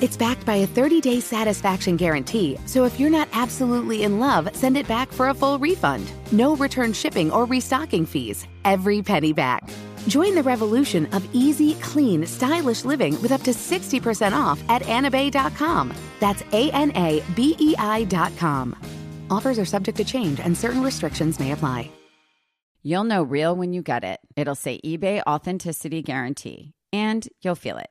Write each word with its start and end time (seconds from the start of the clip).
It's 0.00 0.16
backed 0.16 0.46
by 0.46 0.56
a 0.56 0.66
30 0.66 1.00
day 1.02 1.20
satisfaction 1.20 1.96
guarantee, 1.96 2.56
so 2.64 2.84
if 2.84 2.98
you're 2.98 3.10
not 3.10 3.28
absolutely 3.32 4.04
in 4.04 4.18
love, 4.18 4.48
send 4.56 4.78
it 4.78 4.88
back 4.88 5.12
for 5.12 5.28
a 5.28 5.34
full 5.34 5.58
refund. 5.58 6.10
No 6.32 6.56
return 6.56 6.94
shipping 6.94 7.30
or 7.30 7.44
restocking 7.44 8.06
fees. 8.06 8.46
Every 8.64 9.02
penny 9.02 9.34
back. 9.34 9.68
Join 10.08 10.34
the 10.34 10.42
revolution 10.42 11.04
of 11.12 11.28
easy, 11.34 11.74
clean, 11.74 12.24
stylish 12.24 12.86
living 12.86 13.20
with 13.20 13.30
up 13.30 13.42
to 13.42 13.50
60% 13.50 14.32
off 14.32 14.62
at 14.70 14.82
anabei.com. 14.82 15.92
That's 16.18 16.42
A 16.52 16.70
N 16.70 16.92
A 16.96 17.22
B 17.36 17.54
E 17.58 17.74
I.com. 17.78 18.74
Offers 19.30 19.58
are 19.58 19.66
subject 19.66 19.98
to 19.98 20.04
change 20.04 20.40
and 20.40 20.56
certain 20.56 20.82
restrictions 20.82 21.38
may 21.38 21.52
apply. 21.52 21.90
You'll 22.82 23.04
know 23.04 23.22
real 23.22 23.54
when 23.54 23.74
you 23.74 23.82
get 23.82 24.04
it. 24.04 24.20
It'll 24.34 24.54
say 24.54 24.80
eBay 24.82 25.20
Authenticity 25.26 26.00
Guarantee, 26.00 26.72
and 26.94 27.28
you'll 27.42 27.54
feel 27.54 27.76
it. 27.76 27.90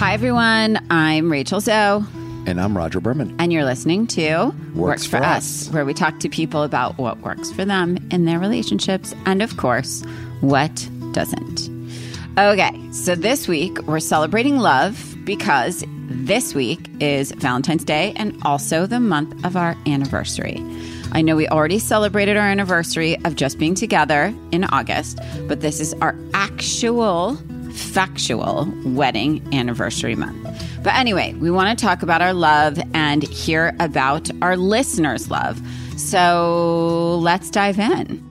Hi, 0.00 0.14
everyone. 0.14 0.78
I'm 0.88 1.30
Rachel 1.30 1.60
Zoe. 1.60 2.02
And 2.46 2.58
I'm 2.58 2.74
Rodger 2.74 3.00
Berman. 3.00 3.36
And 3.38 3.52
you're 3.52 3.66
listening 3.66 4.06
to 4.06 4.50
Works 4.74 5.04
for 5.04 5.18
Us. 5.18 5.68
where 5.72 5.84
we 5.84 5.92
talk 5.92 6.20
to 6.20 6.30
people 6.30 6.62
about 6.62 6.96
what 6.96 7.18
works 7.18 7.52
for 7.52 7.66
them 7.66 7.98
in 8.10 8.24
their 8.24 8.38
relationships 8.38 9.14
and, 9.26 9.42
of 9.42 9.58
course, 9.58 10.02
what 10.40 10.88
doesn't. 11.12 11.68
Okay, 12.38 12.92
so 12.92 13.14
this 13.14 13.46
week 13.46 13.78
we're 13.82 14.00
celebrating 14.00 14.56
love 14.56 15.14
because 15.26 15.84
this 16.08 16.54
week 16.54 16.88
is 16.98 17.30
Valentine's 17.32 17.84
Day 17.84 18.14
and 18.16 18.34
also 18.42 18.86
the 18.86 19.00
month 19.00 19.44
of 19.44 19.54
our 19.54 19.76
anniversary. 19.86 20.64
I 21.12 21.20
know 21.20 21.36
we 21.36 21.46
already 21.48 21.78
celebrated 21.78 22.38
our 22.38 22.46
anniversary 22.46 23.22
of 23.26 23.36
just 23.36 23.58
being 23.58 23.74
together 23.74 24.34
in 24.50 24.64
August, 24.64 25.18
but 25.46 25.60
this 25.60 25.78
is 25.78 25.92
our 26.00 26.16
actual 26.32 27.36
factual 27.70 28.72
wedding 28.84 29.46
anniversary 29.54 30.14
month. 30.14 30.38
But 30.82 30.94
anyway, 30.94 31.34
we 31.34 31.50
want 31.50 31.78
to 31.78 31.84
talk 31.84 32.02
about 32.02 32.22
our 32.22 32.32
love 32.32 32.78
and 32.94 33.22
hear 33.22 33.74
about 33.80 34.30
our 34.42 34.56
listeners' 34.56 35.30
love. 35.30 35.60
So 35.96 37.18
let's 37.22 37.50
dive 37.50 37.78
in. 37.78 38.26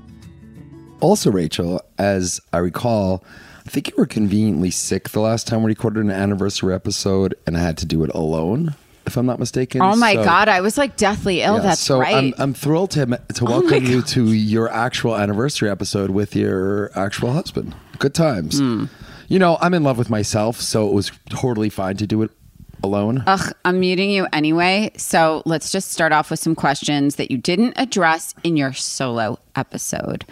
Also, 1.02 1.32
Rachel, 1.32 1.82
as 1.98 2.42
I 2.52 2.58
recall, 2.58 3.24
I 3.66 3.70
think 3.70 3.88
you 3.90 3.94
were 3.98 4.06
conveniently 4.08 4.72
sick 4.72 5.10
the 5.10 5.20
last 5.22 5.48
time 5.48 5.64
we 5.64 5.70
recorded 5.70 6.04
an 6.04 6.12
anniversary 6.12 6.74
episode, 6.74 7.36
and 7.46 7.56
I 7.56 7.62
had 7.62 7.78
to 7.78 7.86
do 7.86 8.04
it 8.04 8.10
alone, 8.14 8.74
if 9.06 9.16
I'm 9.16 9.26
not 9.28 9.40
mistaken. 9.40 9.82
Oh 9.82 9.96
my 9.96 10.16
So- 10.16 10.24
God, 10.24 10.50
I 10.50 10.60
was 10.62 10.78
like 10.78 10.98
deathly 10.98 11.42
ill. 11.42 11.58
Yeah, 11.58 11.62
That's 11.62 11.80
so 11.82 12.00
right. 12.00 12.16
I'm, 12.16 12.34
I'm 12.40 12.54
thrilled 12.54 12.92
to, 12.92 13.06
to 13.06 13.44
my 13.46 13.50
welcome 13.52 13.86
you 13.86 14.02
to 14.02 14.34
your 14.34 14.70
actual 14.74 15.16
anniversary 15.16 15.70
episode 15.70 16.10
with 16.10 16.36
your 16.36 16.92
actual 16.98 17.32
husband. 17.32 17.76
Good 18.00 18.14
times. 18.16 18.60
Hmm. 18.60 18.86
You 19.30 19.38
know, 19.38 19.58
I'm 19.62 19.76
in 19.76 19.84
love 19.84 19.98
with 19.98 20.10
myself, 20.10 20.60
so 20.60 20.90
it 20.90 20.94
was 20.94 21.12
totally 21.30 21.70
fine 21.70 21.98
to 21.98 22.08
do 22.08 22.24
it 22.24 22.32
alone. 22.84 23.24
Ugh, 23.28 23.54
I'm 23.64 23.80
muting 23.80 24.10
you 24.10 24.28
anyway. 24.34 24.92
So 24.98 25.44
let's 25.46 25.72
just 25.72 25.92
start 25.92 26.12
off 26.12 26.32
with 26.32 26.40
some 26.40 26.56
questions 26.56 27.16
that 27.18 27.30
you 27.30 27.38
didn't 27.38 27.74
address 27.78 28.34
in 28.44 28.58
your 28.58 28.74
solo 28.74 29.38
episode. 29.56 30.26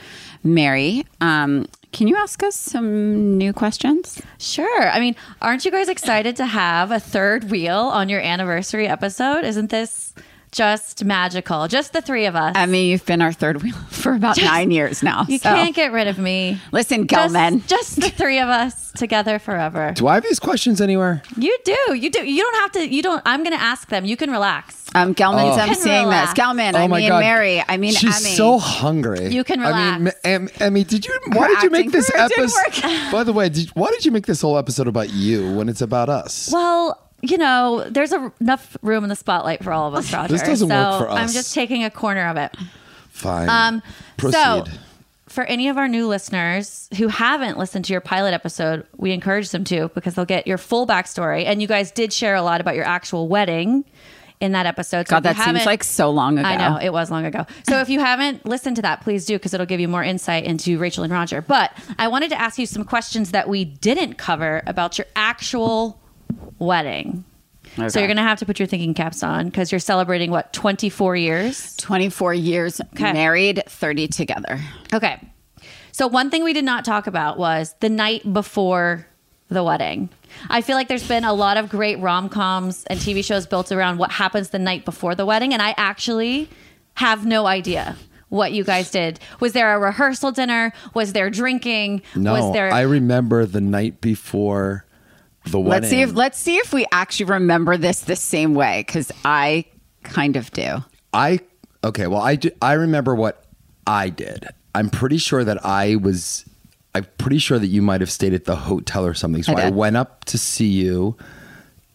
Mary, 0.44 1.06
um, 1.22 1.68
can 1.92 2.08
you 2.08 2.16
ask 2.16 2.42
us 2.42 2.56
some 2.56 3.38
new 3.38 3.54
questions? 3.54 4.20
Sure. 4.40 4.90
I 4.90 5.00
mean, 5.00 5.16
aren't 5.42 5.64
you 5.64 5.72
guys 5.72 5.90
excited 5.90 6.36
to 6.38 6.46
have 6.46 6.92
a 6.92 7.00
third 7.00 7.52
wheel 7.52 7.78
on 7.78 8.10
your 8.10 8.22
anniversary 8.22 8.88
episode? 8.88 9.44
Isn't 9.44 9.70
this 9.70 10.14
just 10.58 11.06
magical? 11.06 11.68
Just 11.68 11.94
the 11.94 12.02
three 12.02 12.26
of 12.26 12.36
us. 12.36 12.54
I 12.56 12.66
mean, 12.66 12.90
you've 12.90 13.06
been 13.06 13.22
our 13.22 13.32
third 13.32 13.62
wheel 13.62 13.76
for 13.90 14.14
about 14.14 14.38
nine 14.38 14.72
years 14.72 15.04
now. 15.04 15.26
you 15.30 15.38
so- 15.38 15.54
can't 15.54 15.76
get 15.76 15.92
rid 15.92 16.08
of 16.08 16.18
me. 16.18 16.60
Listen, 16.72 17.08
Just, 17.08 17.34
Gelman. 17.36 17.66
just 17.68 17.96
the 18.02 18.10
three 18.10 18.40
of 18.40 18.50
us 18.50 18.92
together 18.94 19.38
forever. 19.40 19.94
do 19.96 20.08
I 20.08 20.16
have 20.16 20.24
these 20.24 20.40
questions 20.40 20.82
anywhere? 20.82 21.22
You 21.38 21.56
do. 21.64 21.78
You 21.96 22.10
do. 22.10 22.26
You 22.30 22.42
don't 22.44 22.56
have 22.56 22.72
to. 22.74 22.88
You 22.94 23.02
don't. 23.04 23.22
I'm 23.26 23.44
going 23.44 23.56
to 23.56 23.62
ask 23.64 23.88
them. 23.90 24.06
You 24.06 24.18
can 24.18 24.32
relax. 24.32 24.86
Um, 24.96 25.14
Gelman's 25.14 25.58
Oh. 25.58 25.60
emceeing 25.62 25.76
this. 25.76 25.86
relax. 25.86 26.34
Gelman, 26.34 26.74
oh 26.74 26.78
I 26.80 26.88
my 26.88 26.98
mean 27.00 27.10
God. 27.10 27.20
Mary, 27.20 27.62
I 27.68 27.78
mean 27.78 27.94
She's 27.94 28.26
Emmy. 28.26 28.36
so 28.36 28.58
hungry. 28.58 29.28
You 29.28 29.44
can 29.44 29.60
relax. 29.60 29.76
I 29.78 29.92
mean, 29.98 30.00
relax. 30.00 30.20
Em- 30.24 30.50
Emmy, 30.60 30.84
did 30.86 31.06
you? 31.06 31.20
Why 31.28 31.40
We're 31.40 31.48
did 31.56 31.64
you 31.64 31.70
make 31.70 31.92
this 31.92 32.10
for 32.10 32.18
it 32.18 32.30
didn't 32.30 32.52
episode? 32.58 33.12
By 33.12 33.24
the 33.24 33.34
way, 33.34 33.50
did, 33.50 33.70
why 33.76 33.90
did 33.92 34.06
you 34.06 34.12
make 34.12 34.26
this 34.26 34.42
whole 34.42 34.58
episode 34.58 34.88
about 34.88 35.10
you 35.12 35.54
when 35.56 35.70
it's 35.70 35.82
about 35.82 36.10
us? 36.10 36.50
Well, 36.52 37.00
you 37.22 37.38
know, 37.38 37.86
there's 37.90 38.12
a, 38.12 38.32
enough 38.40 38.78
room 38.82 39.04
in 39.04 39.10
the 39.10 39.16
spotlight 39.16 39.64
for 39.64 39.72
all 39.72 39.88
of 39.88 39.96
us, 39.96 40.12
Rodger. 40.14 40.34
this 40.34 40.44
doesn't 40.44 40.70
so 40.70 40.76
work 40.76 41.02
for 41.02 41.10
us. 41.10 41.18
I'm 41.18 41.30
just 41.30 41.54
taking 41.54 41.84
a 41.84 41.90
corner 41.90 42.28
of 42.28 42.38
it. 42.38 42.56
Fine. 43.10 43.50
Um, 43.50 43.84
Proceed. 44.18 44.38
So, 44.38 44.66
for 45.28 45.44
any 45.44 45.68
of 45.68 45.78
our 45.78 45.88
new 45.88 46.08
listeners 46.08 46.90
who 46.98 47.10
haven't 47.10 47.58
listened 47.58 47.86
to 47.86 47.94
your 47.94 48.02
pilot 48.02 48.34
episode, 48.34 48.88
we 48.96 49.12
encourage 49.12 49.50
them 49.50 49.64
to 49.66 49.90
because 49.90 50.16
they'll 50.16 50.26
get 50.26 50.48
your 50.48 50.58
full 50.58 50.88
backstory. 50.88 51.46
And 51.46 51.62
you 51.62 51.68
guys 51.68 51.92
did 51.92 52.14
share 52.14 52.36
a 52.36 52.42
lot 52.42 52.62
about 52.62 52.76
your 52.76 52.86
actual 52.86 53.28
wedding 53.28 53.84
in 54.40 54.54
that 54.54 54.66
episode. 54.66 55.08
So 55.08 55.16
God, 55.16 55.24
that 55.24 55.36
seems 55.36 55.66
like 55.66 55.84
so 55.84 56.10
long 56.12 56.38
ago. 56.38 56.48
I 56.48 56.56
know 56.58 56.78
it 56.78 56.92
was 56.92 57.12
long 57.12 57.26
ago. 57.26 57.46
So 57.68 57.82
if 57.82 57.90
you 57.90 58.00
haven't 58.00 58.46
listened 58.46 58.78
to 58.78 58.82
that, 58.84 59.02
please 59.02 59.26
do 59.26 59.36
because 59.36 59.54
it'll 59.54 59.66
give 59.66 59.80
you 59.80 59.88
more 59.88 60.04
insight 60.04 60.46
into 60.46 60.78
Rachel 60.78 61.04
and 61.04 61.12
Rodger. 61.12 61.42
But 61.42 61.72
I 61.98 62.08
wanted 62.08 62.30
to 62.30 62.40
ask 62.40 62.58
you 62.58 62.66
some 62.66 62.84
questions 62.84 63.32
that 63.32 63.50
we 63.50 63.66
didn't 63.66 64.16
cover 64.16 64.64
about 64.66 64.98
your 64.98 65.08
actual 65.16 66.00
wedding. 66.60 67.24
So 67.76 68.00
you're 68.00 68.08
going 68.08 68.18
to 68.18 68.24
have 68.24 68.40
to 68.40 68.46
put 68.46 68.60
your 68.60 68.68
thinking 68.68 68.94
caps 68.94 69.22
on 69.24 69.46
because 69.48 69.72
you're 69.72 69.80
celebrating 69.80 70.32
what 70.32 70.52
24 70.54 71.16
years. 71.18 71.76
24 71.78 72.34
years 72.34 72.82
Okay. 72.96 73.14
married, 73.14 73.62
30 73.68 74.08
together. 74.08 74.60
Okay. 74.94 75.20
So 75.92 76.08
one 76.08 76.30
thing 76.32 76.44
we 76.44 76.54
did 76.54 76.64
not 76.66 76.86
talk 76.86 77.08
about 77.08 77.38
was 77.38 77.76
the 77.80 77.90
night 77.90 78.32
before 78.34 79.06
the 79.50 79.64
wedding. 79.64 80.10
I 80.50 80.62
feel 80.62 80.76
like 80.76 80.88
there's 80.88 81.08
been 81.08 81.24
a 81.24 81.34
lot 81.34 81.58
of 81.58 81.70
great 81.70 82.00
rom-coms 82.00 82.84
and 82.86 83.00
TV 83.00 83.24
shows 83.24 83.46
built 83.46 83.72
around 83.72 83.98
what 83.98 84.12
happens 84.12 84.50
the 84.50 84.60
night 84.60 84.84
before 84.86 85.14
the 85.16 85.26
wedding 85.26 85.54
and 85.54 85.62
I 85.62 85.74
actually 85.78 86.50
have 86.96 87.26
no 87.26 87.46
idea 87.46 87.96
what 88.30 88.52
you 88.52 88.64
guys 88.64 88.92
did. 88.92 89.20
Was 89.40 89.54
there 89.54 89.74
a 89.74 89.80
rehearsal 89.80 90.32
dinner? 90.32 90.74
Was 90.94 91.14
there 91.14 91.30
drinking? 91.30 92.02
no, 92.16 92.34
was 92.34 92.54
there 92.54 92.74
I 92.74 92.82
remember 92.82 93.46
the 93.46 93.62
night 93.62 94.02
before 94.02 94.84
the 95.52 95.60
wedding. 95.60 95.82
Let's 95.82 95.90
see 95.90 96.02
if 96.02 96.14
let's 96.14 96.40
see 96.40 96.58
if 96.58 96.74
we 96.74 96.86
actually 96.92 97.28
remember 97.28 97.78
this 97.78 98.02
the 98.02 98.16
same 98.16 98.54
way 98.54 98.84
because 98.86 99.12
I 99.26 99.66
kind 100.04 100.36
of 100.36 100.52
do. 100.52 100.84
I 101.14 101.40
okay. 101.84 102.08
Well, 102.08 102.22
I 102.22 102.36
do, 102.36 102.52
I 102.62 102.74
remember 102.74 103.16
what 103.16 103.46
I 103.86 104.10
did. 104.10 104.48
I'm 104.76 104.90
pretty 104.90 105.18
sure 105.18 105.44
that 105.44 105.66
I 105.66 105.96
was. 105.96 106.46
I'm 106.96 107.06
pretty 107.18 107.38
sure 107.38 107.60
that 107.60 107.68
you 107.68 107.82
might 107.82 108.02
have 108.02 108.12
stayed 108.12 108.34
at 108.34 108.46
the 108.46 108.56
hotel 108.56 109.06
or 109.06 109.14
something. 109.14 109.44
So 109.44 109.54
I 109.54 109.68
I, 109.68 109.70
went 109.70 109.98
up 109.98 110.26
to 110.26 110.38
see 110.38 110.68
you. 110.68 111.16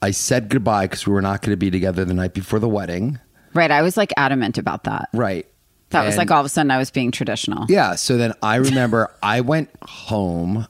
I 0.01 0.11
said 0.11 0.49
goodbye 0.49 0.87
because 0.87 1.07
we 1.07 1.13
were 1.13 1.23
not 1.23 1.43
going 1.43 1.53
to 1.53 1.57
be 1.57 1.71
together 1.71 2.05
the 2.05 2.15
night 2.15 2.35
before 2.35 2.59
the 2.59 2.69
wedding. 2.69 3.19
Right. 3.55 3.71
I 3.71 3.83
was 3.83 3.97
like 3.97 4.13
adamant 4.17 4.59
about 4.59 4.85
that. 4.85 5.09
Right. 5.13 5.47
That 5.91 6.07
was 6.07 6.17
like 6.17 6.31
all 6.31 6.41
of 6.41 6.47
a 6.47 6.49
sudden 6.49 6.71
I 6.71 6.79
was 6.79 6.91
being 6.91 7.11
traditional. 7.11 7.67
Yeah. 7.69 7.97
So 7.97 8.17
then 8.17 8.33
I 8.43 8.57
remember 8.57 9.15
I 9.23 9.43
went 9.43 9.71
home. 9.83 10.67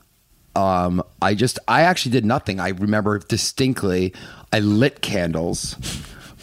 Um, 0.55 1.03
I 1.23 1.35
just, 1.35 1.59
I 1.67 1.83
actually 1.83 2.13
did 2.13 2.25
nothing. 2.25 2.61
I 2.61 2.69
remember 2.71 3.19
distinctly, 3.19 4.13
I 4.53 4.61
lit 4.61 5.01
candles, 5.01 5.77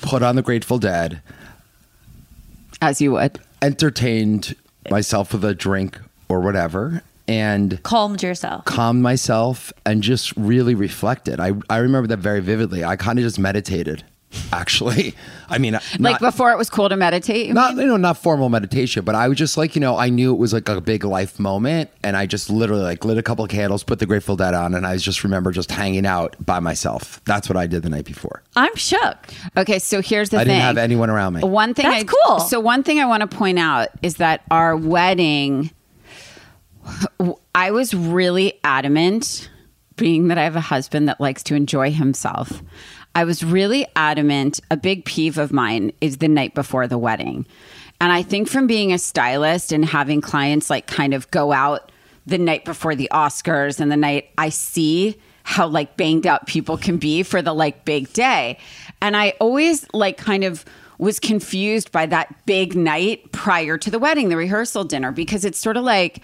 put 0.01 0.23
on 0.23 0.35
the 0.35 0.41
Grateful 0.41 0.79
Dead, 0.79 1.21
As 2.81 3.01
you 3.01 3.11
would. 3.13 3.39
entertained 3.61 4.55
myself 4.89 5.33
with 5.33 5.45
a 5.45 5.53
drink 5.53 5.99
or 6.27 6.39
whatever, 6.41 7.03
and 7.27 7.81
Calmed 7.83 8.23
yourself. 8.23 8.65
calmed 8.65 9.03
myself 9.03 9.71
and 9.85 10.01
just 10.01 10.35
really 10.35 10.73
reflected. 10.73 11.39
I, 11.39 11.53
I 11.69 11.77
remember 11.77 12.07
that 12.07 12.17
very 12.17 12.39
vividly. 12.39 12.83
I 12.83 12.95
kind 12.95 13.19
of 13.19 13.23
just 13.23 13.37
meditated, 13.37 14.03
actually. 14.51 15.15
I 15.49 15.57
mean, 15.57 15.79
Like 15.97 16.19
before 16.19 16.51
it 16.51 16.57
was 16.57 16.69
cool 16.69 16.89
to 16.89 16.95
meditate. 16.95 17.47
you 17.47 17.53
not 17.53 17.75
mean? 17.75 17.85
you 17.85 17.91
know 17.91 17.97
not 17.97 18.17
formal 18.17 18.49
meditation, 18.49 19.03
but 19.03 19.15
I 19.15 19.27
was 19.27 19.37
just 19.37 19.57
like 19.57 19.75
you 19.75 19.81
know 19.81 19.97
I 19.97 20.09
knew 20.09 20.31
it 20.33 20.37
was 20.37 20.53
like 20.53 20.69
a 20.69 20.79
big 20.81 21.03
life 21.03 21.39
moment, 21.39 21.89
and 22.03 22.15
I 22.15 22.25
just 22.25 22.49
literally 22.49 22.83
like 22.83 23.03
lit 23.05 23.17
a 23.17 23.23
couple 23.23 23.43
of 23.43 23.49
candles, 23.51 23.83
put 23.83 23.99
the 23.99 24.05
Grateful 24.05 24.35
Dead 24.35 24.53
on, 24.53 24.75
and 24.75 24.85
I 24.85 24.97
just 24.97 25.23
remember 25.23 25.51
just 25.51 25.71
hanging 25.71 26.05
out 26.05 26.35
by 26.45 26.59
myself. 26.59 27.21
That's 27.25 27.49
what 27.49 27.57
I 27.57 27.65
did 27.67 27.83
the 27.83 27.89
night 27.89 28.05
before. 28.05 28.43
I'm 28.55 28.75
shook. 28.75 29.17
Okay, 29.57 29.79
so 29.79 30.01
here's 30.01 30.29
the 30.29 30.37
I 30.37 30.43
thing. 30.43 30.51
I 30.51 30.53
didn't 30.53 30.65
have 30.65 30.77
anyone 30.77 31.09
around 31.09 31.33
me. 31.33 31.41
One 31.41 31.73
thing 31.73 31.87
That's 31.89 32.03
I, 32.03 32.15
cool. 32.27 32.39
So 32.41 32.59
one 32.59 32.83
thing 32.83 32.99
I 32.99 33.05
want 33.05 33.21
to 33.29 33.37
point 33.37 33.57
out 33.59 33.89
is 34.01 34.15
that 34.15 34.43
our 34.51 34.75
wedding 34.75 35.71
I 37.53 37.71
was 37.71 37.93
really 37.93 38.59
adamant 38.63 39.49
being 39.95 40.29
that 40.29 40.37
I 40.37 40.43
have 40.43 40.55
a 40.55 40.61
husband 40.61 41.09
that 41.09 41.19
likes 41.19 41.43
to 41.43 41.55
enjoy 41.55 41.91
himself. 41.91 42.63
I 43.19 43.25
was 43.25 43.43
really 43.43 43.85
adamant. 43.97 44.61
A 44.71 44.77
big 44.77 45.03
peeve 45.03 45.37
of 45.37 45.51
mine 45.51 45.91
is 45.99 46.19
the 46.19 46.29
night 46.29 46.53
before 46.53 46.87
the 46.87 46.97
wedding. 46.97 47.45
And 47.99 48.13
I 48.13 48.21
think 48.21 48.47
from 48.47 48.65
being 48.65 48.93
a 48.93 48.97
stylist 48.97 49.73
and 49.73 49.83
having 49.83 50.21
clients 50.21 50.69
like 50.69 50.87
kind 50.87 51.13
of 51.13 51.29
go 51.29 51.51
out 51.51 51.91
the 52.25 52.37
night 52.37 52.63
before 52.63 52.95
the 52.95 53.09
Oscars 53.11 53.81
and 53.81 53.91
the 53.91 53.97
night 53.97 54.29
I 54.37 54.47
see 54.47 55.19
how 55.43 55.67
like 55.67 55.97
banged 55.97 56.27
out 56.27 56.47
people 56.47 56.77
can 56.77 56.95
be 56.95 57.23
for 57.23 57.41
the 57.41 57.51
like 57.51 57.83
big 57.83 58.13
day. 58.13 58.57
And 59.01 59.17
I 59.17 59.33
always 59.41 59.85
like 59.91 60.15
kind 60.15 60.45
of 60.45 60.63
was 60.97 61.19
confused 61.19 61.91
by 61.91 62.05
that 62.05 62.33
big 62.45 62.73
night 62.73 63.33
prior 63.33 63.77
to 63.79 63.91
the 63.91 63.99
wedding, 63.99 64.29
the 64.29 64.37
rehearsal 64.37 64.85
dinner, 64.85 65.11
because 65.11 65.43
it's 65.43 65.59
sort 65.59 65.75
of 65.75 65.83
like 65.83 66.21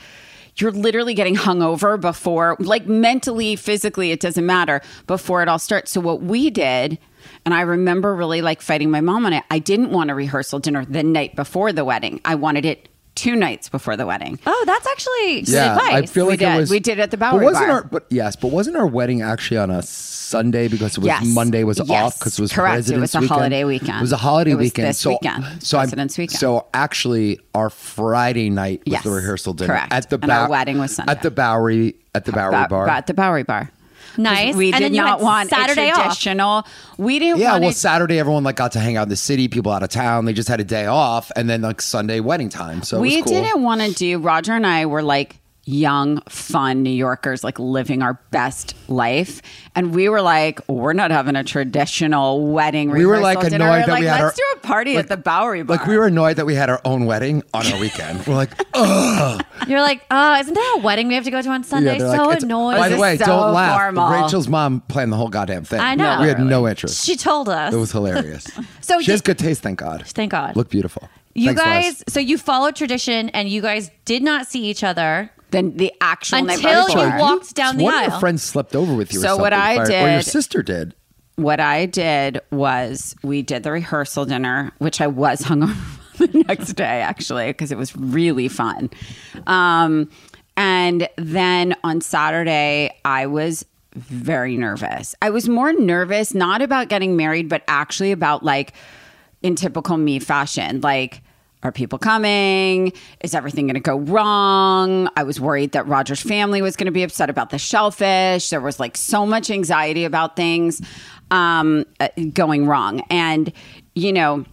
you're 0.57 0.71
literally 0.71 1.13
getting 1.13 1.35
hungover 1.35 1.99
before, 1.99 2.55
like 2.59 2.87
mentally, 2.87 3.55
physically, 3.55 4.11
it 4.11 4.19
doesn't 4.19 4.45
matter 4.45 4.81
before 5.07 5.41
it 5.41 5.47
all 5.47 5.59
starts. 5.59 5.91
So 5.91 6.01
what 6.01 6.21
we 6.21 6.49
did, 6.49 6.97
and 7.45 7.53
I 7.53 7.61
remember 7.61 8.15
really 8.15 8.41
like 8.41 8.61
fighting 8.61 8.89
my 8.89 9.01
mom 9.01 9.25
on 9.25 9.33
it. 9.33 9.43
I 9.49 9.59
didn't 9.59 9.91
want 9.91 10.11
a 10.11 10.15
rehearsal 10.15 10.59
dinner 10.59 10.85
the 10.85 11.03
night 11.03 11.35
before 11.35 11.73
the 11.73 11.85
wedding. 11.85 12.21
I 12.23 12.35
wanted 12.35 12.65
it 12.65 12.89
two 13.15 13.35
nights 13.35 13.69
before 13.69 13.95
the 13.97 14.05
wedding. 14.05 14.37
Oh, 14.45 14.63
that's 14.67 14.85
actually 14.87 15.41
good 15.41 15.49
yeah, 15.49 15.73
advice. 15.75 15.93
I 15.93 16.05
feel 16.05 16.25
We 16.25 16.31
like 16.33 16.39
did. 16.39 16.53
it 16.53 16.57
was. 16.57 16.69
We 16.69 16.79
did 16.79 16.99
at 16.99 17.11
the 17.11 17.17
but 17.17 17.31
Bowery 17.31 17.45
wasn't 17.45 17.67
Bar. 17.67 17.75
Our, 17.77 17.83
but 17.85 18.05
yes, 18.09 18.35
but 18.35 18.49
wasn't 18.49 18.75
our 18.77 18.85
wedding 18.85 19.21
actually 19.21 19.57
on 19.57 19.71
a 19.71 19.81
Sunday 19.81 20.67
because 20.67 20.93
it 20.93 20.99
was 20.99 21.07
Yes. 21.07 21.25
Monday 21.25 21.63
was 21.63 21.79
Yes. 21.85 21.89
off 21.89 22.19
because 22.19 22.37
it 22.37 22.41
was 22.41 22.51
Correct. 22.51 22.89
It 22.89 22.97
was 22.99 23.15
a 23.15 23.19
weekend. 23.19 23.29
holiday 23.29 23.63
weekend. 23.63 23.97
It 23.97 24.01
was 24.01 24.11
a 24.11 24.17
holiday 24.17 24.51
It 24.51 24.55
was 24.55 24.65
weekend. 24.65 24.87
this 24.89 24.99
so, 24.99 25.11
weekend, 25.11 25.63
so 25.63 25.77
I'm- 25.77 25.83
President's 25.85 26.17
weekend. 26.17 26.39
So 26.39 26.67
actually, 26.73 27.39
our 27.53 27.69
Friday 27.69 28.49
night 28.49 28.81
was 28.85 28.91
Yes. 28.93 29.03
the 29.03 29.11
rehearsal 29.11 29.53
dinner 29.53 29.73
Correct. 29.73 29.93
at 29.93 30.09
the 30.09 30.19
And 30.21 30.31
our 30.31 30.49
wedding 30.49 30.77
was 30.79 30.95
Sunday. 30.95 31.11
at 31.11 31.21
the 31.21 31.31
Bowery 31.31 31.95
at 32.13 32.25
the 32.25 32.31
Bowery 32.31 32.51
Ba- 32.51 32.67
Bar. 32.69 32.85
ba- 32.85 32.91
at 32.93 33.07
the 33.07 33.13
Bowery 33.13 33.43
Bar. 33.43 33.69
Nice. 34.17 34.55
We 34.55 34.71
And 34.71 34.81
did 34.81 34.93
then 34.93 34.97
not 34.97 35.19
want 35.21 35.49
Saturday 35.49 35.89
a 35.89 35.93
off. 35.93 36.17
We 36.97 37.19
didn't 37.19 37.39
yeah, 37.39 37.51
want 37.51 37.61
well, 37.61 37.69
it- 37.71 37.75
Saturday 37.75 38.19
everyone 38.19 38.43
like 38.43 38.55
got 38.55 38.71
to 38.73 38.79
hang 38.79 38.97
out 38.97 39.03
in 39.03 39.09
the 39.09 39.15
city. 39.15 39.47
People 39.47 39.71
out 39.71 39.83
of 39.83 39.89
town, 39.89 40.25
they 40.25 40.33
just 40.33 40.49
had 40.49 40.59
a 40.59 40.63
day 40.63 40.85
off, 40.85 41.31
and 41.35 41.49
then 41.49 41.61
like 41.61 41.81
Sunday 41.81 42.19
wedding 42.19 42.49
time. 42.49 42.83
So 42.83 42.97
it 42.97 43.01
we 43.01 43.15
was 43.17 43.25
cool. 43.25 43.33
didn't 43.41 43.61
want 43.63 43.81
to 43.81 43.91
do 43.93 44.17
roger 44.19 44.53
and 44.53 44.65
i 44.65 44.85
were 44.85 45.03
like 45.03 45.37
young 45.67 46.21
fun 46.29 46.83
new 46.83 46.91
yorkers 46.91 47.43
like 47.43 47.57
living 47.57 48.03
our 48.03 48.13
best 48.29 48.75
life 48.87 49.41
and 49.73 49.95
we 49.95 50.07
were 50.07 50.21
like 50.21 50.59
we're 50.69 50.93
not 50.93 51.09
having 51.09 51.35
a 51.35 51.43
traditional 51.43 52.45
wedding 52.51 52.91
We 52.91 53.03
were, 53.05 53.13
rehearsal 53.13 53.41
like, 53.41 53.49
dinner. 53.49 53.65
annoyed 53.65 53.81
that 53.81 53.89
like 53.89 53.99
we 54.01 54.05
had 54.05 54.23
let's 54.23 54.39
our- 54.39 54.53
do 54.53 54.59
a 54.59 54.61
party 54.61 54.97
at 54.97 55.07
the 55.07 55.17
bowery 55.17 55.63
bar 55.63 55.77
Like 55.77 55.87
we 55.87 55.97
were 55.97 56.05
annoyed 56.05 56.35
that 56.37 56.45
we 56.45 56.53
had 56.53 56.69
our 56.69 56.79
own 56.85 57.05
wedding 57.07 57.41
on 57.53 57.65
our 57.65 57.79
weekend. 57.79 58.25
We're 58.27 58.35
like, 58.35 58.51
oh, 58.73 59.39
You're 59.67 59.81
like, 59.81 60.03
oh, 60.11 60.39
isn't 60.39 60.53
there 60.53 60.75
a 60.75 60.79
wedding 60.79 61.07
we 61.07 61.15
have 61.15 61.23
to 61.23 61.31
go 61.31 61.41
to 61.41 61.49
on 61.49 61.63
Sunday? 61.63 61.97
they're 61.97 62.15
so 62.15 62.23
like, 62.25 62.41
annoying. 62.43 62.77
By 62.77 62.89
the 62.89 62.97
way, 62.97 63.17
so 63.17 63.25
don't 63.25 63.53
laugh. 63.53 63.79
formal. 63.79 64.09
Rachel's 64.23 64.47
mom 64.47 64.81
planned 64.81 65.11
the 65.11 65.17
whole 65.17 65.29
goddamn 65.29 65.63
thing. 65.63 65.79
I 65.79 65.95
know. 65.95 66.19
We 66.21 66.27
had 66.27 66.39
no 66.39 66.67
interest. 66.67 67.03
she 67.05 67.15
told 67.15 67.49
us. 67.49 67.73
It 67.73 67.77
was 67.77 67.91
hilarious. 67.91 68.45
So 68.81 69.01
she 69.01 69.09
has 69.11 69.21
good 69.21 69.39
taste, 69.39 69.63
thank 69.63 69.79
God. 69.79 70.05
Thank 70.05 70.29
God. 70.31 70.55
Look 70.55 70.69
beautiful. 70.69 71.09
you 71.33 71.47
Thanks, 71.47 71.61
guys, 71.61 71.83
Les. 72.07 72.13
so 72.13 72.19
you 72.19 72.37
followed 72.37 72.75
tradition 72.75 73.29
and 73.29 73.49
you 73.49 73.59
guys 73.63 73.89
did 74.05 74.21
not 74.21 74.45
see 74.45 74.63
each 74.65 74.83
other. 74.83 75.31
Then 75.51 75.77
the 75.77 75.93
actual 76.01 76.41
night 76.43 76.57
Until 76.57 76.89
you 76.89 77.17
walked 77.19 77.53
down 77.55 77.77
the 77.77 77.83
One 77.83 77.93
of 78.03 78.11
your 78.11 78.19
friends 78.19 78.43
slept 78.43 78.75
over 78.75 78.93
with 78.93 79.13
you. 79.13 79.19
or 79.19 79.23
So 79.23 79.37
what 79.37 79.53
something, 79.53 79.79
I 79.81 79.85
did, 79.85 80.03
or 80.05 80.11
your 80.11 80.21
sister 80.21 80.63
did. 80.63 80.95
what 81.35 81.59
I 81.59 81.85
did 81.85 82.39
was 82.51 83.15
we 83.23 83.41
did 83.41 83.63
the 83.63 83.71
rehearsal 83.71 84.25
dinner, 84.25 84.71
which 84.79 85.01
I 85.01 85.07
was 85.07 85.41
hungover 85.43 85.75
the 86.17 86.43
next 86.47 86.73
day 86.73 87.01
actually 87.01 87.47
because 87.47 87.71
it 87.71 87.77
was 87.77 87.95
really 87.95 88.47
fun. 88.47 88.89
Um, 89.47 90.09
and 90.57 91.07
then 91.17 91.75
on 91.83 92.01
Saturday, 92.01 92.91
I 93.03 93.27
was 93.27 93.65
very 93.93 94.57
nervous. 94.57 95.13
I 95.21 95.29
was 95.29 95.47
more 95.47 95.73
nervous 95.73 96.33
not 96.33 96.61
about 96.61 96.89
getting 96.89 97.15
married, 97.15 97.49
but 97.49 97.63
actually 97.67 98.11
about 98.11 98.43
like 98.43 98.73
in 99.41 99.55
typical 99.55 99.97
me 99.97 100.19
fashion, 100.19 100.81
like. 100.81 101.21
Are 101.65 101.71
people 101.71 101.97
coming? 101.97 102.93
Is 103.21 103.33
everything 103.33 103.65
going 103.65 103.73
to 103.73 103.79
go 103.79 103.97
wrong? 103.97 105.09
I 105.15 105.23
was 105.23 105.39
worried 105.41 105.71
that 105.71 105.87
Rodger's 105.87 106.21
family 106.21 106.61
was 106.61 106.75
going 106.75 106.85
to 106.85 106.91
be 106.91 107.01
upset 107.01 107.27
about 107.27 107.49
the 107.49 107.57
shellfish. 107.57 108.51
There 108.51 108.61
was 108.61 108.79
like 108.79 108.95
so 108.95 109.25
much 109.25 109.49
anxiety 109.49 110.03
about 110.03 110.35
things 110.35 110.79
um, 111.31 111.85
uh, 111.99 112.09
going 112.33 112.67
wrong. 112.67 113.01
And, 113.09 113.51
you 113.95 114.13
know, 114.13 114.45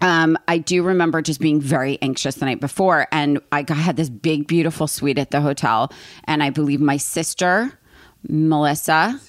um, 0.00 0.38
I 0.48 0.56
do 0.56 0.82
remember 0.82 1.20
just 1.20 1.40
being 1.40 1.60
very 1.60 1.98
anxious 2.00 2.36
the 2.36 2.46
night 2.46 2.60
before. 2.60 3.06
And 3.12 3.42
I 3.52 3.62
got, 3.62 3.76
had 3.76 3.96
this 3.96 4.08
big, 4.08 4.46
beautiful 4.46 4.86
suite 4.86 5.18
at 5.18 5.30
the 5.30 5.42
hotel. 5.42 5.92
And 6.24 6.42
I 6.42 6.48
believe 6.48 6.80
my 6.80 6.96
sister, 6.96 7.78
Melissa, 8.26 9.20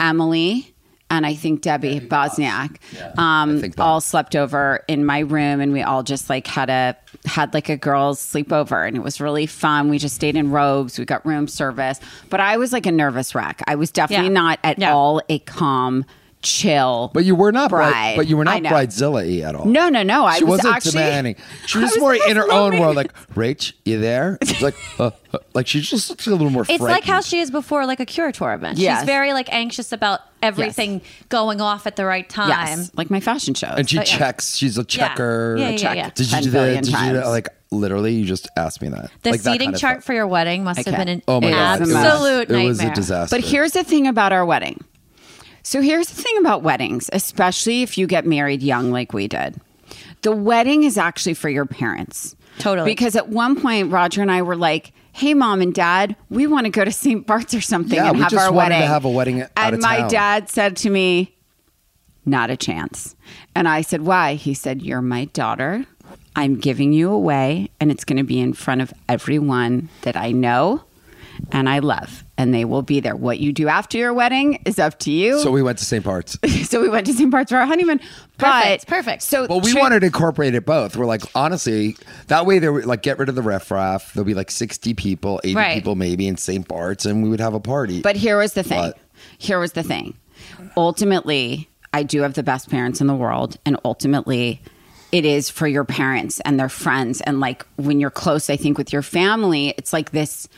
Emily, 0.00 0.74
and 1.10 1.24
I 1.24 1.34
think 1.34 1.60
Debbie 1.62 2.00
Bosniak, 2.00 2.78
um, 3.18 3.60
think 3.60 3.78
all 3.78 4.00
slept 4.00 4.34
over 4.34 4.82
in 4.88 5.04
my 5.04 5.20
room, 5.20 5.60
and 5.60 5.72
we 5.72 5.82
all 5.82 6.02
just 6.02 6.28
like 6.28 6.46
had 6.46 6.68
a 6.68 6.96
had 7.24 7.54
like 7.54 7.68
a 7.68 7.76
girls' 7.76 8.18
sleepover, 8.20 8.86
and 8.86 8.96
it 8.96 9.00
was 9.02 9.20
really 9.20 9.46
fun. 9.46 9.88
We 9.88 9.98
just 9.98 10.14
stayed 10.16 10.36
in 10.36 10.50
robes. 10.50 10.98
We 10.98 11.04
got 11.04 11.24
room 11.24 11.46
service, 11.48 12.00
but 12.28 12.40
I 12.40 12.56
was 12.56 12.72
like 12.72 12.86
a 12.86 12.92
nervous 12.92 13.34
wreck. 13.34 13.62
I 13.66 13.76
was 13.76 13.90
definitely 13.90 14.26
Yeah. 14.26 14.32
not 14.32 14.58
at 14.64 14.78
Yeah. 14.78 14.92
all 14.94 15.20
a 15.28 15.38
calm, 15.40 16.04
chill. 16.42 17.10
But 17.12 17.24
you 17.24 17.34
were 17.34 17.52
not 17.52 17.70
bride. 17.70 17.90
bride. 17.90 18.16
But 18.16 18.28
you 18.28 18.36
were 18.36 18.48
I 18.48 18.58
not 18.58 18.62
know. 18.62 18.70
bridezilla 18.70 19.42
at 19.42 19.54
all. 19.54 19.64
No, 19.66 19.88
no, 19.88 20.02
no. 20.02 20.24
I 20.24 20.38
she 20.38 20.44
was 20.44 20.58
wasn't 20.58 20.76
actually 20.76 20.92
demanding. 20.92 21.36
She 21.66 21.78
was, 21.78 21.90
was 21.92 22.00
more 22.00 22.14
in 22.14 22.36
her 22.36 22.50
own 22.50 22.78
world. 22.78 22.96
Like, 22.96 23.12
Rach, 23.34 23.72
you 23.84 23.98
there? 24.00 24.38
It's 24.40 24.62
like, 24.62 24.76
uh, 24.98 25.10
uh, 25.32 25.38
like 25.54 25.66
she's 25.66 25.88
just 25.88 26.10
looks 26.10 26.26
a 26.26 26.30
little 26.30 26.50
more. 26.50 26.64
It's 26.68 26.80
like 26.82 27.04
how 27.04 27.20
she 27.20 27.38
is 27.40 27.50
before 27.50 27.86
like 27.86 28.00
a 28.00 28.06
curator 28.06 28.52
event. 28.52 28.78
Yes. 28.78 29.00
She's 29.00 29.06
very 29.06 29.32
like 29.32 29.52
anxious 29.52 29.92
about 29.92 30.20
everything 30.42 31.02
going 31.28 31.60
off 31.60 31.86
at 31.86 31.96
the 31.96 32.04
right 32.04 32.28
time. 32.28 32.48
Yes, 32.48 32.90
like 32.94 33.10
my 33.10 33.20
fashion 33.20 33.54
shows. 33.54 33.74
and 33.76 33.88
she 33.88 33.96
But 33.96 34.10
yeah. 34.10 34.18
checks. 34.18 34.56
She's 34.56 34.78
a 34.78 34.84
checker. 34.84 35.56
Yeah, 35.58 35.70
yeah, 35.70 35.76
check. 35.76 35.96
yeah. 35.96 36.10
Did 36.14 36.32
you 36.32 36.40
do 36.42 36.50
that? 36.50 36.58
billion 36.58 36.84
Did 36.84 36.92
you 36.92 36.98
do 36.98 37.12
that? 37.14 37.26
Like 37.26 37.48
literally, 37.70 38.14
you 38.14 38.24
just 38.24 38.48
asked 38.56 38.80
me 38.80 38.88
that. 38.88 39.10
The 39.22 39.30
like 39.32 39.42
that 39.42 39.52
seating 39.52 39.66
kind 39.68 39.74
of 39.74 39.80
chart 39.80 39.96
stuff. 39.98 40.04
for 40.04 40.12
your 40.14 40.26
wedding 40.26 40.64
must 40.64 40.84
have 40.86 40.96
been 40.96 41.08
an 41.08 41.22
Oh 41.26 41.40
my 41.40 41.50
god, 41.50 41.82
absolute 41.82 41.90
it 41.92 41.96
was, 41.96 42.48
nightmare. 42.48 42.60
It 42.60 42.68
was 42.68 42.80
a 42.82 42.90
disaster. 42.94 43.36
But 43.36 43.44
here's 43.44 43.72
the 43.72 43.84
thing 43.84 44.06
about 44.06 44.32
our 44.32 44.44
wedding. 44.46 44.82
So 45.66 45.82
here's 45.82 46.06
the 46.08 46.22
thing 46.22 46.38
about 46.38 46.62
weddings, 46.62 47.10
especially 47.12 47.82
if 47.82 47.98
you 47.98 48.06
get 48.06 48.24
married 48.24 48.62
young 48.62 48.92
like 48.92 49.12
we 49.12 49.26
did. 49.26 49.60
The 50.22 50.30
wedding 50.30 50.84
is 50.84 50.96
actually 50.96 51.34
for 51.34 51.48
your 51.48 51.66
parents. 51.66 52.36
Totally. 52.60 52.88
Because 52.88 53.16
at 53.16 53.30
one 53.30 53.60
point, 53.60 53.90
Rodger 53.90 54.22
and 54.22 54.30
I 54.30 54.42
were 54.42 54.54
like, 54.54 54.92
hey, 55.12 55.34
mom 55.34 55.60
and 55.60 55.74
dad, 55.74 56.14
we 56.30 56.46
want 56.46 56.66
to 56.66 56.70
go 56.70 56.84
to 56.84 56.92
St. 56.92 57.26
Bart's 57.26 57.52
or 57.52 57.60
something 57.60 57.96
Yeah, 57.96 58.10
and 58.10 58.16
we 58.16 58.22
have 58.22 58.30
just 58.30 58.46
our 58.46 58.52
wanted 58.52 58.68
to 58.68 58.74
wedding. 58.76 58.88
have 58.88 59.04
a 59.04 59.10
wedding 59.10 59.42
out 59.42 59.50
And 59.56 59.74
of 59.74 59.80
my 59.82 59.96
town. 59.98 60.08
dad 60.10 60.48
said 60.50 60.76
to 60.76 60.90
me, 60.90 61.34
not 62.24 62.48
a 62.48 62.56
chance. 62.56 63.16
And 63.56 63.66
I 63.66 63.80
said, 63.80 64.02
why? 64.02 64.34
He 64.34 64.54
said, 64.54 64.82
you're 64.82 65.02
my 65.02 65.24
daughter. 65.24 65.84
I'm 66.36 66.58
giving 66.60 66.92
you 66.92 67.10
away, 67.10 67.70
and 67.80 67.90
it's 67.90 68.04
going 68.04 68.18
to 68.18 68.22
be 68.24 68.38
in 68.38 68.52
front 68.52 68.82
of 68.82 68.92
everyone 69.08 69.88
that 70.02 70.16
I 70.16 70.30
know 70.30 70.84
and 71.50 71.68
I 71.68 71.80
love, 71.80 72.22
and 72.38 72.52
they 72.52 72.64
will 72.64 72.82
be 72.82 73.00
there. 73.00 73.16
What 73.16 73.38
you 73.38 73.52
do 73.52 73.68
after 73.68 73.96
your 73.98 74.12
wedding 74.12 74.62
is 74.66 74.78
up 74.78 74.98
to 75.00 75.10
you. 75.10 75.40
So 75.40 75.50
we 75.50 75.62
went 75.62 75.78
to 75.78 75.84
St. 75.84 76.04
Bart's. 76.04 76.38
so 76.68 76.80
we 76.80 76.88
went 76.88 77.06
to 77.06 77.12
St. 77.12 77.30
Bart's 77.30 77.50
for 77.50 77.58
our 77.58 77.66
honeymoon. 77.66 77.98
Perfect, 78.38 78.86
But 78.86 78.86
perfect. 78.86 79.22
So 79.22 79.46
Well, 79.48 79.60
we 79.60 79.72
tri- 79.72 79.80
wanted 79.80 80.00
to 80.00 80.06
incorporate 80.06 80.54
it 80.54 80.66
both. 80.66 80.96
We're 80.96 81.06
like, 81.06 81.22
honestly, 81.34 81.96
that 82.26 82.44
way 82.46 82.58
they 82.58 82.68
were 82.68 82.82
like, 82.82 83.02
get 83.02 83.18
rid 83.18 83.28
of 83.28 83.34
the 83.34 83.42
riffraff. 83.42 84.12
There'll 84.12 84.26
be 84.26 84.34
like 84.34 84.50
60 84.50 84.92
people, 84.94 85.40
80 85.44 85.54
Right. 85.54 85.74
people 85.74 85.94
maybe 85.94 86.26
in 86.28 86.36
St. 86.36 86.66
Bart's, 86.68 87.06
and 87.06 87.22
we 87.22 87.28
would 87.30 87.40
have 87.40 87.54
a 87.54 87.60
party. 87.60 88.02
But 88.02 88.16
here 88.16 88.36
was 88.38 88.52
the 88.52 88.62
thing. 88.62 88.78
What? 88.78 88.98
Here 89.38 89.58
was 89.58 89.72
the 89.72 89.82
thing. 89.82 90.14
Ultimately, 90.76 91.68
I 91.94 92.02
do 92.02 92.20
have 92.22 92.34
the 92.34 92.42
best 92.42 92.68
parents 92.68 93.00
in 93.00 93.06
the 93.06 93.14
world, 93.14 93.56
and 93.64 93.78
ultimately, 93.84 94.60
it 95.12 95.24
is 95.24 95.48
for 95.48 95.66
your 95.66 95.84
parents 95.84 96.40
and 96.40 96.60
their 96.60 96.68
friends. 96.68 97.20
And 97.22 97.40
like 97.40 97.64
when 97.76 97.98
you're 98.00 98.10
close, 98.10 98.50
I 98.50 98.56
think 98.56 98.76
with 98.76 98.92
your 98.92 99.02
family, 99.02 99.72
it's 99.78 99.92
like 99.92 100.10
this. 100.10 100.48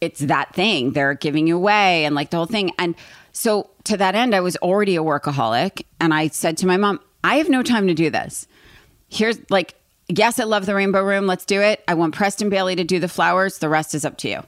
It's 0.00 0.20
that 0.20 0.54
thing 0.54 0.92
they're 0.92 1.14
giving 1.14 1.46
you 1.46 1.56
away, 1.56 2.04
and 2.04 2.14
like 2.14 2.30
the 2.30 2.36
whole 2.36 2.46
thing. 2.46 2.72
And 2.78 2.94
so 3.32 3.70
to 3.84 3.96
that 3.96 4.14
end, 4.14 4.34
I 4.34 4.40
was 4.40 4.56
already 4.58 4.96
a 4.96 5.02
workaholic, 5.02 5.82
and 6.00 6.12
I 6.12 6.28
said 6.28 6.56
to 6.58 6.66
my 6.66 6.76
mom, 6.76 7.00
"I 7.24 7.36
have 7.36 7.48
no 7.48 7.62
time 7.62 7.86
to 7.88 7.94
do 7.94 8.10
this." 8.10 8.46
Here's 9.08 9.38
like, 9.50 9.74
yes, 10.08 10.38
I 10.40 10.44
love 10.44 10.66
the 10.66 10.74
Rainbow 10.74 11.02
Room. 11.02 11.26
Let's 11.26 11.44
do 11.44 11.60
it. 11.60 11.82
I 11.88 11.94
want 11.94 12.14
Preston 12.14 12.48
Bailey 12.48 12.76
to 12.76 12.84
do 12.84 12.98
the 12.98 13.08
flowers. 13.08 13.58
The 13.58 13.68
rest 13.68 13.94
is 13.94 14.04
up 14.04 14.16
to 14.18 14.28
you. 14.28 14.42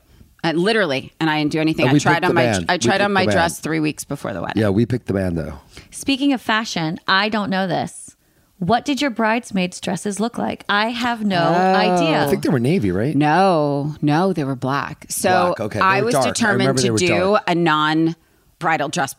And 0.45 0.59
literally, 0.59 1.13
and 1.21 1.29
I 1.29 1.39
didn't 1.39 1.53
do 1.53 1.61
anything. 1.61 1.85
And 1.87 1.91
I 1.91 1.93
we 1.95 2.01
tried 2.01 2.15
picked 2.15 2.25
on 2.27 2.31
the 2.31 2.35
my 2.35 2.45
band. 2.45 2.67
I 2.69 2.79
tried 2.79 3.01
on 3.01 3.13
my 3.13 3.25
dress 3.27 3.59
three 3.59 3.81
weeks 3.81 4.05
before 4.05 4.33
the 4.33 4.41
wedding. 4.41 4.61
yeah, 4.61 4.69
we 4.69 4.87
picked 4.87 5.07
the 5.07 5.13
band 5.13 5.37
though. 5.37 5.55
Speaking 5.91 6.33
of 6.33 6.41
fashion, 6.41 7.01
I 7.09 7.29
don't 7.29 7.51
know 7.51 7.67
this. 7.67 8.15
What 8.59 8.85
did 8.85 9.01
your 9.01 9.11
bridesmaids' 9.11 9.81
dresses 9.81 10.19
look 10.19 10.37
like? 10.37 10.65
I 10.69 10.89
have 10.89 11.25
no 11.25 11.39
idea. 11.41 12.19
Oh. 12.19 12.27
I 12.27 12.29
think 12.29 12.43
they 12.43 12.49
were 12.49 12.59
Navy, 12.59 12.91
right? 12.91 13.15
No, 13.15 13.95
no, 14.03 14.33
they 14.33 14.43
were 14.43 14.57
black. 14.57 15.07
So 15.09 15.55
Black, 15.57 15.61
okay. 15.61 15.79
I 15.81 16.03
was 16.03 16.13
dark. 16.15 16.27
Determined 16.35 16.61
remember 16.61 16.83
they 16.83 16.89
to 16.89 16.97
do 16.97 17.07
dark. 17.09 17.45
a 17.47 17.55
non 17.55 18.17
bridal 18.59 18.89
dress. 18.89 19.15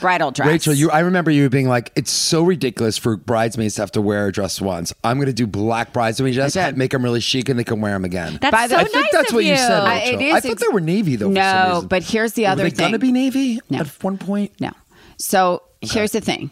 Bridal 0.00 0.30
dress. 0.30 0.46
Rachel, 0.46 0.72
you 0.74 0.90
I 0.90 1.00
remember 1.00 1.32
you 1.32 1.48
being 1.48 1.66
like, 1.66 1.90
it's 1.96 2.12
so 2.12 2.44
ridiculous 2.44 2.96
for 2.96 3.16
bridesmaids 3.16 3.74
to 3.76 3.82
have 3.82 3.90
to 3.92 4.00
wear 4.00 4.28
a 4.28 4.32
dress 4.32 4.60
once. 4.60 4.92
I'm 5.02 5.16
going 5.16 5.26
to 5.26 5.32
do 5.32 5.46
black 5.48 5.92
bridesmaid 5.92 6.34
dress, 6.34 6.56
I 6.56 6.66
did. 6.70 6.78
make 6.78 6.92
them 6.92 7.02
really 7.02 7.20
chic, 7.20 7.48
and 7.48 7.58
they 7.58 7.64
can 7.64 7.80
wear 7.80 7.92
them 7.94 8.04
again. 8.04 8.38
That's 8.40 8.52
By 8.52 8.66
the- 8.68 8.74
so 8.74 8.76
I 8.78 8.82
nice 8.84 8.92
think 8.92 9.06
that's 9.10 9.30
of 9.30 9.34
what 9.34 9.44
you, 9.44 9.56
said, 9.56 9.82
I- 9.82 9.94
Rachel. 9.96 10.20
it 10.20 10.32
I, 10.32 10.40
thought 10.40 10.50
ex- 10.52 10.60
they 10.62 10.68
were 10.68 10.80
Navy 10.80 11.16
though. 11.16 11.30
for 11.30 11.34
some 11.34 11.82
No, 11.82 11.86
but 11.88 12.02
here's 12.04 12.34
the 12.34 12.46
other 12.46 12.62
were 12.62 12.66
other 12.66 12.70
they 12.70 12.76
thing. 12.76 12.86
gonna 12.92 12.98
be 13.00 13.10
Navy 13.12 13.60
No. 13.68 13.80
at 13.80 13.86
one 14.04 14.16
point? 14.18 14.52
No. 14.60 14.70
So 15.16 15.62
here's 15.80 16.12
the 16.12 16.20
thing 16.20 16.50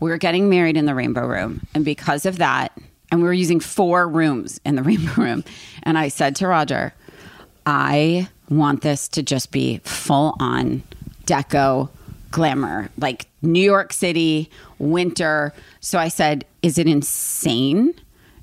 we 0.00 0.10
were 0.10 0.18
getting 0.18 0.48
married 0.48 0.76
in 0.76 0.86
the 0.86 0.94
Rainbow 0.94 1.26
Room. 1.26 1.66
And 1.74 1.84
because 1.84 2.26
of 2.26 2.38
that, 2.38 2.72
and 3.10 3.20
we 3.20 3.26
were 3.26 3.32
using 3.32 3.60
four 3.60 4.08
rooms 4.08 4.60
in 4.64 4.76
the 4.76 4.82
Rainbow 4.90 5.12
Room. 5.22 5.44
And 5.82 5.96
I 5.98 6.08
said 6.08 6.36
to 6.36 6.46
Rodger, 6.48 6.92
I 7.66 8.28
want 8.48 8.82
this 8.82 9.08
to 9.08 9.22
just 9.22 9.50
be 9.50 9.78
full 9.84 10.34
on 10.40 10.82
deco 11.26 11.90
glamour, 12.30 12.90
like 12.98 13.26
New 13.42 13.62
York 13.62 13.92
City, 13.92 14.50
winter. 14.78 15.52
So 15.80 15.98
I 15.98 16.08
said, 16.08 16.44
Is 16.62 16.78
it 16.78 16.86
insane? 16.86 17.94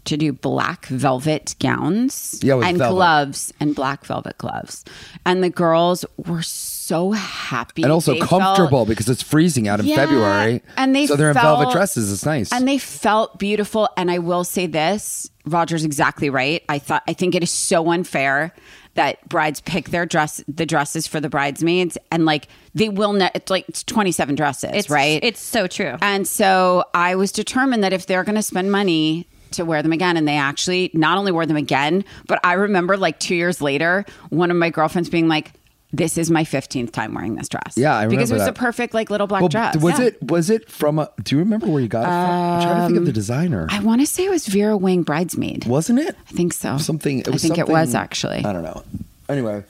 To 0.05 0.17
do 0.17 0.33
black 0.33 0.85
velvet 0.85 1.55
gowns 1.59 2.39
Yeah, 2.43 2.59
and 2.59 2.77
velvet. 2.77 2.93
gloves 2.93 3.51
and 3.59 3.73
black 3.73 4.05
velvet 4.05 4.37
gloves. 4.37 4.85
And 5.25 5.43
the 5.43 5.49
girls 5.49 6.05
were 6.17 6.43
so 6.43 6.74
happy. 7.11 7.83
And 7.83 7.91
also 7.91 8.13
They 8.13 8.19
felt- 8.19 8.29
comfortable 8.29 8.85
because 8.85 9.09
it's 9.09 9.21
freezing 9.23 9.67
out 9.67 9.79
in 9.79 9.85
Yeah, 9.85 9.95
February. 9.95 10.61
and 10.77 10.95
they 10.95 11.07
so 11.07 11.15
they're 11.15 11.29
in 11.29 11.33
velvet 11.33 11.71
dresses. 11.71 12.11
It's 12.11 12.25
nice. 12.25 12.51
and 12.51 12.67
they 12.67 12.77
felt 12.77 13.39
beautiful. 13.39 13.89
And 13.97 14.11
I 14.11 14.19
will 14.19 14.43
say 14.43 14.67
this: 14.67 15.29
Rodger's 15.45 15.83
exactly 15.85 16.29
right. 16.29 16.63
I 16.69 16.79
thought 16.79 17.03
I 17.07 17.13
think 17.13 17.35
it 17.35 17.43
is 17.43 17.51
so 17.51 17.89
unfair 17.91 18.53
that 18.95 19.27
brides 19.27 19.59
pick 19.59 19.89
their 19.89 20.05
dress, 20.05 20.41
the 20.47 20.65
dresses 20.65 21.05
for 21.05 21.19
the 21.19 21.27
bridesmaids, 21.29 21.97
and 22.11 22.25
like 22.25 22.47
they 22.73 22.87
will 22.89 23.13
not. 23.13 23.31
It's 23.35 23.49
like 23.49 23.67
it's 23.67 23.83
twenty 23.83 24.11
seven 24.11 24.35
dresses, 24.35 24.71
it's 24.73 24.89
right? 24.89 25.19
It's 25.23 25.39
so 25.41 25.67
true. 25.67 25.97
And 26.01 26.27
so 26.27 26.85
I 26.93 27.15
was 27.15 27.31
determined 27.31 27.83
that 27.83 27.91
if 27.93 28.05
they're 28.05 28.23
going 28.23 28.35
to 28.35 28.41
spend 28.43 28.71
money 28.71 29.27
to 29.51 29.63
wear 29.65 29.81
them 29.83 29.91
again, 29.93 30.17
and 30.17 30.27
they 30.27 30.37
actually 30.37 30.91
not 30.93 31.17
only 31.17 31.31
wore 31.31 31.45
them 31.45 31.57
again, 31.57 32.03
but 32.27 32.39
I 32.43 32.53
remember 32.53 32.95
like 32.97 33.19
two 33.19 33.35
years 33.35 33.61
later, 33.61 34.05
one 34.29 34.51
of 34.51 34.57
my 34.57 34.69
girlfriends 34.69 35.09
being 35.09 35.27
like. 35.27 35.51
This 35.95 36.17
is 36.17 36.29
my 36.29 36.43
fifteenth 36.43 36.91
time 36.91 37.13
wearing 37.13 37.35
this 37.35 37.47
dress. 37.47 37.73
Yeah, 37.77 37.95
I 37.95 38.07
because 38.07 38.29
it 38.29 38.33
was 38.33 38.43
that. 38.43 38.49
a 38.49 38.53
perfect 38.53 38.93
like 38.93 39.09
little 39.09 39.27
black 39.27 39.41
Well, 39.41 39.49
dress. 39.49 39.77
was 39.77 39.97
Yeah. 39.99 40.05
it 40.07 40.23
was 40.23 40.49
it 40.49 40.69
from 40.69 40.99
a? 40.99 41.09
Do 41.23 41.35
you 41.35 41.39
remember 41.39 41.67
where 41.67 41.81
you 41.81 41.87
got 41.87 42.01
it 42.01 42.05
from? 42.05 42.13
I'm 42.13 42.61
trying 42.61 42.75
to 42.81 42.85
think 42.87 42.97
of 42.99 43.05
the 43.05 43.11
um, 43.11 43.13
designer. 43.13 43.67
I 43.69 43.79
want 43.79 44.01
to 44.01 44.07
say 44.07 44.25
it 44.25 44.29
was 44.29 44.45
Vera 44.47 44.75
Wang 44.75 45.03
bridesmaid. 45.03 45.65
Wasn't 45.65 45.99
it? 45.99 46.15
I 46.27 46.31
think 46.33 46.51
so. 46.53 46.77
Something. 46.77 47.19
It 47.19 47.29
I 47.29 47.37
think 47.37 47.57
it 47.57 47.67
was 47.69 47.95
actually. 47.95 48.43
I 48.43 48.51
don't 48.51 48.63
know. 48.63 48.83
Anyway, 49.29 49.63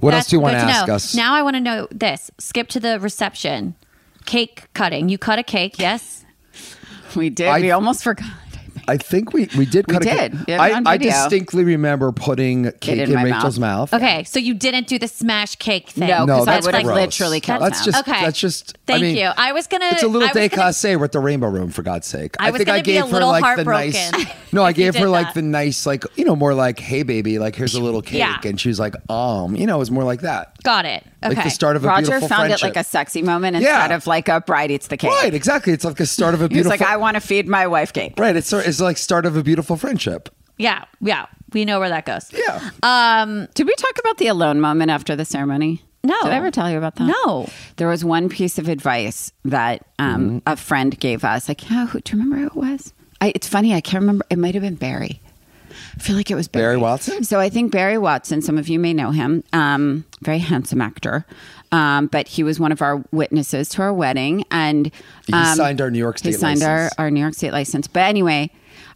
what 0.00 0.14
else 0.14 0.28
do 0.28 0.36
you 0.36 0.40
want 0.40 0.54
to 0.54 0.60
to 0.60 0.64
ask 0.66 0.86
know. 0.88 0.94
us? 0.94 1.14
Now 1.14 1.34
I 1.34 1.42
want 1.42 1.56
to 1.56 1.60
know 1.60 1.88
this. 1.90 2.30
Skip 2.38 2.68
to 2.68 2.80
the 2.80 3.00
reception. 3.00 3.74
Cake 4.26 4.64
cutting. 4.74 5.08
You 5.08 5.18
cut 5.18 5.38
a 5.38 5.42
cake, 5.42 5.78
yes? 5.78 6.24
We 7.16 7.30
did. 7.30 7.48
I- 7.48 7.60
we 7.60 7.70
almost 7.70 8.02
forgot. 8.04 8.26
I 8.88 8.96
think 8.96 9.32
we 9.32 9.48
we 9.56 9.66
did. 9.66 9.86
We 9.88 9.94
cut 9.94 10.02
a 10.02 10.04
did. 10.04 10.32
cake. 10.32 10.40
It 10.48 10.60
I, 10.60 10.80
I 10.84 10.96
distinctly 10.96 11.64
remember 11.64 12.12
putting 12.12 12.70
cake 12.80 12.98
in 12.98 13.08
in, 13.10 13.14
my 13.14 13.22
Rachel's 13.24 13.58
mouth. 13.58 13.92
mouth. 13.92 14.02
Okay, 14.02 14.24
so 14.24 14.38
you 14.38 14.54
didn't 14.54 14.86
do 14.86 14.98
the 14.98 15.08
smash 15.08 15.56
cake 15.56 15.88
thing. 15.90 16.08
No, 16.08 16.24
No, 16.24 16.38
'cause 16.38 16.48
I 16.48 16.54
that's 16.54 16.66
would 16.66 16.74
have 16.74 16.84
gross. 16.84 16.96
literally 16.96 17.40
killed 17.40 17.62
That's 17.62 17.78
them. 17.84 17.92
just 17.92 18.08
Okay. 18.08 18.20
that's 18.22 18.38
just. 18.38 18.76
I 18.88 18.92
Thank 18.92 19.02
mean, 19.02 19.16
you. 19.16 19.30
I 19.36 19.52
was 19.52 19.66
gonna. 19.66 19.86
It's 19.92 20.02
a 20.02 20.06
little 20.06 20.28
I 20.28 20.32
was 20.32 20.48
gonna- 20.50 20.70
décassé 20.70 21.00
with 21.00 21.12
the 21.12 21.20
rainbow 21.20 21.48
room, 21.48 21.70
for 21.70 21.82
God's 21.82 22.06
sake. 22.06 22.36
I 22.38 22.50
was 22.50 22.58
think 22.58 22.68
I 22.68 22.80
gave 22.82 23.08
her 23.08 23.24
like 23.24 23.56
the 23.56 23.64
nice. 23.64 24.12
No, 24.52 24.62
I 24.62 24.72
gave 24.72 24.94
her 24.96 25.08
like 25.08 25.34
the 25.34 25.42
nice, 25.42 25.86
like 25.86 26.04
you 26.16 26.24
know, 26.24 26.36
more 26.36 26.54
like, 26.54 26.78
"Hey, 26.78 27.02
baby," 27.02 27.38
like 27.38 27.56
here's 27.56 27.74
a 27.74 27.80
little 27.80 28.02
cake, 28.02 28.44
and 28.44 28.60
she 28.60 28.68
was 28.68 28.78
like, 28.78 28.94
"Um," 29.10 29.56
you 29.56 29.66
know, 29.66 29.76
it 29.76 29.78
was 29.78 29.90
more 29.90 30.04
like 30.04 30.20
that, 30.20 30.62
Got 30.62 30.84
it. 30.86 31.04
Okay. 31.24 31.34
like 31.36 31.44
the 31.44 31.50
start 31.50 31.76
of 31.76 31.84
a 31.84 31.86
friendship. 31.88 32.10
Rodger 32.12 32.20
beautiful 32.20 32.28
found 32.36 32.48
friendship. 32.48 32.64
it 32.68 32.76
like 32.76 32.76
a 32.76 32.84
sexy 32.88 33.22
moment 33.22 33.56
Yeah. 33.56 33.76
instead 33.76 33.92
of 33.92 34.06
like 34.06 34.28
a 34.28 34.40
bride 34.40 34.70
eats 34.70 34.86
the 34.88 34.96
cake. 34.96 35.10
right, 35.10 35.34
exactly. 35.34 35.72
It's 35.72 35.84
like 35.84 35.96
the 35.96 36.06
start 36.06 36.34
of 36.34 36.40
a 36.40 36.44
He 36.48 36.58
was 36.58 36.64
beautiful. 36.66 36.70
like, 36.70 36.82
I 36.82 36.96
want 36.96 37.14
to 37.16 37.20
feed 37.20 37.48
my 37.48 37.66
wife 37.66 37.92
cake. 37.92 38.14
right, 38.18 38.34
it's 38.36 38.48
sort- 38.48 38.66
it's 38.66 38.80
like 38.80 38.96
start 38.98 39.26
of 39.26 39.36
a 39.36 39.42
beautiful 39.42 39.76
friendship. 39.76 40.28
Yeah, 40.58 40.84
yeah. 41.00 41.26
We 41.52 41.64
know 41.64 41.80
where 41.80 41.88
that 41.88 42.04
goes. 42.06 42.30
Yeah. 42.32 42.70
Um, 42.82 43.48
Did 43.54 43.66
we 43.66 43.74
talk 43.74 43.98
about 43.98 44.18
the 44.18 44.26
alone 44.28 44.60
moment 44.60 44.90
after 44.90 45.16
the 45.16 45.24
ceremony? 45.24 45.82
No. 46.02 46.14
Did 46.22 46.32
I 46.32 46.36
ever 46.36 46.50
tell 46.50 46.70
you 46.70 46.76
about 46.78 46.96
that? 46.96 47.06
No. 47.24 47.48
There 47.76 47.88
was 47.88 48.04
one 48.04 48.28
piece 48.28 48.58
of 48.58 48.68
advice 48.68 49.32
that 49.44 49.86
um, 49.98 50.14
Mm-hmm. 50.26 50.38
a 50.46 50.56
friend 50.56 50.98
gave 51.00 51.24
us. 51.24 51.48
Like, 51.48 51.68
yeah, 51.70 51.86
who, 51.86 52.00
do 52.00 52.16
you 52.16 52.22
remember 52.22 52.40
who 52.42 52.46
it 52.46 52.54
was? 52.72 52.92
I, 53.20 53.32
it's 53.34 53.48
funny. 53.48 53.72
I 53.72 53.80
can't 53.80 54.02
remember. 54.02 54.24
It 54.30 54.38
might 54.38 54.54
have 54.54 54.62
been 54.62 54.74
Barry. 54.74 55.20
I 56.04 56.06
feel 56.06 56.16
like 56.16 56.30
it 56.30 56.34
was 56.34 56.48
Barry. 56.48 56.64
Barry 56.64 56.76
Watson? 56.76 57.24
So 57.24 57.40
I 57.40 57.48
think 57.48 57.72
Barry 57.72 57.96
Watson, 57.96 58.42
some 58.42 58.58
of 58.58 58.68
you 58.68 58.78
may 58.78 58.92
know 58.92 59.10
him, 59.10 59.42
um, 59.54 60.04
very 60.20 60.38
handsome 60.38 60.82
actor. 60.82 61.24
Um, 61.72 62.08
but 62.08 62.28
he 62.28 62.42
was 62.42 62.60
one 62.60 62.72
of 62.72 62.82
our 62.82 63.02
witnesses 63.10 63.70
to 63.70 63.82
our 63.82 63.94
wedding. 63.94 64.44
And 64.50 64.92
He 65.26 65.32
um, 65.32 65.56
signed 65.56 65.80
our 65.80 65.90
New 65.90 65.98
York 65.98 66.18
State. 66.18 66.32
He 66.32 66.36
signed 66.36 66.62
our, 66.62 66.90
our 66.98 67.10
New 67.10 67.20
York 67.20 67.32
State 67.32 67.52
license. 67.52 67.88
But 67.88 68.00
anyway, 68.00 68.50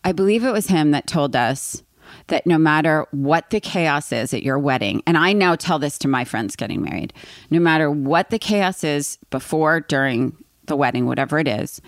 I 0.05 0.13
believe 0.13 0.45
it 0.45 0.53
was 0.53 0.67
him 0.67 0.91
that 0.91 1.07
told 1.07 1.35
us 1.35 1.83
that 2.27 2.47
no 2.47 2.59
matter 2.59 3.07
what 3.11 3.49
the 3.49 3.61
chaos 3.61 4.13
is 4.13 4.35
at 4.35 4.43
your 4.43 4.59
wedding, 4.59 5.03
and 5.07 5.17
I 5.17 5.33
now 5.33 5.57
tell 5.57 5.79
this 5.79 5.97
to 6.01 6.09
my 6.09 6.27
friends 6.27 6.57
getting 6.57 6.83
married, 6.83 7.15
no 7.49 7.59
matter 7.59 7.91
what 7.91 8.29
the 8.29 8.39
chaos 8.39 8.85
is 8.85 9.19
before, 9.31 9.81
during 9.81 10.37
the 10.67 10.77
wedding, 10.77 11.07
whatever 11.07 11.39
it 11.39 11.49
is, 11.49 11.81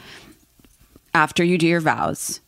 after 1.12 1.44
you 1.44 1.58
do 1.58 1.66
your 1.66 1.80
vows, 1.80 2.40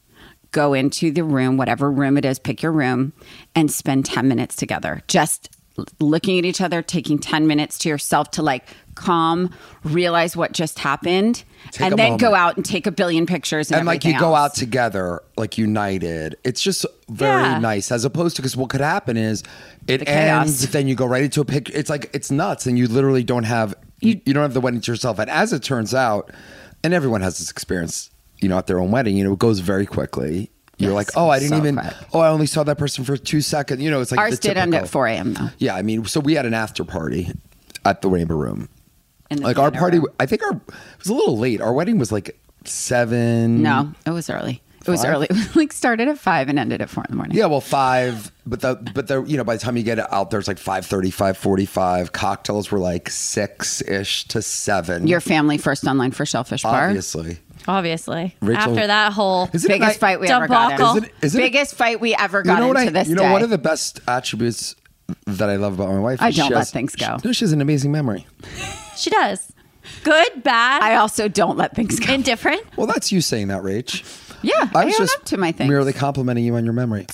go 0.52 0.74
into 0.74 1.10
the 1.10 1.24
room, 1.24 1.56
whatever 1.56 1.90
room 1.90 2.16
it 2.16 2.24
is, 2.24 2.38
pick 2.38 2.62
your 2.62 2.72
room, 2.72 3.12
and 3.54 3.70
spend 3.70 4.04
10 4.06 4.28
minutes 4.28 4.54
together. 4.54 5.02
Just 5.08 5.50
looking 5.98 6.38
at 6.38 6.44
each 6.44 6.60
other, 6.60 6.82
taking 6.82 7.18
10 7.18 7.46
minutes 7.46 7.78
to 7.78 7.88
yourself 7.88 8.30
to 8.32 8.42
like 8.42 8.66
calm, 8.94 9.50
realize 9.84 10.36
what 10.36 10.52
just 10.52 10.78
happened, 10.78 11.44
Take 11.70 11.86
and 11.86 11.98
then 11.98 12.18
go 12.18 12.34
out 12.34 12.56
and 12.56 12.64
take 12.64 12.86
a 12.86 12.90
billion 12.92 13.24
pictures 13.24 13.70
and, 13.70 13.78
and 13.78 13.86
like 13.86 14.04
you 14.04 14.10
everything 14.10 14.20
go 14.28 14.34
out 14.34 14.54
together 14.54 15.22
like 15.38 15.56
united. 15.56 16.36
It's 16.44 16.60
just 16.60 16.84
very 17.08 17.42
Yeah. 17.42 17.58
nice 17.58 17.90
as 17.90 18.04
opposed 18.04 18.36
to 18.36 18.42
because 18.42 18.54
what 18.56 18.68
could 18.68 18.82
happen 18.82 19.16
is 19.16 19.42
it 19.86 19.98
The 19.98 20.10
ends 20.10 20.68
then 20.70 20.88
you 20.88 20.94
go 20.94 21.06
right 21.06 21.22
into 21.24 21.40
a 21.40 21.44
picture 21.46 21.72
it's 21.74 21.88
like 21.88 22.10
it's 22.12 22.30
nuts 22.30 22.66
and 22.66 22.78
you 22.78 22.86
literally 22.86 23.24
don't 23.24 23.44
have 23.44 23.74
you, 24.00 24.20
you 24.26 24.34
don't 24.34 24.42
have 24.42 24.54
the 24.54 24.60
wedding 24.60 24.80
to 24.82 24.92
yourself. 24.92 25.18
And 25.18 25.30
as 25.30 25.52
it 25.54 25.62
turns 25.62 25.94
out 25.94 26.30
and 26.84 26.92
everyone 26.92 27.22
has 27.22 27.38
this 27.38 27.50
experience 27.50 28.10
you 28.42 28.48
know 28.48 28.58
at 28.58 28.66
their 28.66 28.78
own 28.80 28.90
wedding 28.90 29.16
you 29.16 29.24
know 29.24 29.32
it 29.32 29.38
goes 29.38 29.60
very 29.60 29.86
quickly 29.86 30.50
you're 30.78 30.90
Yes, 30.90 30.96
like 30.96 31.08
oh 31.16 31.28
i 31.28 31.38
didn't 31.38 31.50
so 31.52 31.56
even 31.58 31.76
quick. 31.76 31.94
oh 32.12 32.20
i 32.20 32.28
only 32.28 32.46
saw 32.46 32.62
that 32.64 32.76
person 32.78 33.04
for 33.04 33.16
two 33.16 33.40
seconds 33.40 33.80
you 33.80 33.90
know 33.90 34.00
it's 34.00 34.10
like 34.10 34.20
Ours 34.20 34.38
did 34.38 34.56
end 34.56 34.74
at 34.74 34.88
4 34.88 35.06
a.m. 35.06 35.34
though. 35.34 35.48
yeah 35.58 35.74
i 35.76 35.82
mean 35.82 36.04
so 36.06 36.18
we 36.20 36.34
had 36.34 36.44
an 36.46 36.54
after 36.54 36.84
party 36.84 37.30
at 37.84 38.02
the 38.02 38.08
rainbow 38.08 38.34
room 38.36 38.68
like 39.38 39.58
our 39.58 39.70
party 39.70 39.98
room. 39.98 40.08
i 40.20 40.26
think 40.26 40.42
our 40.42 40.52
it 40.52 40.62
was 40.98 41.08
a 41.08 41.14
little 41.14 41.38
late 41.38 41.60
our 41.60 41.72
wedding 41.72 41.98
was 41.98 42.10
like 42.12 42.38
seven 42.64 43.62
No, 43.62 43.92
it 44.06 44.10
was 44.10 44.30
early. 44.30 44.62
It 44.84 44.90
was 44.90 45.02
Five? 45.02 45.10
early. 45.14 45.26
It 45.30 45.54
like 45.56 45.72
started 45.72 46.08
at 46.08 46.18
five 46.18 46.48
and 46.48 46.58
ended 46.58 46.80
at 46.80 46.90
four 46.90 47.04
in 47.04 47.10
the 47.12 47.16
morning. 47.16 47.36
Yeah, 47.36 47.46
well, 47.46 47.60
five, 47.60 48.32
but 48.46 48.60
the 48.60 48.74
but 48.94 49.06
the 49.08 49.22
you 49.24 49.36
know 49.36 49.44
by 49.44 49.54
the 49.56 49.60
time 49.60 49.76
you 49.76 49.82
get 49.84 49.98
out 50.12 50.30
there, 50.30 50.40
it's 50.40 50.48
like 50.48 50.58
5.30, 50.58 51.06
5.45. 51.36 52.10
Cocktails 52.12 52.70
were 52.72 52.78
like 52.80 53.08
six 53.10 53.80
ish 53.82 54.24
to 54.28 54.42
seven. 54.42 55.06
Your 55.06 55.20
family 55.20 55.56
first 55.58 55.84
online 55.86 56.10
for 56.10 56.26
Shellfish 56.26 56.62
Bar. 56.64 56.86
obviously. 56.88 57.38
Obviously. 57.68 58.34
Rachel- 58.40 58.60
After 58.76 58.86
that 58.86 59.12
whole. 59.12 59.48
Is 59.52 59.64
it 59.64 59.68
Biggest 59.68 59.92
ni- 59.96 59.98
fight 59.98 60.20
we 60.20 60.28
ever 60.28 60.48
got 60.48 60.70
Debacle. 60.70 60.96
in. 60.98 61.04
Is 61.04 61.08
it- 61.08 61.14
is 61.22 61.34
it- 61.34 61.38
Biggest 61.38 61.74
fight 61.74 62.00
we 62.00 62.14
ever 62.14 62.42
got 62.42 62.58
know 62.60 62.68
into 62.70 62.80
I? 62.80 62.88
this 62.90 63.08
You 63.08 63.14
know 63.14 63.22
day. 63.22 63.32
one 63.32 63.42
of 63.42 63.50
the 63.50 63.58
best 63.58 64.00
attributes 64.08 64.74
that 65.26 65.48
I 65.50 65.56
love 65.56 65.74
about 65.74 65.88
my 65.90 65.98
wife. 65.98 66.22
I 66.22 66.28
is 66.28 66.34
she 66.34 66.40
don't 66.40 66.50
let 66.50 66.58
has- 66.58 66.70
things 66.70 66.94
go. 66.96 67.18
No, 67.24 67.32
she 67.32 67.44
has 67.44 67.52
an 67.52 67.60
amazing 67.60 67.92
memory. 67.92 68.26
She 68.96 69.10
does. 69.10 69.52
Good, 70.04 70.42
bad, 70.44 70.82
I 70.82 70.94
also 70.94 71.26
don't 71.28 71.56
let 71.56 71.74
things 71.74 71.98
go. 71.98 72.12
indifferent. 72.12 72.62
Well, 72.76 72.86
that's 72.86 73.10
you 73.10 73.20
saying 73.20 73.48
that, 73.48 73.62
Rach. 73.62 74.02
yeah, 74.42 74.68
I 74.74 74.82
I, 74.82 74.84
was 74.84 74.94
own 74.94 75.06
just 75.06 75.16
up 75.18 75.24
to 75.26 75.36
my 75.36 75.50
things. 75.50 75.68
merely 75.68 75.92
complimenting 75.92 76.44
you 76.44 76.54
on 76.54 76.64
your 76.64 76.72
memory. 76.72 77.06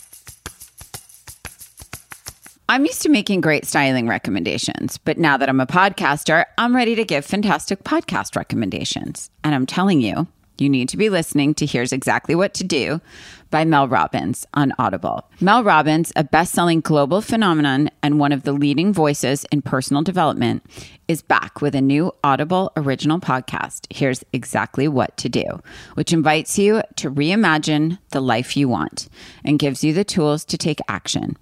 I'm 2.71 2.85
used 2.85 3.01
to 3.03 3.09
making 3.09 3.41
great 3.41 3.65
styling 3.65 4.07
recommendations, 4.09 4.99
but 4.99 5.17
now 5.17 5.39
that 5.39 5.49
I'm 5.49 5.61
a 5.61 5.67
podcaster, 5.67 6.45
I'm 6.59 6.77
ready 6.77 6.95
to 6.97 7.05
give 7.05 7.25
fantastic 7.25 7.83
podcast 7.83 8.37
recommendations. 8.37 9.31
And 9.43 9.55
I'm 9.55 9.65
telling 9.65 10.03
you, 10.03 10.29
you 10.61 10.69
need 10.69 10.89
to 10.91 10.97
be 10.97 11.09
listening 11.09 11.55
to 11.55 11.67
Here's 11.67 11.93
Exactly 11.93 12.35
What 12.35 12.55
to 12.55 12.65
Do 12.65 13.01
by 13.51 13.65
Mel 13.65 13.89
Robbins 13.89 14.47
on 14.55 14.73
Audible. 14.79 15.29
Mel 15.41 15.65
Robbins, 15.65 16.13
a 16.17 16.25
best 16.25 16.53
selling 16.53 16.81
global 16.81 17.21
phenomenon 17.21 17.91
and 18.03 18.19
one 18.19 18.33
of 18.33 18.43
the 18.43 18.53
leading 18.53 18.93
voices 18.93 19.45
in 19.51 19.63
personal 19.63 20.03
development, 20.03 20.65
is 21.09 21.23
back 21.23 21.63
with 21.63 21.75
a 21.75 21.81
new 21.81 22.13
Audible 22.23 22.71
original 22.77 23.19
podcast, 23.19 23.87
Here's 23.91 24.25
Exactly 24.33 24.89
What 24.89 25.17
to 25.17 25.29
Do, 25.29 25.45
which 25.95 26.13
invites 26.13 26.59
you 26.59 26.83
to 26.97 27.11
reimagine 27.11 27.99
the 28.11 28.21
life 28.21 28.57
you 28.57 28.69
want 28.69 29.09
and 29.45 29.59
gives 29.59 29.83
you 29.83 29.93
the 29.93 30.05
tools 30.05 30.45
to 30.45 30.59
take 30.59 30.81
action. 30.89 31.37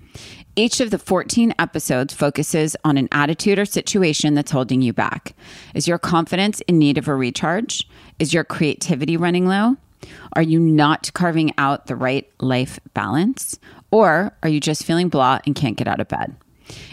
Each 0.58 0.80
of 0.80 0.90
the 0.90 0.98
14 0.98 1.52
episodes 1.58 2.14
focuses 2.14 2.76
on 2.82 2.96
an 2.96 3.08
attitude 3.12 3.58
or 3.58 3.66
situation 3.66 4.34
that's 4.34 4.52
holding 4.52 4.80
you 4.80 4.92
back. 4.92 5.34
Is 5.74 5.86
your 5.86 5.98
confidence 5.98 6.62
in 6.62 6.78
need 6.78 6.96
of 6.96 7.08
a 7.08 7.14
recharge? 7.14 7.86
Is 8.18 8.32
your 8.32 8.44
creativity 8.44 9.18
running 9.18 9.46
low? 9.46 9.76
Are 10.34 10.42
you 10.42 10.60
not 10.60 11.12
carving 11.14 11.52
out 11.58 11.86
the 11.86 11.96
right 11.96 12.28
life 12.40 12.78
balance? 12.94 13.58
Or 13.90 14.32
are 14.42 14.48
you 14.48 14.60
just 14.60 14.84
feeling 14.84 15.08
blah 15.08 15.40
and 15.46 15.54
can't 15.54 15.76
get 15.76 15.88
out 15.88 16.00
of 16.00 16.08
bed? 16.08 16.36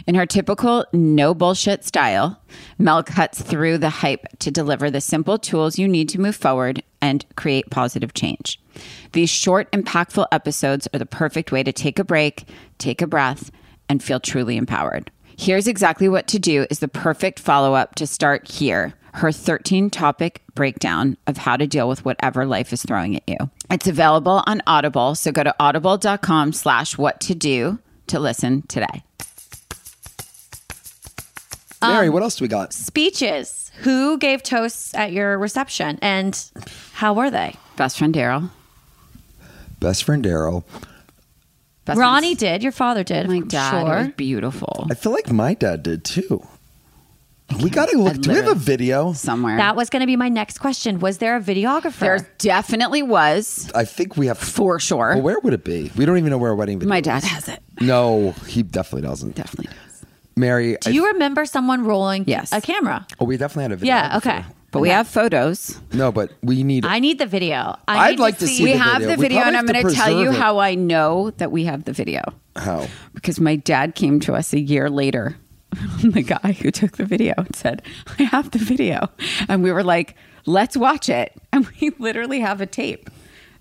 In 0.05 0.15
her 0.15 0.25
typical 0.25 0.86
no 0.93 1.34
bullshit 1.34 1.84
style, 1.84 2.39
Mel 2.77 3.03
cuts 3.03 3.41
through 3.41 3.79
the 3.79 3.89
hype 3.89 4.27
to 4.39 4.51
deliver 4.51 4.91
the 4.91 5.01
simple 5.01 5.38
tools 5.38 5.79
you 5.79 5.88
need 5.88 6.10
to 6.10 6.22
move 6.22 6.36
forward 6.36 6.84
and 7.01 7.25
create 7.36 7.70
positive 7.70 8.13
change. 8.13 8.60
These 9.13 9.29
short, 9.29 9.72
impactful 9.72 10.27
episodes 10.32 10.88
are 10.93 11.00
the 11.00 11.05
perfect 11.05 11.51
way 11.51 11.63
to 11.63 11.74
take 11.74 12.00
a 12.00 12.03
break, 12.03 12.48
take 12.77 13.01
a 13.01 13.08
breath, 13.08 13.51
and 13.89 14.03
feel 14.03 14.20
truly 14.20 14.58
empowered. 14.58 15.12
Here's 15.38 15.67
exactly 15.67 16.08
what 16.08 16.27
to 16.27 16.39
do 16.39 16.65
is 16.70 16.79
the 16.79 16.88
perfect 16.88 17.39
follow 17.39 17.74
up 17.74 17.96
to 17.96 18.08
start 18.08 18.50
here. 18.50 18.93
Her 19.13 19.32
13 19.32 19.89
topic 19.91 20.41
breakdown 20.55 21.17
of 21.27 21.38
how 21.38 21.55
to 21.58 21.67
deal 21.67 21.88
with 21.88 22.03
whatever 22.03 22.46
life 22.46 22.74
is 22.74 22.82
throwing 22.84 23.15
at 23.15 23.24
you. 23.27 23.38
It's 23.70 23.88
available 23.88 24.43
on 24.48 24.62
Audible, 24.65 25.13
so 25.15 25.32
go 25.32 25.43
to 25.43 25.55
audible.com 25.60 26.51
slash 26.53 26.98
what 26.98 27.20
to 27.22 27.36
do 27.36 27.79
to 28.08 28.20
listen 28.20 28.63
today. 28.63 29.03
Mary, 31.82 32.08
Um, 32.08 32.13
what 32.13 32.24
else 32.24 32.38
do 32.38 32.43
we 32.46 32.48
got? 32.50 32.74
Speeches. 32.74 33.72
Who 33.82 34.17
gave 34.17 34.41
toasts 34.41 34.93
at 34.96 35.12
your 35.12 35.38
reception 35.38 36.00
and 36.01 36.39
how 36.93 37.13
were 37.13 37.29
they? 37.29 37.55
Best 37.75 37.98
friend 37.98 38.13
Daryl. 38.13 38.50
Best 39.79 40.03
friend 40.05 40.24
Daryl. 40.24 40.63
Best 41.86 42.00
Ronnie 42.00 42.36
friend- 42.36 42.62
did. 42.62 42.63
Your 42.63 42.72
father 42.72 43.03
did. 43.03 43.27
My 43.27 43.39
dad. 43.41 43.75
It 43.75 43.86
Sure. 43.86 43.98
was 43.98 44.08
beautiful. 44.15 44.88
I 44.89 44.93
feel 44.96 45.12
like 45.12 45.29
my 45.32 45.53
dad 45.53 45.84
did 45.84 46.05
too. 46.05 46.48
We 47.62 47.69
got 47.79 47.89
to 47.89 47.98
look. 47.98 48.17
Do 48.22 48.29
we 48.31 48.36
have 48.38 48.48
a 48.48 48.55
video? 48.55 49.13
Somewhere. 49.13 49.57
That 49.57 49.75
was 49.75 49.89
going 49.89 50.01
to 50.01 50.07
be 50.07 50.15
my 50.15 50.29
next 50.29 50.60
question. 50.60 51.00
Was 51.00 51.17
there 51.19 51.36
a 51.38 51.41
videographer? 51.41 52.00
there 52.00 52.27
definitely 52.38 53.03
was, 53.03 53.72
I 53.75 53.86
think 53.86 54.17
we 54.17 54.27
have. 54.27 54.38
for 54.38 54.79
sure. 54.79 55.13
Well, 55.15 55.22
where 55.22 55.39
would 55.39 55.53
it 55.53 55.63
be? 55.63 55.91
We 55.95 56.05
don't 56.05 56.17
even 56.17 56.29
know 56.29 56.38
where 56.38 56.51
a 56.51 56.55
wedding 56.55 56.79
video. 56.79 56.89
My 56.89 56.98
is. 56.98 57.03
dad 57.03 57.24
has 57.24 57.48
it. 57.50 57.60
No, 57.81 58.31
he 58.48 58.63
definitely 58.63 59.07
doesn't. 59.07 59.36
Definitely 59.36 59.67
does. 59.74 60.05
Mary, 60.36 60.77
Do 60.81 60.89
I- 60.89 60.93
you 60.93 61.07
remember 61.07 61.45
someone 61.45 61.83
rolling 61.86 62.24
Yes. 62.27 62.51
a 62.51 62.62
camera? 62.62 63.05
oh, 63.19 63.25
we 63.25 63.38
definitely 63.38 63.63
had 63.63 63.72
a 63.74 63.75
video. 63.77 63.95
Yeah. 63.95 64.17
Okay. 64.17 64.43
But 64.72 64.79
we 64.79 64.89
have 64.89 65.07
photos. 65.07 65.79
No, 65.93 66.12
but 66.12 66.31
we 66.41 66.63
need. 66.63 66.83
I 66.83 66.98
need 66.98 67.19
the 67.19 67.27
video. 67.27 67.77
I 67.88 68.07
I'd 68.07 68.10
need 68.12 68.19
like 68.19 68.39
to 68.39 68.48
see 68.48 68.63
We 68.63 68.72
the 68.74 68.79
have 68.79 69.01
video. 69.03 69.10
the 69.10 69.17
We 69.19 69.22
video, 69.22 69.38
probably 69.41 69.48
and 69.50 69.57
I'm 69.57 69.67
have 69.67 69.75
to 69.75 69.81
going 69.83 69.93
to 69.93 70.01
tell 70.01 70.19
you 70.24 70.29
it. 70.31 70.36
how 70.36 70.57
I 70.57 70.74
know 70.74 71.29
that 71.38 71.51
we 71.51 71.65
have 71.65 71.83
the 71.83 71.93
video. 71.93 72.22
how. 72.55 72.88
Because 73.13 73.39
my 73.39 73.55
dad 73.55 73.93
came 73.93 74.19
to 74.22 74.33
us 74.33 74.51
a 74.51 74.60
year 74.60 74.89
later, 74.89 75.38
the 76.03 76.21
guy 76.21 76.51
who 76.53 76.71
took 76.71 76.97
the 76.97 77.05
video, 77.05 77.33
and 77.37 77.55
said, 77.55 77.81
I 78.19 78.23
have 78.23 78.51
the 78.51 78.59
video. 78.59 79.09
And 79.47 79.63
we 79.63 79.71
were 79.71 79.83
like, 79.83 80.15
let's 80.45 80.75
watch 80.77 81.09
it. 81.09 81.33
And 81.53 81.67
we 81.79 81.91
literally 81.99 82.39
have 82.39 82.62
a 82.62 82.65
tape. 82.65 83.09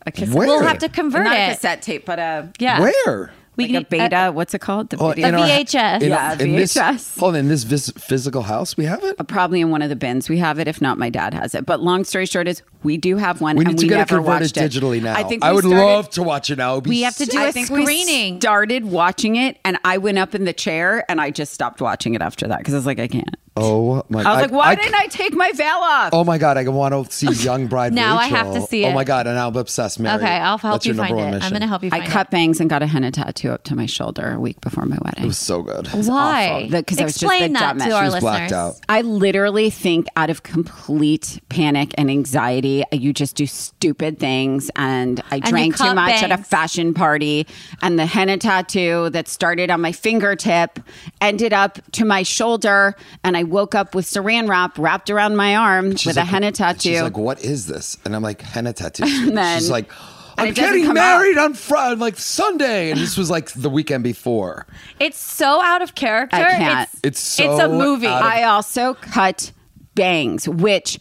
A 0.06 0.10
cassette. 0.10 0.34
Where? 0.34 0.46
We'll 0.48 0.62
have 0.62 0.78
to 0.78 0.88
convert 0.88 1.24
Not 1.24 1.36
a 1.36 1.50
it. 1.50 1.54
cassette 1.54 1.82
tape, 1.82 2.06
but 2.06 2.18
a, 2.18 2.50
Yeah. 2.58 2.80
Where? 2.80 3.32
We 3.56 3.68
like 3.68 3.82
a 3.84 3.86
beta. 3.86 4.16
uh, 4.16 4.30
what's 4.32 4.54
it 4.54 4.60
called? 4.60 4.88
The 4.90 4.96
Oh, 4.96 5.08
video. 5.10 5.28
in 5.28 5.34
A 5.34 5.38
our- 5.40 5.46
VHS. 5.46 6.02
in- 6.02 6.08
Yeah, 6.08 6.32
in 6.38 6.56
this- 6.56 6.74
VHS. 6.74 7.18
Hold 7.18 7.34
on, 7.34 7.40
in 7.40 7.48
this 7.48 7.64
vis- 7.64 7.92
physical 7.98 8.42
house, 8.42 8.76
we 8.78 8.86
have 8.86 9.04
it. 9.04 9.16
Probably 9.28 9.60
in 9.60 9.70
one 9.70 9.82
of 9.82 9.90
the 9.90 9.96
bins. 9.96 10.28
We 10.30 10.38
have 10.38 10.58
it. 10.58 10.68
If 10.68 10.80
not, 10.80 10.98
my 10.98 11.10
dad 11.10 11.34
has 11.34 11.54
it. 11.54 11.66
But 11.66 11.80
long 11.82 12.04
story 12.04 12.24
short 12.26 12.48
is 12.48 12.62
we 12.82 12.96
do 12.96 13.16
have 13.18 13.40
one 13.42 13.56
We 13.56 13.66
and 13.66 13.78
to 13.78 13.84
we 13.84 13.88
get 13.88 13.94
it 13.94 13.98
never 13.98 14.16
converted 14.16 14.56
watched 14.56 14.56
it. 14.56 14.72
digitally 14.72 15.02
now. 15.02 15.14
I 15.14 15.22
think 15.22 15.44
I 15.44 15.52
would 15.52 15.64
started- 15.64 15.84
love 15.84 16.10
to 16.10 16.22
watch 16.22 16.50
it 16.50 16.56
now. 16.58 16.72
It'd 16.78 16.86
We 16.86 17.02
have 17.02 17.14
to 17.16 17.24
sick. 17.26 17.30
do 17.32 17.38
I 17.40 17.46
a 17.48 17.52
think 17.52 17.66
screening. 17.66 18.34
we 18.34 18.40
started 18.40 18.86
watching 18.86 19.36
it 19.36 19.58
and 19.64 19.76
I 19.84 19.98
went 19.98 20.18
up 20.18 20.34
in 20.34 20.44
the 20.46 20.52
chair 20.54 21.04
and 21.10 21.20
I 21.20 21.30
just 21.30 21.52
stopped 21.52 21.80
watching 21.82 22.14
it 22.14 22.22
after 22.22 22.48
that 22.48 22.58
because 22.58 22.72
I 22.74 22.78
was 22.78 22.86
like, 22.86 22.98
I 23.00 23.06
can't. 23.08 23.36
Oh 23.54 24.02
my! 24.08 24.22
God. 24.22 24.28
I 24.28 24.32
was 24.34 24.50
like, 24.50 24.58
why 24.58 24.74
didn't 24.74 24.94
I 24.94 25.06
take 25.08 25.34
my 25.34 25.52
veil 25.52 25.66
off? 25.76 26.10
Oh 26.14 26.24
my 26.24 26.38
god! 26.38 26.56
I 26.56 26.66
want 26.68 26.94
to 26.94 27.12
see 27.14 27.30
young 27.44 27.66
bride. 27.66 27.92
Now 27.92 28.16
I 28.16 28.26
have 28.26 28.54
to 28.54 28.62
see 28.62 28.84
oh 28.84 28.88
it. 28.88 28.90
Oh 28.92 28.94
my 28.94 29.04
god! 29.04 29.26
And 29.26 29.38
I'm 29.38 29.54
obsessed, 29.54 30.00
Mary. 30.00 30.16
Okay, 30.16 30.36
I'll 30.38 30.56
help 30.56 30.76
That's 30.76 30.86
you 30.86 30.94
your 30.94 31.04
find 31.04 31.16
number 31.16 31.28
it. 31.28 31.32
one 31.32 31.42
I'm 31.42 31.50
going 31.50 31.60
to 31.60 31.66
help 31.66 31.82
you 31.82 31.90
I 31.92 32.06
cut 32.06 32.28
it. 32.28 32.30
bangs 32.30 32.60
and 32.60 32.70
got 32.70 32.82
a 32.82 32.86
henna 32.86 33.10
tattoo 33.10 33.50
up 33.50 33.64
to 33.64 33.76
my 33.76 33.84
shoulder 33.84 34.32
a 34.32 34.40
week 34.40 34.60
before 34.62 34.86
my 34.86 34.96
wedding. 35.04 35.24
It 35.24 35.26
was 35.26 35.36
so 35.38 35.60
good. 35.62 35.86
Why? 35.88 36.68
Because 36.70 36.98
I 36.98 37.04
was 37.04 37.16
just 37.18 37.30
the 37.30 37.48
that 37.48 37.60
dumbest. 37.78 37.88
to 37.90 37.94
our 37.94 38.02
She 38.02 38.04
was 38.06 38.14
listeners. 38.14 38.22
blacked 38.22 38.52
out. 38.52 38.80
I 38.88 39.02
literally 39.02 39.68
think 39.68 40.06
out 40.16 40.30
of 40.30 40.42
complete 40.42 41.40
panic 41.50 41.92
and 41.98 42.10
anxiety, 42.10 42.84
you 42.90 43.12
just 43.12 43.36
do 43.36 43.46
stupid 43.46 44.18
things. 44.18 44.70
And 44.76 45.22
I 45.30 45.36
you 45.36 45.42
drank 45.42 45.76
too 45.76 45.84
cut 45.84 45.94
much 45.94 46.22
at 46.22 46.32
a 46.32 46.38
fashion 46.42 46.94
party. 46.94 47.46
And 47.82 47.98
the 47.98 48.06
henna 48.06 48.38
tattoo 48.38 49.10
that 49.10 49.28
started 49.28 49.70
on 49.70 49.80
my 49.82 49.92
fingertip 49.92 50.80
ended 51.20 51.52
up 51.52 51.78
to 51.92 52.04
my 52.06 52.22
shoulder. 52.22 52.94
And 53.24 53.36
I 53.36 53.41
woke 53.44 53.74
up 53.74 53.94
with 53.94 54.06
saran 54.06 54.48
wrap 54.48 54.78
wrapped 54.78 55.10
around 55.10 55.36
my 55.36 55.56
arm 55.56 55.96
She's 55.96 56.06
with 56.06 56.16
like- 56.16 56.24
a 56.24 56.28
henna 56.28 56.52
tattoo. 56.52 56.90
She's 56.90 57.02
like, 57.02 57.16
"What 57.16 57.42
is 57.44 57.66
this?" 57.66 57.98
And 58.04 58.14
I'm 58.16 58.22
like, 58.22 58.40
"Henna 58.42 58.72
tattoo." 58.72 59.04
then- 59.32 59.58
She's 59.58 59.70
like, 59.70 59.90
"I'm 60.38 60.48
it 60.48 60.54
getting 60.54 60.84
come 60.86 60.94
married 60.94 61.38
on 61.38 61.54
Friday, 61.54 62.00
like 62.00 62.18
Sunday," 62.18 62.90
and 62.90 63.00
this 63.00 63.16
was 63.16 63.30
like 63.30 63.50
the 63.52 63.70
weekend 63.70 64.04
before. 64.04 64.66
It's 65.00 65.18
so 65.18 65.60
out 65.62 65.82
of 65.82 65.94
character. 65.94 66.36
I 66.36 66.44
can't. 66.44 66.88
It's, 66.92 67.00
It's 67.04 67.20
so 67.20 67.52
it's 67.54 67.62
a 67.62 67.68
movie. 67.68 68.06
out 68.06 68.22
of- 68.22 68.26
I 68.26 68.42
also 68.44 68.94
cut 68.94 69.52
bangs, 69.94 70.48
which 70.48 70.98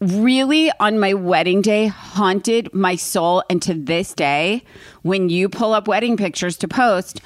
really 0.00 0.70
on 0.78 0.98
my 0.98 1.14
wedding 1.14 1.62
day 1.62 1.86
haunted 1.86 2.72
my 2.74 2.96
soul. 2.96 3.42
And 3.48 3.62
to 3.62 3.72
this 3.74 4.12
day, 4.12 4.62
when 5.02 5.28
you 5.30 5.48
pull 5.48 5.72
up 5.72 5.88
wedding 5.88 6.16
pictures 6.18 6.56
to 6.58 6.68
post, 6.68 7.20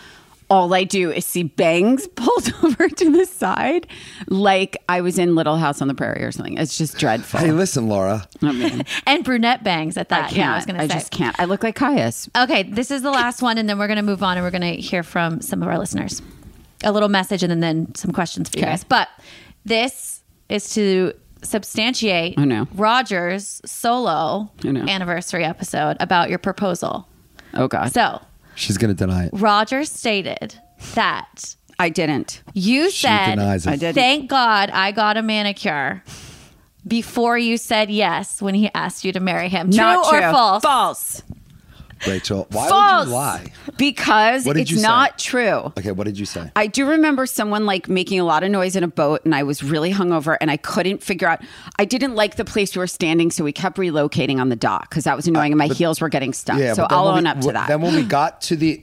all 0.50 0.74
I 0.74 0.82
do 0.84 1.10
is 1.12 1.24
see 1.24 1.44
bangs 1.44 2.06
pulled 2.16 2.52
over 2.64 2.88
to 2.88 3.10
the 3.12 3.24
side 3.24 3.86
like 4.28 4.76
I 4.88 5.00
was 5.00 5.18
in 5.18 5.34
Little 5.36 5.56
House 5.56 5.80
on 5.80 5.88
the 5.88 5.94
Prairie 5.94 6.24
or 6.24 6.32
something. 6.32 6.58
It's 6.58 6.76
just 6.76 6.98
dreadful. 6.98 7.38
Hey, 7.40 7.52
listen, 7.52 7.88
Laura. 7.88 8.26
I 8.42 8.52
mean, 8.52 8.82
and 9.06 9.24
brunette 9.24 9.62
bangs 9.62 9.96
at 9.96 10.12
I 10.12 10.22
that. 10.22 10.32
Yeah, 10.32 10.52
I 10.52 10.56
was 10.56 10.66
can't. 10.66 10.76
going 10.78 10.80
I 10.80 10.86
to 10.88 10.92
say. 10.92 10.98
just 10.98 11.12
can't. 11.12 11.38
I 11.40 11.44
look 11.44 11.62
like 11.62 11.76
Caius. 11.76 12.28
Okay, 12.36 12.64
this 12.64 12.90
is 12.90 13.02
the 13.02 13.10
last 13.12 13.40
one, 13.42 13.56
and 13.58 13.68
then 13.68 13.78
we're 13.78 13.86
going 13.86 13.96
to 13.98 14.02
move 14.02 14.22
on 14.22 14.36
and 14.36 14.44
we're 14.44 14.50
going 14.50 14.74
to 14.76 14.80
hear 14.82 15.02
from 15.02 15.40
some 15.40 15.62
of 15.62 15.68
our 15.68 15.78
listeners. 15.78 16.20
A 16.82 16.90
little 16.92 17.08
message 17.08 17.42
and 17.42 17.50
then, 17.50 17.60
then 17.60 17.94
some 17.94 18.10
questions 18.10 18.48
for 18.48 18.58
you 18.58 18.64
Okay. 18.64 18.72
guys. 18.72 18.84
But 18.84 19.08
this 19.64 20.22
is 20.48 20.74
to 20.74 21.12
substantiate 21.42 22.34
oh, 22.38 22.42
I 22.42 22.44
know. 22.44 22.66
Rodger's 22.74 23.60
solo 23.64 24.10
oh, 24.12 24.50
I 24.64 24.70
know. 24.72 24.86
anniversary 24.88 25.44
episode 25.44 25.96
about 26.00 26.28
your 26.30 26.38
proposal. 26.38 27.06
Oh, 27.54 27.68
God. 27.68 27.92
So, 27.92 28.20
She's 28.54 28.78
gonna 28.78 28.94
deny 28.94 29.26
it. 29.26 29.30
Roger 29.32 29.84
stated 29.84 30.54
that 30.94 31.56
I 31.78 31.88
didn't. 31.88 32.42
you 32.52 32.90
She 32.90 33.06
said, 33.06 33.36
denies 33.36 33.66
it. 33.66 33.70
I 33.70 33.76
did. 33.76 33.94
Thank 33.94 34.28
God 34.28 34.70
I 34.70 34.92
got 34.92 35.16
a 35.16 35.22
manicure 35.22 36.02
before 36.86 37.38
you 37.38 37.56
said 37.56 37.90
yes 37.90 38.40
when 38.42 38.54
he 38.54 38.70
asked 38.74 39.04
you 39.04 39.12
to 39.12 39.20
marry 39.20 39.48
him. 39.48 39.70
True 39.70 39.76
Not 39.78 40.06
or 40.06 40.18
true. 40.20 40.30
false? 40.30 40.62
False. 40.62 41.22
Rachel, 42.06 42.46
why 42.50 42.68
False. 42.68 43.06
would 43.06 43.10
you 43.10 43.14
lie? 43.14 43.52
Because 43.76 44.46
it's 44.46 44.80
not 44.80 45.18
true. 45.18 45.72
Okay, 45.78 45.92
what 45.92 46.04
did 46.04 46.18
you 46.18 46.26
say? 46.26 46.50
I 46.56 46.66
do 46.66 46.88
remember 46.88 47.26
someone 47.26 47.66
like 47.66 47.88
making 47.88 48.20
a 48.20 48.24
lot 48.24 48.42
of 48.42 48.50
noise 48.50 48.76
in 48.76 48.84
a 48.84 48.88
boat, 48.88 49.24
and 49.24 49.34
I 49.34 49.42
was 49.42 49.62
really 49.62 49.92
hungover, 49.92 50.36
and 50.40 50.50
I 50.50 50.56
couldn't 50.56 51.02
figure 51.02 51.28
out. 51.28 51.42
I 51.78 51.84
didn't 51.84 52.14
like 52.14 52.36
the 52.36 52.44
place 52.44 52.74
we 52.74 52.80
were 52.80 52.86
standing, 52.86 53.30
so 53.30 53.44
we 53.44 53.52
kept 53.52 53.76
relocating 53.76 54.40
on 54.40 54.48
the 54.48 54.56
dock 54.56 54.88
because 54.90 55.04
that 55.04 55.16
was 55.16 55.26
uh, 55.26 55.30
annoying, 55.30 55.52
and 55.52 55.58
my 55.58 55.68
heels 55.68 56.00
were 56.00 56.08
getting 56.08 56.32
stuck. 56.32 56.58
Yeah, 56.58 56.74
so 56.74 56.86
I'll 56.88 57.08
own 57.08 57.24
we- 57.24 57.30
up 57.30 57.40
to 57.40 57.52
that. 57.52 57.68
Then 57.68 57.80
when 57.82 57.94
we 57.94 58.02
got 58.02 58.40
to 58.42 58.56
the 58.56 58.82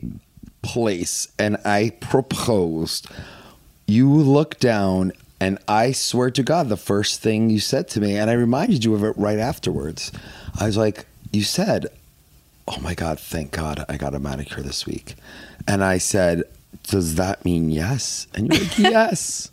place 0.61 1.27
and 1.39 1.57
I 1.63 1.91
proposed, 2.01 3.07
you 3.87 4.11
looked 4.13 4.59
down 4.59 5.13
and 5.39 5.59
I 5.67 5.91
swear 5.91 6.31
to 6.31 6.43
God, 6.43 6.69
the 6.69 6.77
first 6.77 7.21
thing 7.21 7.49
you 7.49 7.59
said 7.59 7.87
to 7.89 8.01
me, 8.01 8.17
and 8.17 8.29
I 8.29 8.33
reminded 8.33 8.83
you 8.83 8.95
of 8.95 9.03
it 9.03 9.15
right 9.17 9.37
afterwards. 9.37 10.11
I 10.59 10.65
was 10.65 10.77
like, 10.77 11.05
you 11.31 11.43
said, 11.43 11.87
Oh 12.67 12.79
my 12.81 12.93
God, 12.93 13.19
thank 13.19 13.51
God 13.51 13.85
I 13.87 13.97
got 13.97 14.13
a 14.13 14.19
manicure 14.19 14.61
this 14.61 14.85
week. 14.85 15.15
And 15.67 15.83
I 15.83 15.97
said, 15.97 16.43
does 16.83 17.15
that 17.15 17.45
mean 17.45 17.69
yes? 17.69 18.27
And 18.33 18.47
you're 18.53 18.63
like, 18.63 18.77
yes. 18.77 19.51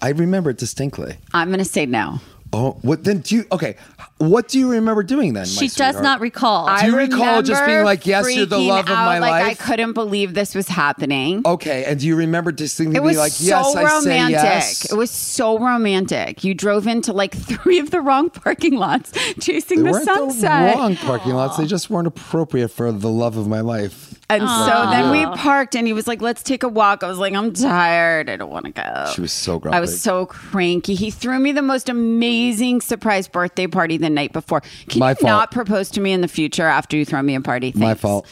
I 0.00 0.10
remember 0.10 0.50
it 0.50 0.58
distinctly. 0.58 1.16
I'm 1.32 1.48
going 1.48 1.58
to 1.58 1.64
say 1.64 1.86
no. 1.86 2.20
Oh, 2.52 2.78
what 2.82 3.04
then? 3.04 3.18
Do 3.20 3.36
you 3.36 3.44
okay? 3.52 3.76
What 4.18 4.48
do 4.48 4.58
you 4.58 4.70
remember 4.70 5.02
doing 5.02 5.34
then? 5.34 5.42
my 5.42 5.46
She 5.46 5.66
does 5.66 5.74
sweetheart? 5.74 6.02
not 6.02 6.20
recall. 6.20 6.74
Do 6.80 6.86
you 6.86 6.96
recall 6.96 7.42
just 7.42 7.66
being 7.66 7.84
like, 7.84 8.06
yes, 8.06 8.34
you're 8.34 8.46
the 8.46 8.56
freaking 8.56 8.68
love 8.68 8.84
of 8.88 8.96
my 8.96 9.18
like, 9.18 9.30
life? 9.44 9.60
I 9.60 9.64
couldn't 9.64 9.92
believe 9.92 10.32
this 10.32 10.54
was 10.54 10.68
happening. 10.68 11.42
Okay, 11.44 11.84
and 11.84 12.00
do 12.00 12.06
you 12.06 12.16
remember 12.16 12.50
distinctly 12.50 12.96
It 12.96 13.02
was 13.02 13.12
being 13.12 13.18
like, 13.18 13.32
so 13.32 13.44
yes, 13.44 13.76
I 13.76 13.84
say 13.84 13.84
romantic. 13.84 14.32
yes? 14.32 14.90
It 14.90 14.96
was 14.96 15.10
so 15.10 15.58
romantic. 15.58 16.44
You 16.44 16.54
drove 16.54 16.86
into 16.86 17.12
like 17.12 17.34
three 17.36 17.78
of 17.78 17.90
the 17.90 18.00
wrong 18.00 18.30
parking 18.30 18.76
lots 18.76 19.12
chasing 19.38 19.82
They 19.82 19.92
the 19.92 20.00
sunset. 20.00 20.72
the 20.74 20.78
wrong 20.78 20.96
parking 20.96 21.34
lots. 21.34 21.58
They 21.58 21.66
just 21.66 21.90
weren't 21.90 22.06
appropriate 22.08 22.68
for 22.68 22.92
the 22.92 23.10
love 23.10 23.36
of 23.36 23.48
my 23.48 23.60
life. 23.60 24.14
And 24.28 24.42
so 24.42 24.90
then 24.90 25.12
we 25.12 25.24
parked 25.36 25.76
and 25.76 25.86
he 25.86 25.92
was 25.92 26.08
like, 26.08 26.20
let's 26.20 26.42
take 26.42 26.64
a 26.64 26.68
walk. 26.68 27.04
I 27.04 27.06
was 27.06 27.18
like, 27.18 27.32
I'm 27.32 27.52
tired. 27.52 28.28
I 28.28 28.34
don't 28.34 28.50
want 28.50 28.64
to 28.64 28.72
go. 28.72 29.12
She 29.14 29.20
was 29.20 29.32
so 29.32 29.60
grumpy. 29.60 29.76
I 29.76 29.80
was 29.80 30.02
so 30.02 30.26
cranky. 30.26 30.96
He 30.96 31.12
threw 31.12 31.38
me 31.38 31.52
the 31.52 31.62
most 31.62 31.88
amazing 31.88 32.35
surprise 32.80 33.28
birthday 33.28 33.66
party 33.66 33.96
the 33.96 34.10
night 34.10 34.32
before. 34.32 34.60
Can 34.88 35.00
My 35.00 35.10
you 35.10 35.14
fault. 35.16 35.28
not 35.28 35.50
propose 35.50 35.90
to 35.90 36.00
me 36.00 36.12
in 36.12 36.20
the 36.20 36.28
future 36.28 36.66
after 36.66 36.96
you 36.96 37.04
throw 37.04 37.22
me 37.22 37.34
a 37.34 37.40
party? 37.40 37.72
My 37.74 37.94
fault. 37.94 38.26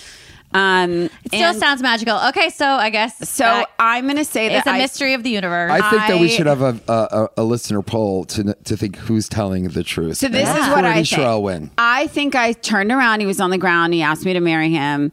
Um, 0.53 0.91
it 0.93 1.11
still 1.29 1.51
and 1.51 1.59
sounds 1.59 1.83
magical. 1.83 2.17
Okay, 2.29 2.49
so 2.49 2.65
I 2.65 2.89
guess 2.89 3.29
so 3.29 3.43
that 3.43 3.71
I'm 3.81 4.05
going 4.05 4.17
to 4.19 4.25
say 4.25 4.49
that 4.51 4.59
it's 4.59 4.67
a 4.69 4.71
I- 4.71 4.79
mystery 4.79 5.15
of 5.15 5.25
the 5.25 5.31
universe. 5.31 5.69
I 5.73 5.81
think 5.91 6.03
that 6.07 6.21
we 6.21 6.27
I- 6.27 6.29
should 6.29 6.47
have 6.47 6.63
a, 6.63 6.81
a, 6.87 7.29
a 7.39 7.43
listener 7.43 7.83
poll 7.83 8.25
to 8.27 8.55
to 8.55 8.77
think 8.77 8.95
who's 8.97 9.29
telling 9.29 9.65
the 9.71 9.83
truth. 9.83 10.19
So 10.19 10.29
this 10.29 10.49
And 10.49 10.59
is 10.59 10.69
what 10.69 10.85
I 10.85 10.93
pretty 10.93 10.95
think. 10.95 11.07
sure 11.09 11.27
I'll 11.27 11.43
win. 11.43 11.73
I 11.77 12.07
think 12.07 12.37
I 12.37 12.53
turned 12.53 12.93
around. 12.93 13.19
He 13.19 13.27
was 13.27 13.41
on 13.41 13.51
the 13.51 13.59
ground. 13.59 13.95
He 13.95 14.03
asked 14.03 14.25
me 14.25 14.33
to 14.33 14.41
marry 14.41 14.71
him. 14.71 15.11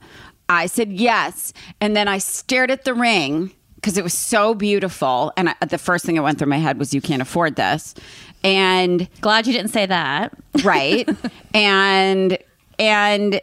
I 0.48 0.68
said 0.68 0.92
yes, 0.92 1.54
and 1.80 1.96
then 1.96 2.08
I 2.08 2.20
stared 2.20 2.70
at 2.70 2.84
the 2.84 2.94
ring 2.94 3.52
because 3.76 3.98
it 3.98 4.04
was 4.04 4.14
so 4.14 4.54
beautiful. 4.54 5.34
And 5.38 5.50
I, 5.50 5.56
the 5.68 5.80
first 5.80 6.06
thing 6.06 6.16
that 6.18 6.22
went 6.24 6.38
through 6.38 6.50
my 6.50 6.58
head 6.60 6.78
was, 6.78 6.94
"You 6.94 7.02
can't 7.02 7.22
afford 7.22 7.56
this," 7.56 7.96
and 8.44 9.08
Glad 9.22 9.48
you 9.48 9.54
didn't 9.54 9.72
say 9.72 9.86
that. 9.86 10.34
right, 10.64 11.08
and 11.54 12.38
and 12.80 13.42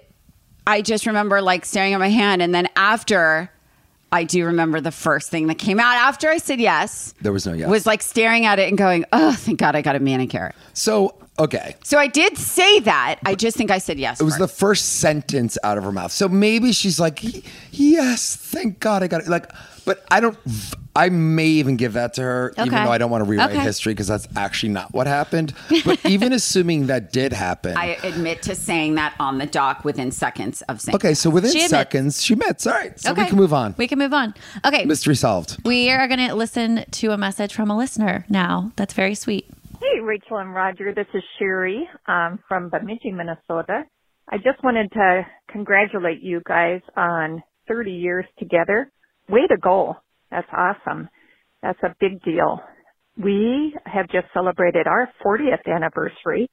I 0.66 0.82
just 0.82 1.06
remember 1.06 1.40
like 1.40 1.64
staring 1.64 1.94
at 1.94 1.98
my 2.00 2.08
hand, 2.10 2.42
and 2.42 2.54
then 2.54 2.68
after. 2.76 3.50
I 4.10 4.24
do 4.24 4.46
remember 4.46 4.80
the 4.80 4.90
first 4.90 5.28
thing 5.28 5.48
that 5.48 5.58
came 5.58 5.78
out 5.78 5.94
after 5.96 6.30
I 6.30 6.38
said 6.38 6.60
yes. 6.60 7.12
There 7.20 7.30
was 7.30 7.46
no 7.46 7.52
yes. 7.52 7.68
Was 7.68 7.84
like 7.84 8.00
staring 8.00 8.46
at 8.46 8.58
it 8.58 8.66
and 8.70 8.78
going, 8.78 9.04
"Oh, 9.12 9.32
thank 9.34 9.58
God 9.58 9.76
I 9.76 9.82
got 9.82 9.96
a 9.96 10.00
manicure." 10.00 10.54
So 10.72 11.14
okay, 11.38 11.76
So 11.84 11.98
I 11.98 12.06
did 12.06 12.38
say 12.38 12.80
that. 12.80 13.18
I 13.26 13.34
just 13.34 13.54
think 13.58 13.70
I 13.70 13.76
said 13.76 13.98
yes. 13.98 14.18
it 14.18 14.24
was 14.24 14.38
first. 14.38 14.40
the 14.40 14.48
first 14.48 14.88
sentence 15.00 15.58
out 15.62 15.76
of 15.76 15.84
her 15.84 15.92
mouth. 15.92 16.10
So 16.10 16.26
maybe 16.26 16.72
she's 16.72 16.98
like, 16.98 17.20
"Yes, 17.70 18.34
thank 18.34 18.80
God 18.80 19.02
I 19.02 19.08
got 19.08 19.20
it." 19.20 19.28
Like, 19.28 19.52
but 19.88 20.04
I 20.10 20.20
don't. 20.20 20.36
I 20.94 21.08
may 21.10 21.46
even 21.46 21.76
give 21.76 21.92
that 21.94 22.14
to 22.14 22.22
her, 22.22 22.52
even 22.58 22.70
though 22.72 22.90
I 22.90 22.98
don't 22.98 23.10
want 23.10 23.24
to 23.24 23.30
rewrite 23.30 23.50
Okay. 23.50 23.60
history 23.62 23.92
because 23.94 24.08
that's 24.08 24.26
actually 24.36 24.70
not 24.70 24.92
what 24.92 25.06
happened. 25.06 25.54
But 25.84 26.04
even 26.06 26.32
assuming 26.32 26.88
that 26.88 27.12
did 27.12 27.32
happen, 27.32 27.76
I 27.76 27.96
admit 28.02 28.42
to 28.42 28.54
saying 28.54 28.96
that 28.96 29.14
on 29.18 29.38
the 29.38 29.46
dock 29.46 29.84
within 29.84 30.10
seconds 30.10 30.60
of 30.62 30.80
saying. 30.80 30.96
okay. 30.96 31.14
So 31.14 31.30
within 31.30 31.52
She 31.52 31.58
admits. 31.60 31.70
seconds, 31.70 32.22
she 32.22 32.34
admits. 32.34 32.66
All 32.66 32.74
right, 32.74 32.98
so 33.00 33.12
okay, 33.12 33.22
we 33.22 33.28
can 33.28 33.36
move 33.38 33.54
on. 33.54 33.74
We 33.78 33.88
can 33.88 33.98
move 33.98 34.12
on. 34.12 34.34
Okay, 34.64 34.84
Mystery 34.84 35.14
solved. 35.16 35.56
we 35.64 35.88
are 35.90 36.06
going 36.06 36.28
to 36.28 36.34
listen 36.34 36.84
to 36.90 37.12
a 37.12 37.16
message 37.16 37.54
from 37.54 37.70
a 37.70 37.76
listener 37.76 38.26
now. 38.28 38.72
That's 38.76 38.92
very 38.92 39.14
sweet. 39.14 39.46
Hey, 39.80 40.00
Rachel 40.02 40.36
and 40.38 40.52
Rodger. 40.54 40.92
This 40.92 41.06
is 41.14 41.22
Sherry 41.38 41.88
um, 42.06 42.40
from 42.48 42.68
Bemidji, 42.68 43.12
Minnesota. 43.12 43.84
I 44.28 44.36
just 44.36 44.62
wanted 44.64 44.90
to 44.92 45.22
congratulate 45.50 46.20
you 46.22 46.42
guys 46.46 46.80
on 46.96 47.42
30 47.68 47.92
years 47.92 48.24
together. 48.38 48.90
Way 49.28 49.46
to 49.48 49.56
go. 49.62 49.96
That's 50.30 50.48
awesome. 50.52 51.08
That's 51.62 51.78
a 51.82 51.94
big 52.00 52.22
deal. 52.22 52.60
We 53.22 53.74
have 53.84 54.08
just 54.08 54.26
celebrated 54.32 54.86
our 54.86 55.08
40th 55.24 55.66
anniversary, 55.66 56.48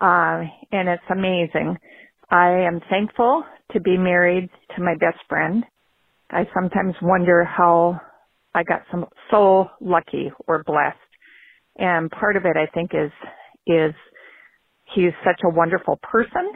uh, 0.00 0.42
and 0.72 0.88
it's 0.88 1.02
amazing. 1.10 1.76
I 2.30 2.50
am 2.50 2.80
thankful 2.90 3.44
to 3.72 3.80
be 3.80 3.96
married 3.96 4.50
to 4.76 4.82
my 4.82 4.94
best 4.94 5.18
friend. 5.28 5.64
I 6.30 6.46
sometimes 6.54 6.94
wonder 7.02 7.44
how 7.44 8.00
I 8.54 8.62
got 8.64 8.82
some, 8.90 9.06
so 9.30 9.66
lucky 9.80 10.30
or 10.46 10.62
blessed 10.64 10.98
and 11.76 12.10
part 12.10 12.36
of 12.36 12.44
it 12.44 12.56
I 12.56 12.66
think 12.72 12.92
is 12.94 13.10
is 13.66 13.94
he's 14.94 15.12
such 15.24 15.40
a 15.44 15.48
wonderful 15.48 15.98
person 16.02 16.52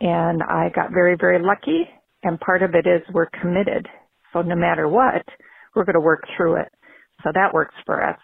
and 0.00 0.42
I 0.42 0.70
got 0.74 0.90
very 0.92 1.16
very 1.18 1.42
lucky 1.42 1.88
and 2.22 2.40
part 2.40 2.62
of 2.62 2.74
it 2.74 2.86
is 2.86 3.02
we're 3.12 3.30
committed 3.40 3.86
so 4.34 4.42
no 4.42 4.56
matter 4.56 4.88
what 4.88 5.24
we're 5.76 5.86
going 5.86 5.94
to 5.94 6.00
work 6.00 6.24
through 6.36 6.56
it 6.56 6.68
so 7.24 7.30
that 7.34 7.54
works 7.54 7.76
for 7.86 8.04
us 8.06 8.18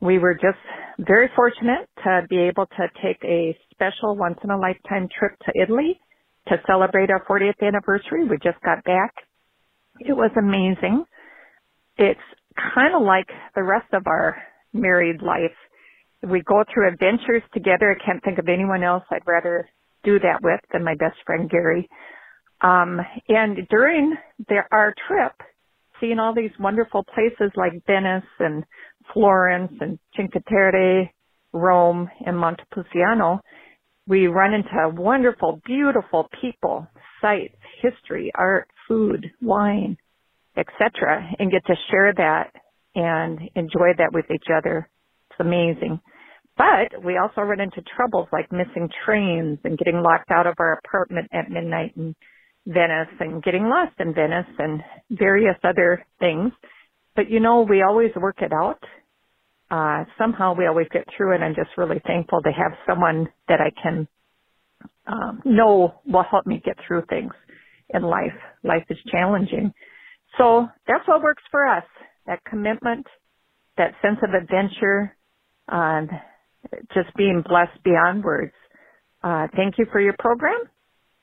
we 0.00 0.18
were 0.18 0.34
just 0.34 0.58
very 1.00 1.28
fortunate 1.36 1.90
to 2.04 2.22
be 2.30 2.38
able 2.38 2.66
to 2.66 2.88
take 3.04 3.22
a 3.24 3.58
special 3.72 4.16
once 4.16 4.38
in 4.44 4.50
a 4.50 4.58
lifetime 4.58 5.08
trip 5.18 5.38
to 5.40 5.52
Italy 5.62 6.00
to 6.48 6.56
celebrate 6.66 7.10
our 7.10 7.24
40th 7.26 7.60
anniversary 7.62 8.24
we 8.24 8.38
just 8.42 8.62
got 8.64 8.82
back 8.84 9.14
it 10.00 10.14
was 10.14 10.30
amazing 10.38 11.04
it's 11.98 12.20
kind 12.74 12.94
of 12.94 13.02
like 13.02 13.28
the 13.54 13.62
rest 13.62 13.92
of 13.92 14.06
our 14.06 14.36
married 14.72 15.22
life. 15.22 15.56
We 16.28 16.42
go 16.42 16.64
through 16.72 16.88
adventures 16.88 17.42
together. 17.54 17.94
I 17.94 18.04
can't 18.04 18.22
think 18.24 18.38
of 18.38 18.48
anyone 18.48 18.82
else 18.82 19.04
I'd 19.10 19.26
rather 19.26 19.68
do 20.04 20.18
that 20.20 20.40
with 20.42 20.60
than 20.72 20.84
my 20.84 20.94
best 20.94 21.16
friend 21.26 21.50
Gary. 21.50 21.88
Um, 22.60 23.00
and 23.28 23.68
during 23.68 24.14
the, 24.48 24.56
our 24.72 24.94
trip, 25.06 25.32
seeing 26.00 26.18
all 26.18 26.34
these 26.34 26.50
wonderful 26.58 27.04
places 27.14 27.52
like 27.56 27.84
Venice 27.86 28.24
and 28.38 28.64
Florence 29.12 29.72
and 29.80 29.98
Cinque 30.16 30.42
Terre, 30.48 31.10
Rome, 31.52 32.08
and 32.24 32.36
Montepulciano, 32.36 33.40
we 34.06 34.26
run 34.26 34.54
into 34.54 34.88
wonderful, 35.00 35.60
beautiful 35.64 36.28
people, 36.40 36.86
sights, 37.20 37.56
history, 37.82 38.32
art, 38.34 38.68
food, 38.88 39.26
wine, 39.40 39.96
etc., 40.56 41.28
and 41.38 41.50
get 41.50 41.64
to 41.66 41.74
share 41.90 42.12
that 42.16 42.52
and 42.94 43.38
enjoy 43.54 43.92
that 43.98 44.12
with 44.12 44.24
each 44.34 44.46
other. 44.54 44.88
It's 45.30 45.40
amazing. 45.40 46.00
But 46.56 47.04
we 47.04 47.18
also 47.18 47.42
run 47.42 47.60
into 47.60 47.82
troubles 47.96 48.28
like 48.32 48.50
missing 48.50 48.88
trains 49.04 49.58
and 49.62 49.78
getting 49.78 50.02
locked 50.02 50.30
out 50.30 50.46
of 50.46 50.54
our 50.58 50.80
apartment 50.84 51.28
at 51.32 51.50
midnight 51.50 51.92
in 51.96 52.16
Venice 52.68 53.08
and 53.20 53.42
getting 53.42 53.64
lost 53.64 53.94
in 53.98 54.14
Venice 54.14 54.46
and 54.58 54.82
various 55.10 55.56
other 55.64 56.04
things. 56.20 56.52
But 57.16 57.30
you 57.30 57.40
know, 57.40 57.62
we 57.68 57.82
always 57.82 58.10
work 58.14 58.42
it 58.42 58.52
out. 58.52 58.82
Uh, 59.70 60.04
somehow 60.18 60.54
we 60.54 60.66
always 60.66 60.86
get 60.92 61.04
through 61.16 61.34
it. 61.34 61.40
I'm 61.40 61.54
just 61.54 61.70
really 61.76 62.00
thankful 62.06 62.42
to 62.42 62.50
have 62.50 62.72
someone 62.86 63.28
that 63.48 63.60
I 63.60 63.70
can 63.82 64.08
um, 65.06 65.42
know 65.44 66.00
will 66.06 66.24
help 66.30 66.46
me 66.46 66.62
get 66.64 66.76
through 66.86 67.04
things 67.08 67.32
in 67.90 68.02
life. 68.02 68.36
Life 68.64 68.84
is 68.90 68.98
challenging. 69.10 69.72
So 70.38 70.68
that's 70.86 71.06
what 71.08 71.22
works 71.22 71.42
for 71.50 71.66
us. 71.66 71.84
That 72.26 72.44
commitment, 72.44 73.06
that 73.78 73.94
sense 74.02 74.18
of 74.22 74.34
adventure, 74.34 75.16
and 75.68 76.10
just 76.94 77.14
being 77.16 77.42
blessed 77.46 77.82
beyond 77.84 78.24
words. 78.24 78.52
Uh, 79.22 79.48
thank 79.56 79.78
you 79.78 79.86
for 79.90 80.00
your 80.00 80.14
program 80.18 80.60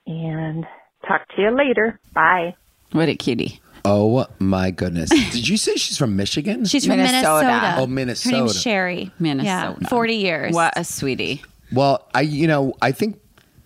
and 0.08 0.65
talk 1.08 1.28
to 1.36 1.41
you 1.41 1.52
later. 1.52 2.00
Bye. 2.13 2.56
What 2.91 3.10
a 3.10 3.15
cutie. 3.15 3.60
Oh 3.88 4.26
my 4.39 4.72
goodness! 4.72 5.10
Did 5.32 5.48
you 5.48 5.58
say 5.58 5.76
she's 5.76 5.98
from 5.98 6.15
Michigan? 6.15 6.65
She's 6.65 6.86
from 6.88 6.98
Minnesota. 6.98 7.46
Minnesota. 7.46 7.74
Oh, 7.78 7.82
Her 7.82 7.88
Minnesota. 7.88 8.36
name's 8.38 8.62
Sherry. 8.62 9.12
Minnesota. 9.20 9.78
Yeah, 9.80 9.88
40 9.89 10.13
years. 10.15 10.54
What 10.56 10.74
a 10.76 10.84
sweetie. 10.84 11.44
Well, 11.72 12.08
I 12.15 12.22
you 12.22 12.48
know 12.48 12.74
I 12.82 12.91
think 12.91 13.20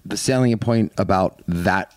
the 0.06 0.18
salient 0.18 0.60
point 0.62 0.92
about 0.98 1.42
that 1.48 1.96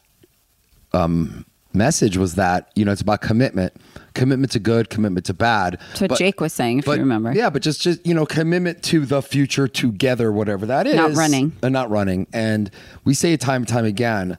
um, 0.92 1.44
message 1.72 2.16
was 2.16 2.34
that 2.36 2.70
you 2.74 2.84
know 2.84 2.92
it's 2.92 3.00
about 3.00 3.22
commitment, 3.22 3.72
commitment 4.14 4.52
to 4.52 4.58
good, 4.60 4.90
commitment 4.90 5.26
to 5.26 5.34
bad. 5.34 5.78
That's 5.98 6.00
what 6.02 6.18
Jake 6.18 6.40
was 6.40 6.52
saying, 6.52 6.78
if 6.80 6.86
you 6.86 6.92
but- 6.92 6.98
remember. 7.00 7.32
Yeah, 7.32 7.50
but 7.50 7.62
just 7.62 7.80
just 7.80 8.06
you 8.06 8.14
know 8.14 8.26
commitment 8.26 8.82
to 8.84 9.04
the 9.06 9.22
future 9.22 9.66
together, 9.66 10.30
whatever 10.30 10.66
that 10.66 10.86
is. 10.86 10.94
Not 10.94 11.14
running. 11.14 11.52
and 11.62 11.72
not 11.72 11.90
running. 11.90 12.26
And 12.32 12.70
we 13.04 13.14
say 13.14 13.32
it 13.32 13.40
time 13.40 13.62
and 13.62 13.68
time 13.68 13.84
again. 13.84 14.38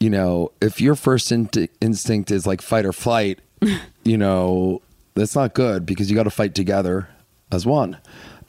You 0.00 0.10
know, 0.10 0.52
if 0.60 0.80
your 0.80 0.94
first 0.94 1.32
in- 1.32 1.50
instinct 1.80 2.30
is 2.30 2.46
like 2.46 2.62
fight 2.62 2.86
or 2.86 2.92
flight, 2.92 3.40
you 4.04 4.16
know 4.16 4.82
that's 5.14 5.34
not 5.34 5.54
good 5.54 5.84
because 5.84 6.08
you 6.08 6.16
got 6.16 6.24
to 6.24 6.30
fight 6.30 6.54
together 6.54 7.08
as 7.50 7.66
one. 7.66 7.98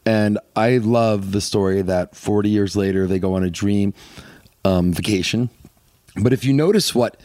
And 0.06 0.40
I 0.56 0.78
love 0.78 1.32
the 1.32 1.42
story 1.42 1.82
that 1.82 2.16
40 2.16 2.50
years 2.50 2.76
later 2.76 3.08
they 3.08 3.20
go 3.20 3.36
on 3.36 3.44
a 3.44 3.50
dream 3.50 3.94
um, 4.64 4.94
vacation. 4.94 5.50
But 6.16 6.34
if 6.34 6.44
you 6.44 6.54
notice 6.54 6.94
what 6.94 7.20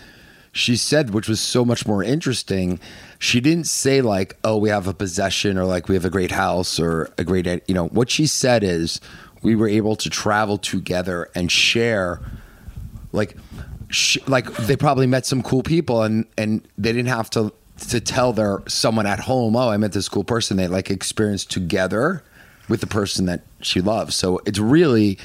she 0.52 0.76
said, 0.76 1.10
which 1.10 1.28
was 1.28 1.40
so 1.40 1.64
much 1.64 1.86
more 1.86 2.02
interesting, 2.02 2.78
she 3.18 3.40
didn't 3.40 3.66
say 3.66 4.00
like, 4.00 4.36
"Oh, 4.44 4.56
we 4.56 4.68
have 4.68 4.86
a 4.86 4.94
possession," 4.94 5.58
or 5.58 5.64
like, 5.64 5.88
"We 5.88 5.96
have 5.96 6.04
a 6.04 6.10
great 6.10 6.30
house," 6.30 6.78
or 6.78 7.10
a 7.18 7.24
great, 7.24 7.46
you 7.66 7.74
know. 7.74 7.88
What 7.88 8.08
she 8.08 8.26
said 8.26 8.62
is, 8.62 9.00
we 9.42 9.56
were 9.56 9.68
able 9.68 9.96
to 9.96 10.08
travel 10.08 10.58
together 10.58 11.28
and 11.34 11.50
share, 11.50 12.20
like, 13.10 13.36
sh- 13.94 14.18
like 14.26 14.50
they 14.56 14.76
probably 14.76 15.06
met 15.06 15.26
some 15.26 15.42
cool 15.42 15.62
people, 15.62 16.02
and 16.02 16.26
and 16.36 16.66
they 16.76 16.92
didn't 16.92 17.08
have 17.08 17.30
to 17.30 17.52
to 17.88 18.00
tell 18.00 18.32
their 18.32 18.62
someone 18.66 19.06
at 19.06 19.20
home, 19.20 19.56
oh, 19.56 19.68
I 19.70 19.76
met 19.76 19.92
this 19.92 20.08
cool 20.08 20.24
person 20.24 20.56
they 20.56 20.68
like 20.68 20.90
experienced 20.90 21.50
together 21.50 22.22
with 22.68 22.80
the 22.80 22.86
person 22.86 23.26
that 23.26 23.42
she 23.60 23.80
loves. 23.80 24.14
So 24.14 24.40
it's 24.46 24.58
really, 24.58 25.18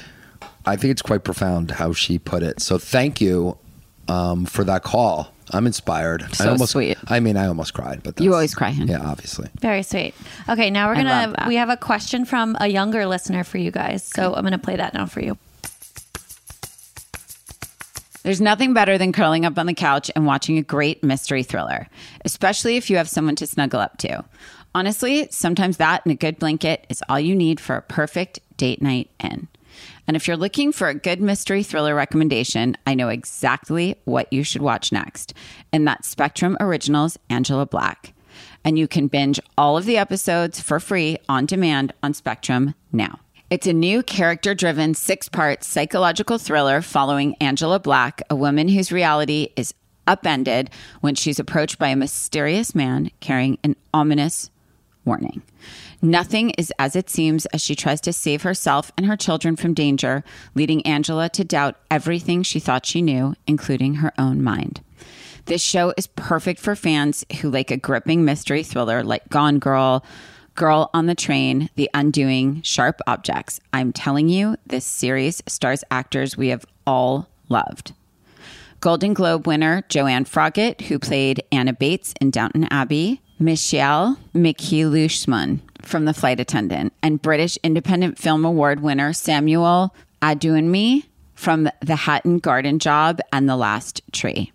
I 0.66 0.76
think 0.76 0.90
it's 0.90 1.02
quite 1.02 1.24
profound 1.24 1.70
how 1.72 1.92
she 1.92 2.18
put 2.18 2.42
it. 2.42 2.60
So 2.60 2.76
thank 2.76 3.20
you 3.20 3.56
um, 4.08 4.46
for 4.46 4.64
that 4.64 4.82
call. 4.82 5.32
I'm 5.52 5.66
inspired. 5.66 6.22
I 6.22 6.28
So 6.28 6.50
almost, 6.50 6.72
sweet. 6.72 6.98
I 7.08 7.18
mean, 7.18 7.36
I 7.36 7.46
almost 7.46 7.74
cried, 7.74 8.02
but 8.02 8.20
You 8.20 8.32
always 8.32 8.54
cry, 8.54 8.70
hun. 8.70 8.86
Yeah, 8.86 9.00
obviously. 9.00 9.48
Very 9.60 9.82
sweet. 9.82 10.14
Okay, 10.48 10.70
now 10.70 10.88
we're 10.88 10.94
gonna 10.96 11.34
we 11.48 11.56
have 11.56 11.70
a 11.70 11.76
question 11.76 12.24
from 12.24 12.56
a 12.60 12.68
younger 12.68 13.06
listener 13.06 13.42
for 13.42 13.58
you 13.58 13.70
guys. 13.70 14.04
So 14.04 14.34
I'm 14.34 14.44
gonna 14.44 14.58
play 14.58 14.76
that 14.76 14.94
now 14.94 15.06
for 15.06 15.20
you. 15.20 15.38
There's 18.22 18.40
nothing 18.40 18.74
better 18.74 18.98
than 18.98 19.12
curling 19.12 19.46
up 19.46 19.58
on 19.58 19.66
the 19.66 19.74
couch 19.74 20.10
and 20.14 20.26
watching 20.26 20.58
a 20.58 20.62
great 20.62 21.02
mystery 21.02 21.42
thriller, 21.42 21.88
especially 22.24 22.76
if 22.76 22.90
you 22.90 22.98
have 22.98 23.08
someone 23.08 23.36
to 23.36 23.46
snuggle 23.46 23.80
up 23.80 23.96
to. 23.98 24.24
Honestly, 24.74 25.26
sometimes 25.30 25.78
that 25.78 26.04
and 26.04 26.12
a 26.12 26.16
good 26.16 26.38
blanket 26.38 26.86
is 26.90 27.02
all 27.08 27.18
you 27.18 27.34
need 27.34 27.58
for 27.58 27.76
a 27.76 27.82
perfect 27.82 28.40
date 28.56 28.82
night 28.82 29.10
in. 29.20 29.48
And 30.06 30.16
if 30.16 30.28
you're 30.28 30.36
looking 30.36 30.70
for 30.70 30.88
a 30.88 30.94
good 30.94 31.20
mystery 31.20 31.62
thriller 31.62 31.94
recommendation, 31.94 32.76
I 32.86 32.94
know 32.94 33.08
exactly 33.08 33.96
what 34.04 34.32
you 34.32 34.42
should 34.42 34.62
watch 34.62 34.92
next. 34.92 35.32
And 35.72 35.86
that's 35.86 36.08
Spectrum 36.08 36.56
Originals 36.60 37.18
Angela 37.30 37.64
Black. 37.64 38.12
And 38.64 38.78
you 38.78 38.86
can 38.86 39.06
binge 39.06 39.40
all 39.56 39.78
of 39.78 39.86
the 39.86 39.96
episodes 39.96 40.60
for 40.60 40.78
free 40.78 41.16
on 41.28 41.46
demand 41.46 41.94
on 42.02 42.12
Spectrum 42.12 42.74
now. 42.92 43.18
It's 43.50 43.66
a 43.66 43.72
new 43.72 44.04
character 44.04 44.54
driven 44.54 44.94
six 44.94 45.28
part 45.28 45.64
psychological 45.64 46.38
thriller 46.38 46.80
following 46.80 47.34
Angela 47.40 47.80
Black, 47.80 48.22
a 48.30 48.36
woman 48.36 48.68
whose 48.68 48.92
reality 48.92 49.48
is 49.56 49.74
upended 50.06 50.70
when 51.00 51.16
she's 51.16 51.40
approached 51.40 51.76
by 51.76 51.88
a 51.88 51.96
mysterious 51.96 52.76
man 52.76 53.10
carrying 53.18 53.58
an 53.64 53.74
ominous 53.92 54.50
warning. 55.04 55.42
Nothing 56.00 56.50
is 56.50 56.72
as 56.78 56.94
it 56.94 57.10
seems 57.10 57.44
as 57.46 57.60
she 57.60 57.74
tries 57.74 58.00
to 58.02 58.12
save 58.12 58.42
herself 58.42 58.92
and 58.96 59.06
her 59.06 59.16
children 59.16 59.56
from 59.56 59.74
danger, 59.74 60.22
leading 60.54 60.86
Angela 60.86 61.28
to 61.30 61.42
doubt 61.42 61.74
everything 61.90 62.44
she 62.44 62.60
thought 62.60 62.86
she 62.86 63.02
knew, 63.02 63.34
including 63.48 63.94
her 63.96 64.12
own 64.16 64.44
mind. 64.44 64.80
This 65.46 65.60
show 65.60 65.92
is 65.96 66.06
perfect 66.06 66.60
for 66.60 66.76
fans 66.76 67.24
who 67.40 67.50
like 67.50 67.72
a 67.72 67.76
gripping 67.76 68.24
mystery 68.24 68.62
thriller 68.62 69.02
like 69.02 69.28
Gone 69.28 69.58
Girl, 69.58 70.04
Girl 70.60 70.90
on 70.92 71.06
the 71.06 71.14
Train, 71.14 71.70
The 71.76 71.88
Undoing, 71.94 72.60
Sharp 72.60 73.00
Objects. 73.06 73.60
I'm 73.72 73.94
telling 73.94 74.28
you, 74.28 74.58
this 74.66 74.84
series 74.84 75.42
stars 75.48 75.82
actors 75.90 76.36
we 76.36 76.48
have 76.48 76.66
all 76.86 77.30
loved. 77.48 77.94
Golden 78.80 79.14
Globe 79.14 79.46
winner 79.46 79.84
Joanne 79.88 80.26
Froggatt, 80.26 80.82
who 80.82 80.98
played 80.98 81.42
Anna 81.50 81.72
Bates 81.72 82.12
in 82.20 82.30
Downton 82.30 82.64
Abbey, 82.64 83.22
Michiel 83.40 84.18
Huisman 84.34 85.60
from 85.80 86.04
The 86.04 86.12
Flight 86.12 86.38
Attendant, 86.38 86.92
and 87.02 87.22
British 87.22 87.56
Independent 87.62 88.18
Film 88.18 88.44
Award 88.44 88.80
winner 88.80 89.14
Samuel 89.14 89.94
Adewunmi 90.20 91.04
from 91.34 91.70
The 91.80 91.96
Hatton 91.96 92.38
Garden 92.38 92.78
Job 92.78 93.20
and 93.32 93.48
The 93.48 93.56
Last 93.56 94.02
Tree. 94.12 94.52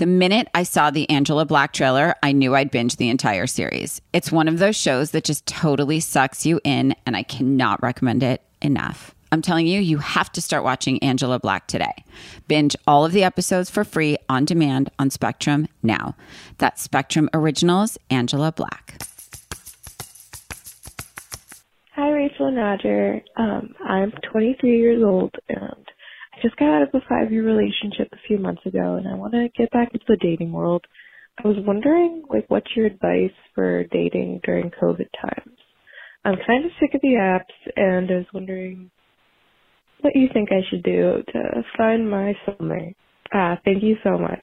The 0.00 0.06
minute 0.06 0.48
I 0.54 0.62
saw 0.62 0.90
the 0.90 1.10
Angela 1.10 1.44
Black 1.44 1.74
trailer, 1.74 2.14
I 2.22 2.32
knew 2.32 2.54
I'd 2.54 2.70
binge 2.70 2.96
the 2.96 3.10
entire 3.10 3.46
series. 3.46 4.00
It's 4.14 4.32
one 4.32 4.48
of 4.48 4.58
those 4.58 4.74
shows 4.74 5.10
that 5.10 5.24
just 5.24 5.44
totally 5.44 6.00
sucks 6.00 6.46
you 6.46 6.58
in, 6.64 6.94
and 7.04 7.14
I 7.14 7.22
cannot 7.22 7.82
recommend 7.82 8.22
it 8.22 8.40
enough. 8.62 9.14
I'm 9.30 9.42
telling 9.42 9.66
you, 9.66 9.78
you 9.78 9.98
have 9.98 10.32
to 10.32 10.40
start 10.40 10.64
watching 10.64 11.02
Angela 11.02 11.38
Black 11.38 11.66
today. 11.66 11.92
Binge 12.48 12.74
all 12.86 13.04
of 13.04 13.12
the 13.12 13.22
episodes 13.22 13.68
for 13.68 13.84
free 13.84 14.16
on 14.30 14.46
demand 14.46 14.90
on 14.98 15.10
Spectrum 15.10 15.68
now. 15.82 16.16
That's 16.56 16.80
Spectrum 16.80 17.28
Originals, 17.34 17.98
Angela 18.08 18.52
Black. 18.52 19.02
Hi, 21.92 22.08
Rachel 22.08 22.46
and 22.46 22.56
Rodger. 22.56 23.20
Um, 23.36 23.74
I'm 23.84 24.12
23 24.32 24.78
years 24.78 25.02
old 25.02 25.34
and 25.50 25.89
just 26.42 26.56
got 26.56 26.68
out 26.68 26.82
of 26.82 26.88
a 26.94 27.00
five 27.08 27.32
year 27.32 27.44
relationship 27.44 28.08
a 28.12 28.26
few 28.26 28.38
months 28.38 28.64
ago 28.66 28.96
and 28.96 29.08
I 29.08 29.14
want 29.14 29.32
to 29.34 29.48
get 29.56 29.70
back 29.70 29.90
into 29.92 30.04
the 30.08 30.16
dating 30.16 30.52
world. 30.52 30.84
I 31.42 31.48
was 31.48 31.56
wondering, 31.66 32.22
like, 32.28 32.44
what's 32.48 32.70
your 32.76 32.86
advice 32.86 33.32
for 33.54 33.84
dating 33.84 34.40
during 34.44 34.70
COVID 34.70 35.08
times? 35.20 35.56
I'm 36.24 36.36
kind 36.46 36.66
of 36.66 36.70
sick 36.78 36.94
of 36.94 37.00
the 37.00 37.14
apps 37.14 37.72
and 37.76 38.10
I 38.10 38.14
was 38.16 38.26
wondering 38.34 38.90
what 40.00 40.14
you 40.14 40.28
think 40.32 40.50
I 40.52 40.60
should 40.68 40.82
do 40.82 41.22
to 41.32 41.64
find 41.76 42.10
my 42.10 42.34
soulmate. 42.46 42.94
Ah, 43.32 43.58
thank 43.64 43.82
you 43.82 43.96
so 44.02 44.18
much. 44.18 44.40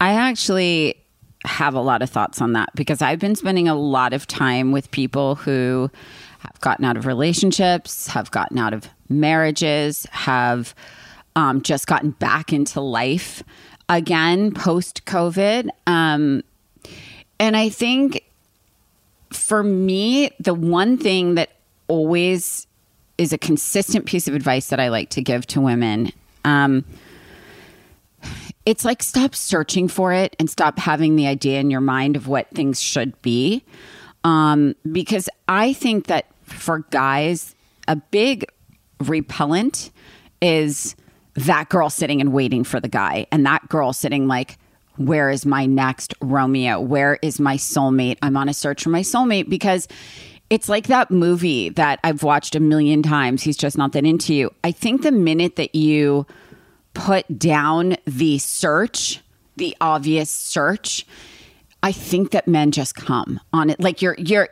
I 0.00 0.14
actually 0.14 0.96
have 1.44 1.74
a 1.74 1.80
lot 1.80 2.02
of 2.02 2.10
thoughts 2.10 2.40
on 2.40 2.52
that 2.52 2.70
because 2.74 3.02
I've 3.02 3.18
been 3.18 3.34
spending 3.34 3.68
a 3.68 3.74
lot 3.74 4.12
of 4.12 4.26
time 4.26 4.72
with 4.72 4.90
people 4.90 5.34
who 5.34 5.90
have 6.38 6.60
gotten 6.60 6.84
out 6.84 6.96
of 6.96 7.06
relationships, 7.06 8.08
have 8.08 8.30
gotten 8.30 8.58
out 8.58 8.72
of 8.72 8.88
marriages, 9.12 10.06
have 10.10 10.74
um, 11.36 11.62
just 11.62 11.86
gotten 11.86 12.10
back 12.10 12.52
into 12.52 12.80
life 12.80 13.42
again 13.88 14.52
post 14.52 15.04
COVID. 15.04 15.68
Um, 15.86 16.42
and 17.38 17.56
I 17.56 17.68
think 17.68 18.24
for 19.30 19.62
me, 19.62 20.30
the 20.38 20.54
one 20.54 20.96
thing 20.96 21.34
that 21.34 21.50
always 21.88 22.66
is 23.18 23.32
a 23.32 23.38
consistent 23.38 24.06
piece 24.06 24.28
of 24.28 24.34
advice 24.34 24.68
that 24.68 24.80
I 24.80 24.88
like 24.88 25.10
to 25.10 25.22
give 25.22 25.46
to 25.48 25.60
women. 25.60 26.12
Um, 26.44 26.84
it's 28.64 28.84
like 28.84 29.02
stop 29.02 29.34
searching 29.34 29.88
for 29.88 30.12
it 30.12 30.36
and 30.38 30.48
stop 30.48 30.78
having 30.78 31.16
the 31.16 31.26
idea 31.26 31.60
in 31.60 31.70
your 31.70 31.80
mind 31.80 32.16
of 32.16 32.28
what 32.28 32.48
things 32.50 32.80
should 32.80 33.20
be. 33.22 33.64
Um, 34.24 34.76
because 34.90 35.28
I 35.48 35.72
think 35.72 36.06
that 36.06 36.26
for 36.44 36.80
guys, 36.90 37.54
a 37.88 37.96
big 37.96 38.46
repellent 39.08 39.90
is 40.40 40.96
that 41.34 41.68
girl 41.68 41.88
sitting 41.88 42.20
and 42.20 42.32
waiting 42.32 42.64
for 42.64 42.80
the 42.80 42.88
guy, 42.88 43.26
and 43.32 43.46
that 43.46 43.68
girl 43.68 43.92
sitting 43.92 44.28
like, 44.28 44.58
where 44.96 45.30
is 45.30 45.46
my 45.46 45.64
next 45.64 46.14
Romeo? 46.20 46.80
Where 46.80 47.18
is 47.22 47.40
my 47.40 47.56
soulmate? 47.56 48.18
I'm 48.20 48.36
on 48.36 48.48
a 48.48 48.54
search 48.54 48.82
for 48.82 48.90
my 48.90 49.00
soulmate 49.00 49.48
because 49.48 49.88
it's 50.50 50.68
like 50.68 50.88
that 50.88 51.10
movie 51.10 51.70
that 51.70 51.98
I've 52.04 52.22
watched 52.22 52.54
a 52.54 52.60
million 52.60 53.02
times. 53.02 53.42
He's 53.42 53.56
just 53.56 53.78
not 53.78 53.92
that 53.92 54.04
into 54.04 54.34
you. 54.34 54.50
I 54.62 54.70
think 54.70 55.00
the 55.00 55.12
minute 55.12 55.56
that 55.56 55.74
you 55.74 56.26
put 56.92 57.38
down 57.38 57.96
the 58.04 58.36
search, 58.36 59.20
the 59.56 59.74
obvious 59.80 60.30
search, 60.30 61.06
I 61.82 61.90
think 61.90 62.32
that 62.32 62.46
men 62.46 62.70
just 62.70 62.94
come 62.94 63.40
on 63.54 63.70
it. 63.70 63.80
Like 63.80 64.02
you're, 64.02 64.16
you're, 64.18 64.50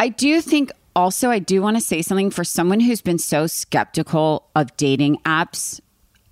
I 0.00 0.08
do 0.08 0.40
think 0.40 0.72
also, 0.96 1.30
I 1.30 1.38
do 1.38 1.60
want 1.62 1.76
to 1.76 1.80
say 1.80 2.02
something 2.02 2.30
for 2.30 2.44
someone 2.44 2.80
who's 2.80 3.00
been 3.00 3.18
so 3.18 3.46
skeptical 3.46 4.48
of 4.54 4.76
dating 4.76 5.18
apps. 5.24 5.80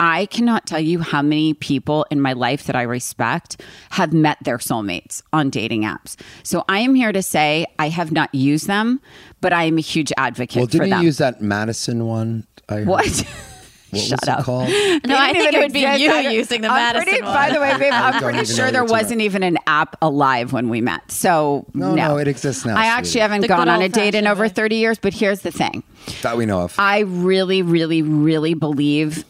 I 0.01 0.27
cannot 0.27 0.67
tell 0.67 0.81
you 0.81 0.99
how 0.99 1.23
many 1.23 1.55
people 1.55 2.07
in 2.11 2.21
my 2.21 2.33
life 2.33 2.65
that 2.65 2.75
I 2.75 2.83
respect 2.83 3.61
have 3.91 4.13
met 4.13 4.39
their 4.43 4.59
soulmates 4.59 5.23
on 5.33 5.49
dating 5.49 5.83
apps. 5.83 6.17
So 6.43 6.65
I 6.69 6.81
am 6.81 6.95
here 6.97 7.13
to 7.13 7.23
say 7.23 7.67
I 7.79 7.89
have 7.89 8.11
not 8.11 8.35
used 8.35 8.67
them, 8.67 9.01
but 9.41 9.53
I 9.53 9.65
am 9.65 9.79
a 9.79 9.81
huge 9.81 10.13
advocate 10.17 10.57
Well, 10.57 10.67
didn't 10.67 10.89
you 10.89 10.95
them. 10.95 11.05
use 11.05 11.19
that 11.19 11.41
Madison 11.41 12.07
one? 12.07 12.47
I 12.69 12.79
heard? 12.79 12.87
what? 12.89 13.25
What 13.93 14.01
Shut 14.01 14.21
was 14.23 14.29
up. 14.29 14.41
it 14.41 14.45
called? 14.45 14.69
No, 15.07 15.17
I 15.19 15.33
think 15.33 15.53
it 15.53 15.59
would 15.59 15.73
be 15.73 15.81
you 15.81 15.87
I 16.11 16.31
using 16.33 16.63
the 16.63 16.69
I'm 16.69 16.75
Madison 16.95 17.05
pretty- 17.09 17.23
one. 17.23 17.35
By 17.35 17.51
the 17.53 17.61
way, 17.61 17.77
babe, 17.79 17.93
I'm 17.93 18.23
pretty 18.23 18.45
sure 18.47 18.71
there 18.71 18.85
wasn't 18.85 19.21
even 19.21 19.43
an 19.43 19.59
app 19.67 19.97
alive 20.01 20.53
when 20.53 20.69
we 20.71 20.81
met. 20.81 21.11
So 21.13 21.67
No, 21.75 21.95
no, 21.95 22.17
it 22.17 22.27
exists 22.27 22.65
now, 22.65 22.75
I 22.77 22.87
actually 22.87 23.11
sweetie. 23.11 23.21
haven't 23.21 23.41
The 23.43 23.49
gone 23.49 23.69
on 23.69 23.83
a 23.83 23.89
date 23.89 24.15
in 24.15 24.27
over 24.27 24.49
30 24.49 24.77
years. 24.77 24.99
But 24.99 25.13
here's 25.13 25.41
the 25.41 25.51
thing: 25.53 25.83
that 26.23 26.37
we 26.39 26.47
know 26.47 26.61
of. 26.61 26.75
I 26.79 27.01
really, 27.01 27.61
really, 27.63 28.01
really 28.03 28.55
believe. 28.55 29.25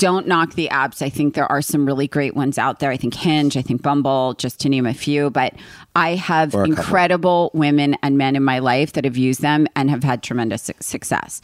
Don't 0.00 0.26
knock 0.26 0.54
the 0.54 0.68
apps. 0.72 1.02
I 1.02 1.10
think 1.10 1.34
there 1.34 1.44
are 1.52 1.60
some 1.60 1.84
really 1.84 2.08
great 2.08 2.34
ones 2.34 2.56
out 2.56 2.78
there. 2.78 2.90
I 2.90 2.96
think 2.96 3.12
Hinge, 3.12 3.54
I 3.54 3.60
think 3.60 3.82
Bumble, 3.82 4.32
just 4.38 4.58
to 4.60 4.70
name 4.70 4.86
a 4.86 4.94
few. 4.94 5.28
But 5.28 5.54
I 5.94 6.14
have 6.14 6.48
a 6.48 6.52
couple. 6.52 6.72
incredible 6.72 7.50
women 7.52 7.96
and 8.02 8.16
men 8.16 8.34
in 8.34 8.42
my 8.42 8.60
life 8.60 8.94
that 8.94 9.04
have 9.04 9.18
used 9.18 9.42
them 9.42 9.66
and 9.76 9.90
have 9.90 10.02
had 10.02 10.22
tremendous 10.22 10.62
su- 10.62 10.72
success. 10.80 11.42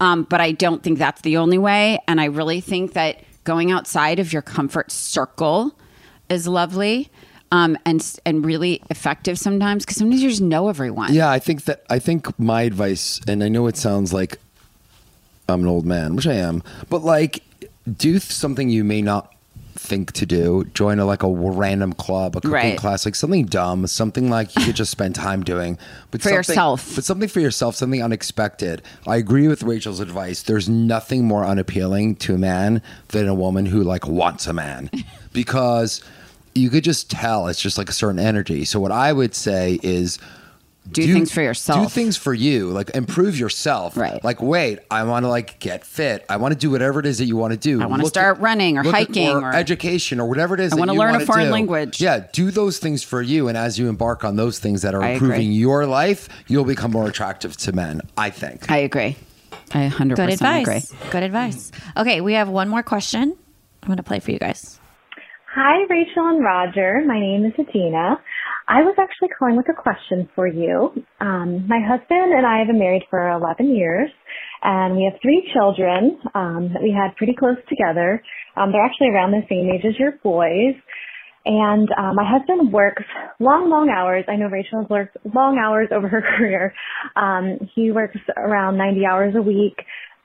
Um, 0.00 0.22
but 0.22 0.40
I 0.40 0.52
don't 0.52 0.82
think 0.82 0.98
that's 0.98 1.20
the 1.20 1.36
only 1.36 1.58
way. 1.58 1.98
And 2.08 2.18
I 2.18 2.24
really 2.24 2.62
think 2.62 2.94
that 2.94 3.22
going 3.44 3.70
outside 3.70 4.18
of 4.18 4.32
your 4.32 4.42
comfort 4.42 4.90
circle 4.90 5.76
is 6.30 6.48
lovely 6.48 7.10
um, 7.52 7.76
and 7.84 8.02
and 8.24 8.44
really 8.44 8.82
effective 8.88 9.38
sometimes 9.38 9.84
because 9.84 9.98
sometimes 9.98 10.22
you 10.22 10.30
just 10.30 10.40
know 10.40 10.68
everyone. 10.68 11.12
Yeah, 11.12 11.30
I 11.30 11.38
think 11.38 11.64
that 11.64 11.84
I 11.90 11.98
think 11.98 12.38
my 12.38 12.62
advice, 12.62 13.20
and 13.28 13.44
I 13.44 13.48
know 13.48 13.66
it 13.66 13.76
sounds 13.76 14.12
like 14.12 14.38
I'm 15.48 15.62
an 15.62 15.66
old 15.66 15.86
man, 15.86 16.16
which 16.16 16.26
I 16.26 16.34
am, 16.34 16.62
but 16.88 17.02
like 17.02 17.42
do 17.96 18.18
something 18.18 18.68
you 18.68 18.84
may 18.84 19.02
not 19.02 19.34
think 19.76 20.10
to 20.12 20.26
do. 20.26 20.64
Join 20.74 20.98
a 20.98 21.04
like 21.04 21.22
a 21.22 21.28
random 21.30 21.92
club, 21.92 22.36
a 22.36 22.40
cooking 22.40 22.50
Right. 22.52 22.78
class, 22.78 23.04
like 23.06 23.14
something 23.14 23.46
dumb, 23.46 23.86
something 23.86 24.28
like 24.28 24.54
you 24.56 24.64
could 24.64 24.74
just 24.74 24.90
spend 24.90 25.14
time 25.14 25.44
doing, 25.44 25.78
but 26.10 26.20
For 26.20 26.30
yourself. 26.30 26.94
But 26.96 27.04
something 27.04 27.28
for 27.28 27.38
yourself, 27.38 27.76
something 27.76 28.02
unexpected. 28.02 28.82
I 29.06 29.16
agree 29.16 29.46
with 29.46 29.62
Rachel's 29.62 30.00
advice. 30.00 30.42
There's 30.42 30.68
nothing 30.68 31.24
more 31.24 31.44
unappealing 31.44 32.16
to 32.16 32.34
a 32.34 32.38
man 32.38 32.82
than 33.08 33.28
a 33.28 33.34
woman 33.34 33.66
who 33.66 33.82
like 33.84 34.06
wants 34.08 34.48
a 34.48 34.52
man, 34.52 34.90
because 35.32 36.02
you 36.54 36.70
could 36.70 36.82
just 36.82 37.08
tell 37.08 37.46
it's 37.46 37.62
just 37.62 37.78
like 37.78 37.88
a 37.88 37.92
certain 37.92 38.18
energy. 38.18 38.64
So 38.64 38.80
what 38.80 38.90
I 38.90 39.12
would 39.12 39.32
say 39.34 39.78
is 39.84 40.18
Do 40.90 41.12
things 41.12 41.32
for 41.32 41.42
yourself. 41.42 41.82
Do 41.82 41.88
things 41.88 42.16
for 42.16 42.32
you. 42.34 42.68
Like 42.70 42.90
improve 42.94 43.38
yourself. 43.38 43.96
Right. 43.96 44.22
Like 44.24 44.40
wait, 44.42 44.78
I 44.90 45.04
want 45.04 45.24
to 45.24 45.28
like 45.28 45.58
get 45.58 45.84
fit. 45.84 46.24
I 46.28 46.36
want 46.36 46.54
to 46.54 46.58
do 46.58 46.70
whatever 46.70 47.00
it 47.00 47.06
is 47.06 47.18
that 47.18 47.26
you 47.26 47.36
want 47.36 47.52
to 47.52 47.58
do. 47.58 47.82
I 47.82 47.86
wanna 47.86 48.06
start 48.06 48.36
at- 48.38 48.42
running 48.42 48.78
or 48.78 48.84
look 48.84 48.94
at- 48.94 49.08
hiking 49.08 49.28
or- 49.30 49.54
education 49.54 50.20
or 50.20 50.28
whatever 50.28 50.54
it 50.54 50.60
is. 50.60 50.72
I 50.72 50.76
wanna 50.76 50.94
learn 50.94 51.14
a 51.14 51.20
foreign 51.20 51.46
do. 51.46 51.52
language. 51.52 52.00
Yeah, 52.00 52.24
do 52.32 52.50
those 52.50 52.78
things 52.78 53.02
for 53.02 53.20
you, 53.22 53.48
and 53.48 53.56
as 53.58 53.78
you 53.78 53.88
embark 53.88 54.24
on 54.24 54.36
those 54.36 54.58
things 54.58 54.82
that 54.82 54.94
are 54.94 55.02
I 55.02 55.10
improving 55.10 55.36
agree. 55.48 55.54
your 55.54 55.86
life, 55.86 56.28
you'll 56.46 56.64
become 56.64 56.90
more 56.92 57.06
attractive 57.08 57.56
to 57.58 57.72
men. 57.72 58.00
I 58.16 58.30
think. 58.30 58.70
I 58.70 58.78
agree. 58.78 59.16
I 59.74 59.88
100% 59.88 60.32
advice. 60.32 60.90
agree. 60.92 61.10
Good 61.10 61.22
advice. 61.22 61.70
Okay, 61.96 62.20
we 62.22 62.32
have 62.34 62.48
one 62.48 62.68
more 62.68 62.82
question. 62.82 63.36
I'm 63.82 63.86
going 63.86 63.96
to 63.98 64.02
play 64.02 64.18
for 64.20 64.30
you 64.30 64.38
guys. 64.38 64.80
Hi, 65.54 65.84
Rachel 65.90 66.26
and 66.28 66.42
Rodger. 66.42 67.02
My 67.06 67.18
name 67.18 67.44
is 67.44 67.52
Adina. 67.58 68.18
I 68.68 68.82
was 68.82 68.94
actually 68.98 69.28
calling 69.38 69.56
with 69.56 69.66
a 69.68 69.74
question 69.74 70.28
for 70.34 70.46
you. 70.46 70.92
Um, 71.20 71.66
my 71.68 71.80
husband 71.80 72.32
and 72.32 72.46
I 72.46 72.58
have 72.58 72.66
been 72.66 72.78
married 72.78 73.04
for 73.08 73.30
11 73.30 73.74
years, 73.74 74.10
and 74.62 74.96
we 74.96 75.08
have 75.10 75.20
three 75.22 75.48
children 75.54 76.18
um, 76.34 76.70
that 76.74 76.82
we 76.82 76.92
had 76.92 77.16
pretty 77.16 77.34
close 77.34 77.56
together. 77.68 78.22
Um, 78.56 78.72
they're 78.72 78.84
actually 78.84 79.08
around 79.08 79.32
the 79.32 79.42
same 79.48 79.70
age 79.70 79.84
as 79.88 79.98
your 79.98 80.12
boys. 80.22 80.74
And 81.46 81.88
uh, 81.96 82.12
my 82.12 82.28
husband 82.28 82.72
works 82.72 83.04
long, 83.40 83.70
long 83.70 83.88
hours. 83.88 84.24
I 84.28 84.36
know 84.36 84.48
Rachel 84.48 84.82
has 84.82 84.90
worked 84.90 85.16
long 85.34 85.58
hours 85.58 85.88
over 85.90 86.08
her 86.08 86.22
career. 86.36 86.74
Um, 87.16 87.58
he 87.74 87.90
works 87.90 88.18
around 88.36 88.76
90 88.76 89.06
hours 89.06 89.34
a 89.34 89.40
week, 89.42 89.76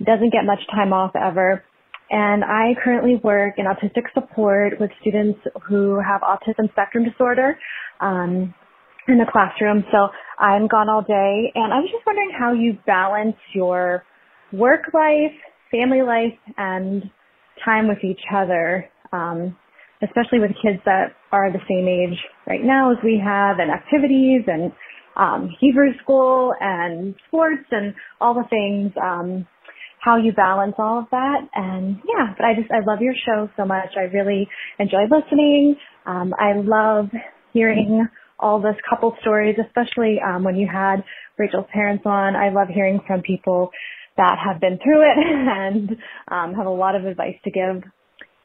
doesn't 0.03 0.33
get 0.33 0.43
much 0.43 0.59
time 0.69 0.91
off 0.91 1.15
ever. 1.15 1.63
And 2.11 2.43
I 2.43 2.75
currently 2.83 3.15
work 3.23 3.55
in 3.57 3.65
autistic 3.65 4.03
support 4.13 4.79
with 4.79 4.91
students 5.01 5.39
who 5.67 5.99
have 6.05 6.21
autism 6.21 6.69
spectrum 6.71 7.05
disorder 7.05 7.57
um, 7.99 8.53
in 9.07 9.17
the 9.17 9.25
classroom. 9.31 9.83
So 9.91 10.09
I'm 10.39 10.67
gone 10.67 10.89
all 10.89 11.01
day. 11.01 11.51
And 11.55 11.73
I 11.73 11.79
was 11.79 11.89
just 11.91 12.05
wondering 12.05 12.31
how 12.37 12.53
you 12.53 12.77
balance 12.85 13.35
your 13.53 14.03
work 14.51 14.93
life, 14.93 15.35
family 15.71 16.01
life, 16.01 16.37
and 16.57 17.03
time 17.63 17.87
with 17.87 18.03
each 18.03 18.21
other, 18.33 18.89
um, 19.11 19.55
especially 20.01 20.39
with 20.39 20.51
kids 20.61 20.79
that 20.85 21.13
are 21.31 21.51
the 21.51 21.59
same 21.69 21.87
age 21.87 22.19
right 22.47 22.63
now 22.63 22.91
as 22.91 22.97
we 23.03 23.21
have, 23.23 23.59
and 23.59 23.71
activities 23.71 24.43
and 24.47 24.71
um, 25.15 25.49
Hebrew 25.59 25.91
school 26.01 26.53
and 26.59 27.15
sports 27.27 27.65
and 27.71 27.93
all 28.19 28.33
the 28.33 28.47
things. 28.49 28.91
Um, 29.01 29.47
how 30.03 30.17
you 30.17 30.33
balance 30.33 30.75
all 30.77 30.99
of 30.99 31.05
that. 31.11 31.47
And 31.55 31.95
yeah, 32.05 32.33
but 32.35 32.45
I 32.45 32.53
just, 32.55 32.69
I 32.71 32.79
love 32.85 32.99
your 32.99 33.13
show 33.25 33.49
so 33.55 33.63
much. 33.65 33.87
I 33.95 34.01
really 34.13 34.49
enjoy 34.77 35.03
listening. 35.09 35.77
Um, 36.05 36.33
I 36.37 36.53
love 36.55 37.07
hearing 37.53 38.07
all 38.39 38.61
this 38.61 38.75
couple 38.89 39.15
stories, 39.21 39.55
especially 39.65 40.17
um, 40.19 40.43
when 40.43 40.55
you 40.55 40.67
had 40.71 41.03
Rachel's 41.37 41.67
parents 41.71 42.03
on. 42.05 42.35
I 42.35 42.49
love 42.49 42.67
hearing 42.67 42.99
from 43.07 43.21
people 43.21 43.71
that 44.17 44.37
have 44.45 44.59
been 44.59 44.77
through 44.83 45.01
it 45.01 45.17
and 45.17 45.89
um, 46.27 46.53
have 46.55 46.65
a 46.65 46.69
lot 46.69 46.95
of 46.95 47.05
advice 47.05 47.35
to 47.45 47.51
give. 47.51 47.83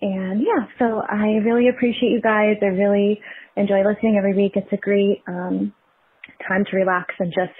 And 0.01 0.41
yeah, 0.41 0.67
so 0.79 1.03
I 1.03 1.43
really 1.45 1.69
appreciate 1.69 2.11
you 2.11 2.21
guys. 2.23 2.57
I 2.63 2.67
really 2.67 3.21
enjoy 3.57 3.83
listening 3.85 4.17
every 4.17 4.35
week. 4.35 4.53
It's 4.55 4.73
a 4.73 4.77
great 4.77 5.23
um, 5.27 5.75
time 6.47 6.65
to 6.71 6.77
relax 6.77 7.15
and 7.19 7.33
just 7.33 7.59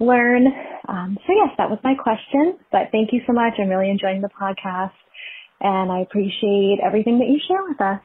learn. 0.00 0.46
Um, 0.88 1.16
so 1.26 1.32
yes, 1.32 1.54
that 1.58 1.70
was 1.70 1.78
my 1.84 1.94
question. 1.94 2.58
But 2.72 2.90
thank 2.90 3.12
you 3.12 3.20
so 3.26 3.32
much. 3.32 3.54
I'm 3.58 3.68
really 3.68 3.90
enjoying 3.90 4.20
the 4.20 4.28
podcast, 4.28 4.98
and 5.60 5.92
I 5.92 6.00
appreciate 6.00 6.78
everything 6.84 7.20
that 7.20 7.28
you 7.28 7.38
share 7.46 7.62
with 7.68 7.80
us. 7.80 8.00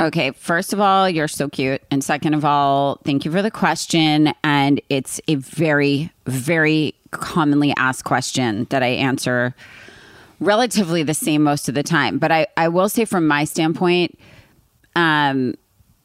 Okay, 0.00 0.32
first 0.32 0.72
of 0.72 0.80
all, 0.80 1.08
you're 1.08 1.28
so 1.28 1.48
cute. 1.48 1.80
And 1.90 2.02
second 2.02 2.34
of 2.34 2.44
all, 2.44 3.00
thank 3.04 3.24
you 3.24 3.30
for 3.30 3.42
the 3.42 3.50
question. 3.50 4.34
And 4.42 4.80
it's 4.88 5.20
a 5.28 5.36
very, 5.36 6.10
very 6.26 6.94
commonly 7.12 7.72
asked 7.76 8.04
question 8.04 8.66
that 8.70 8.82
I 8.82 8.88
answer 8.88 9.54
relatively 10.40 11.04
the 11.04 11.14
same 11.14 11.44
most 11.44 11.68
of 11.68 11.76
the 11.76 11.84
time. 11.84 12.18
But 12.18 12.32
I, 12.32 12.48
I 12.56 12.68
will 12.68 12.88
say, 12.88 13.04
from 13.04 13.28
my 13.28 13.44
standpoint, 13.44 14.18
um, 14.96 15.54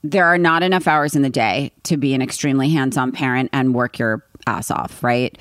there 0.04 0.26
are 0.26 0.38
not 0.38 0.62
enough 0.62 0.88
hours 0.88 1.16
in 1.16 1.24
the 1.24 1.30
day 1.30 1.72
to 1.84 1.98
be 1.98 2.14
an 2.14 2.22
extremely 2.22 2.70
hands 2.70 2.96
on 2.96 3.12
parent 3.12 3.50
and 3.54 3.74
work 3.74 3.98
your 3.98 4.24
ass 4.46 4.70
off, 4.70 5.04
right? 5.04 5.36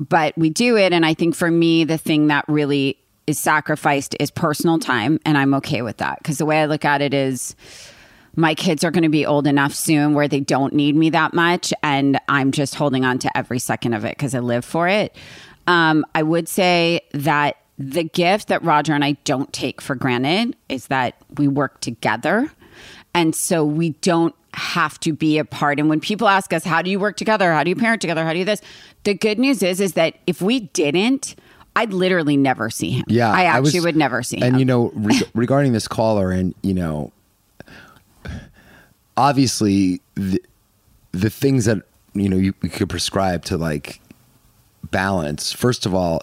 But 0.00 0.36
we 0.36 0.50
do 0.50 0.76
it. 0.76 0.92
And 0.92 1.06
I 1.06 1.14
think 1.14 1.36
for 1.36 1.50
me, 1.50 1.84
the 1.84 1.96
thing 1.96 2.26
that 2.26 2.44
really 2.48 2.98
is 3.26 3.38
sacrificed 3.38 4.14
is 4.20 4.30
personal 4.30 4.78
time. 4.78 5.18
And 5.24 5.38
I'm 5.38 5.54
okay 5.54 5.82
with 5.82 5.98
that 5.98 6.18
because 6.18 6.38
the 6.38 6.46
way 6.46 6.62
I 6.62 6.66
look 6.66 6.84
at 6.84 7.00
it 7.00 7.14
is 7.14 7.56
my 8.36 8.54
kids 8.54 8.84
are 8.84 8.90
going 8.90 9.04
to 9.04 9.08
be 9.08 9.24
old 9.24 9.46
enough 9.46 9.74
soon 9.74 10.14
where 10.14 10.28
they 10.28 10.40
don't 10.40 10.74
need 10.74 10.96
me 10.96 11.10
that 11.10 11.34
much. 11.34 11.72
And 11.82 12.18
I'm 12.28 12.52
just 12.52 12.74
holding 12.74 13.04
on 13.04 13.18
to 13.20 13.36
every 13.36 13.58
second 13.58 13.94
of 13.94 14.04
it 14.04 14.16
because 14.16 14.34
I 14.34 14.40
live 14.40 14.64
for 14.64 14.88
it. 14.88 15.14
Um, 15.66 16.04
I 16.14 16.22
would 16.22 16.48
say 16.48 17.00
that 17.12 17.56
the 17.78 18.04
gift 18.04 18.48
that 18.48 18.62
Rodger 18.62 18.92
and 18.92 19.04
I 19.04 19.12
don't 19.24 19.52
take 19.52 19.80
for 19.80 19.94
granted 19.94 20.56
is 20.68 20.88
that 20.88 21.16
we 21.36 21.48
work 21.48 21.80
together. 21.80 22.50
And 23.14 23.34
so 23.34 23.64
we 23.64 23.90
don't 23.90 24.34
have 24.52 25.00
to 25.00 25.12
be 25.12 25.38
apart. 25.38 25.80
And 25.80 25.88
when 25.88 26.00
people 26.00 26.28
ask 26.28 26.52
us, 26.52 26.64
how 26.64 26.82
do 26.82 26.90
you 26.90 27.00
work 27.00 27.16
together? 27.16 27.52
How 27.52 27.64
do 27.64 27.70
you 27.70 27.76
parent 27.76 28.00
together? 28.00 28.24
How 28.24 28.32
do 28.32 28.38
you 28.38 28.44
this? 28.44 28.60
The 29.04 29.14
good 29.14 29.38
news 29.38 29.62
is, 29.62 29.80
is 29.80 29.94
that 29.94 30.16
if 30.26 30.40
we 30.40 30.60
didn't, 30.60 31.34
I'd 31.76 31.92
literally 31.92 32.36
never 32.36 32.70
see 32.70 32.90
him. 32.90 33.04
Yeah, 33.08 33.30
I 33.30 33.40
I 33.42 33.44
actually 33.44 33.80
was- 33.80 33.84
would 33.86 33.96
never 33.96 34.22
see 34.22 34.36
And 34.36 34.44
him. 34.44 34.50
And 34.54 34.58
you 34.60 34.64
know, 34.64 34.92
re- 34.94 35.22
regarding 35.34 35.72
this 35.72 35.88
caller, 35.88 36.30
and 36.30 36.54
you 36.62 36.74
know, 36.74 37.12
obviously 39.16 40.00
the 40.14 40.42
the 41.12 41.30
things 41.30 41.64
that 41.66 41.78
you 42.14 42.28
know 42.28 42.36
you, 42.36 42.54
you 42.62 42.68
could 42.70 42.88
prescribe 42.88 43.44
to 43.46 43.56
like 43.56 44.00
balance. 44.90 45.52
First 45.52 45.86
of 45.86 45.94
all, 45.94 46.22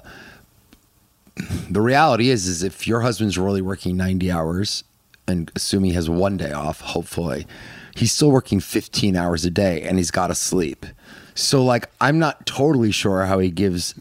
the 1.70 1.82
reality 1.82 2.30
is, 2.30 2.48
is 2.48 2.64
if 2.64 2.88
your 2.88 3.02
husband's 3.02 3.38
really 3.38 3.62
working 3.62 3.98
ninety 3.98 4.32
hours, 4.32 4.84
and 5.28 5.52
assuming 5.56 5.92
he 5.92 5.96
has 5.96 6.10
one 6.10 6.38
day 6.38 6.52
off, 6.52 6.82
hopefully, 6.82 7.46
he's 7.96 8.12
still 8.12 8.32
working 8.32 8.60
fifteen 8.60 9.16
hours 9.16 9.46
a 9.46 9.50
day, 9.52 9.82
and 9.82 9.98
he's 9.98 10.12
got 10.12 10.28
to 10.28 10.36
sleep. 10.36 10.86
So, 11.34 11.64
like, 11.64 11.90
I'm 12.02 12.20
not 12.20 12.46
totally 12.46 12.92
sure 12.92 13.26
how 13.26 13.40
he 13.40 13.50
gives 13.50 13.96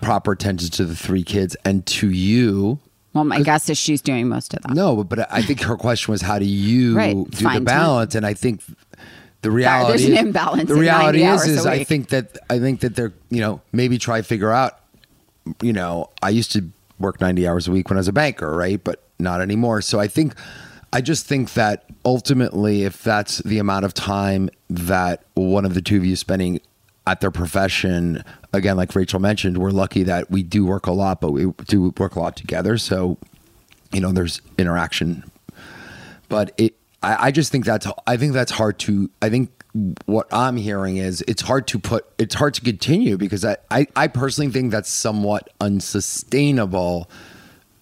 proper 0.00 0.32
attention 0.32 0.70
to 0.70 0.84
the 0.84 0.96
three 0.96 1.22
kids 1.22 1.56
and 1.64 1.84
to 1.86 2.10
you. 2.10 2.78
well, 3.12 3.24
my 3.24 3.42
guess 3.42 3.68
is 3.68 3.78
she's 3.78 4.00
doing 4.02 4.28
most 4.28 4.54
of 4.54 4.62
that. 4.62 4.72
No, 4.74 5.02
but 5.04 5.32
I 5.32 5.42
think 5.42 5.60
her 5.62 5.76
question 5.76 6.12
was, 6.12 6.22
how 6.22 6.38
do 6.38 6.44
you 6.44 6.96
Right. 6.96 7.14
do 7.14 7.24
the 7.24 7.36
Find 7.36 7.54
time. 7.56 7.64
balance? 7.64 8.14
And 8.14 8.24
I 8.26 8.34
think 8.34 8.62
the 9.42 9.50
reality 9.50 9.88
there's 9.90 10.04
an 10.04 10.12
is- 10.12 10.18
imbalance 10.18 10.68
The 10.68 10.74
reality 10.74 11.22
is, 11.24 11.46
is 11.46 11.66
I 11.66 11.84
think 11.84 12.08
that 12.10 12.38
I 12.48 12.58
think 12.58 12.80
that 12.80 12.94
they're 12.96 13.12
you 13.30 13.40
know 13.40 13.60
maybe 13.72 13.98
try 13.98 14.18
to 14.18 14.24
figure 14.24 14.50
out. 14.50 14.78
You 15.62 15.72
know, 15.72 16.10
I 16.22 16.28
used 16.28 16.52
to 16.52 16.68
work 16.98 17.20
ninety 17.20 17.48
hours 17.48 17.66
a 17.66 17.72
week 17.72 17.88
when 17.88 17.96
I 17.96 18.00
was 18.00 18.08
a 18.08 18.12
banker, 18.12 18.54
right? 18.54 18.82
But 18.82 19.02
not 19.18 19.40
anymore. 19.40 19.80
So 19.82 19.98
I 20.00 20.06
think. 20.08 20.34
I 20.92 21.00
just 21.00 21.24
think 21.24 21.52
that 21.54 21.84
ultimately, 22.04 22.82
if 22.82 23.00
that's 23.04 23.38
the 23.44 23.58
amount 23.58 23.84
of 23.84 23.94
time 23.94 24.50
that 24.68 25.22
one 25.34 25.64
of 25.64 25.74
the 25.74 25.80
two 25.80 25.96
of 25.98 26.04
you 26.04 26.16
spending 26.16 26.60
at 27.10 27.20
their 27.20 27.30
profession, 27.30 28.24
again, 28.52 28.76
like 28.76 28.94
Rachel 28.94 29.20
mentioned, 29.20 29.58
we're 29.58 29.70
lucky 29.70 30.02
that 30.04 30.30
we 30.30 30.42
do 30.42 30.64
work 30.64 30.86
a 30.86 30.92
lot, 30.92 31.20
but 31.20 31.32
we 31.32 31.52
do 31.66 31.92
work 31.98 32.16
a 32.16 32.20
lot 32.20 32.36
together. 32.36 32.78
So, 32.78 33.18
you 33.92 34.00
know, 34.00 34.12
there's 34.12 34.40
interaction 34.58 35.24
but 36.30 36.54
it 36.56 36.74
I, 37.02 37.26
I 37.26 37.30
just 37.30 37.52
think 37.52 37.66
that's 37.66 37.86
I 38.06 38.16
think 38.16 38.32
that's 38.32 38.52
hard 38.52 38.78
to 38.80 39.10
I 39.20 39.28
think 39.28 39.50
what 40.06 40.26
I'm 40.32 40.56
hearing 40.56 40.96
is 40.96 41.22
it's 41.28 41.42
hard 41.42 41.66
to 41.68 41.78
put 41.78 42.06
it's 42.18 42.34
hard 42.34 42.54
to 42.54 42.62
continue 42.62 43.18
because 43.18 43.44
I, 43.44 43.58
I, 43.70 43.86
I 43.94 44.08
personally 44.08 44.50
think 44.50 44.72
that's 44.72 44.90
somewhat 44.90 45.50
unsustainable 45.60 47.10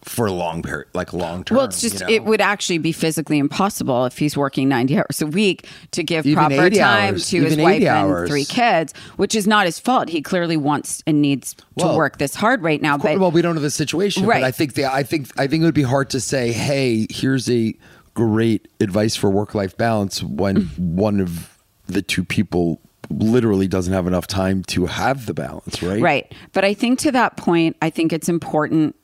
for 0.09 0.31
long 0.31 0.63
period 0.63 0.89
like 0.95 1.13
long 1.13 1.45
term. 1.45 1.57
Well, 1.57 1.67
it's 1.67 1.81
just 1.81 2.01
you 2.01 2.07
know? 2.07 2.13
it 2.13 2.25
would 2.25 2.41
actually 2.41 2.79
be 2.79 2.93
physically 2.93 3.39
impossible 3.39 4.07
if 4.07 4.19
he's 4.19 4.37
working 4.37 4.69
ninety 4.69 4.99
hours 4.99 5.21
a 5.21 5.27
week 5.27 5.67
to 5.93 6.03
give 6.03 6.27
Even 6.27 6.37
proper 6.47 6.71
time 6.71 7.15
hours. 7.15 7.29
to 7.29 7.45
his 7.45 7.57
wife 7.57 7.77
80 7.77 7.87
and 7.87 8.29
three 8.29 8.45
kids, 8.45 8.95
which 9.17 9.35
is 9.35 9.47
not 9.47 9.67
his 9.67 9.79
fault. 9.79 10.09
He 10.09 10.23
clearly 10.23 10.57
wants 10.57 11.03
and 11.07 11.21
needs 11.21 11.55
to 11.55 11.65
Well, 11.77 11.97
work 11.97 12.19
this 12.19 12.35
hard 12.35 12.63
right 12.63 12.81
now. 12.81 12.97
Course- 12.99 13.15
But 13.15 13.21
well, 13.21 13.31
we 13.31 13.43
don't 13.43 13.55
know 13.55 13.61
the 13.61 13.71
situation, 13.71 14.27
Right. 14.27 14.41
but 14.41 14.47
I 14.47 14.51
think 14.51 14.75
the 14.75 14.93
I 14.93 15.03
think 15.03 15.29
I 15.39 15.47
think 15.47 15.63
it 15.63 15.67
would 15.67 15.75
be 15.75 15.83
hard 15.83 16.11
to 16.11 16.21
say, 16.21 16.53
"Hey, 16.53 17.07
here's 17.11 17.49
a 17.51 17.75
great 18.15 18.69
advice 18.81 19.15
for 19.15 19.31
work 19.31 19.55
life 19.55 19.77
balance" 19.77 20.23
when 20.23 20.57
mm. 20.57 20.79
one 20.79 21.21
of 21.21 21.59
the 21.87 22.03
two 22.03 22.25
people 22.25 22.81
literally 23.11 23.67
doesn't 23.69 23.93
have 23.95 24.07
enough 24.07 24.27
time 24.27 24.63
to 24.63 24.87
have 24.87 25.27
the 25.27 25.33
balance, 25.33 25.83
right? 25.83 26.03
right, 26.03 26.35
but 26.53 26.65
I 26.65 26.75
think 26.75 26.99
to 27.01 27.13
that 27.13 27.37
point, 27.39 27.77
I 27.81 27.89
think 27.89 28.13
it's 28.13 28.29
important 28.29 28.95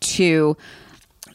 to 0.00 0.56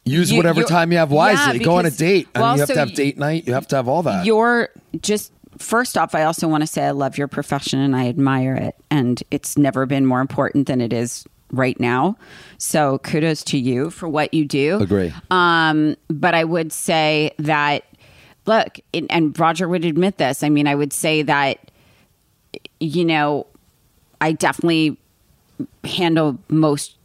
Use 0.04 0.32
You- 0.32 0.38
whatever 0.38 0.64
time 0.64 0.92
you 0.92 0.98
have 0.98 1.12
Yeah, 1.12 1.16
wisely. 1.16 1.60
Go 1.60 1.74
on 1.76 1.82
a 1.82 1.84
because- 1.84 1.98
date. 1.98 2.28
I 2.34 2.40
well, 2.40 2.50
mean, 2.50 2.56
you 2.56 2.60
have 2.62 2.68
so 2.70 2.74
to 2.74 2.80
have 2.80 2.94
date 2.96 3.18
night. 3.20 3.46
You 3.46 3.54
have 3.54 3.68
to 3.68 3.76
have 3.76 3.88
all 3.88 4.02
that. 4.04 4.26
You're 4.26 4.70
just 5.00 5.32
first 5.60 5.96
off, 5.96 6.16
I 6.16 6.24
also 6.24 6.48
want 6.48 6.62
to 6.62 6.68
say 6.68 6.84
I 6.86 6.90
love 6.92 7.20
your 7.20 7.28
profession 7.28 7.80
and 7.80 7.96
I 7.96 8.08
admire 8.08 8.56
it. 8.56 8.76
And 8.90 9.22
it's 9.30 9.60
never 9.60 9.86
been 9.86 10.08
more 10.08 10.20
important 10.20 10.66
than 10.66 10.82
it 10.82 10.92
is 10.92 11.24
right 11.52 11.80
now. 11.80 12.18
So 12.58 12.98
kudos 13.00 13.44
to 13.44 13.60
you 13.60 13.92
for 13.92 14.10
what 14.10 14.34
you 14.34 14.44
do. 14.44 14.80
Agree. 14.82 15.14
Um, 15.30 15.96
but 16.08 16.34
I 16.34 16.46
would 16.46 16.72
say 16.74 17.32
that 17.38 17.84
look, 18.48 18.80
and 18.92 19.38
Rodger 19.40 19.68
would 19.68 19.86
admit 19.86 20.18
this. 20.18 20.42
I 20.42 20.50
mean, 20.50 20.66
I 20.68 20.74
would 20.74 20.94
say 20.94 21.22
that, 21.22 21.60
you 22.80 23.06
know, 23.06 23.46
I 24.20 24.32
definitely 24.32 24.98
handle 25.84 26.40
most 26.50 26.96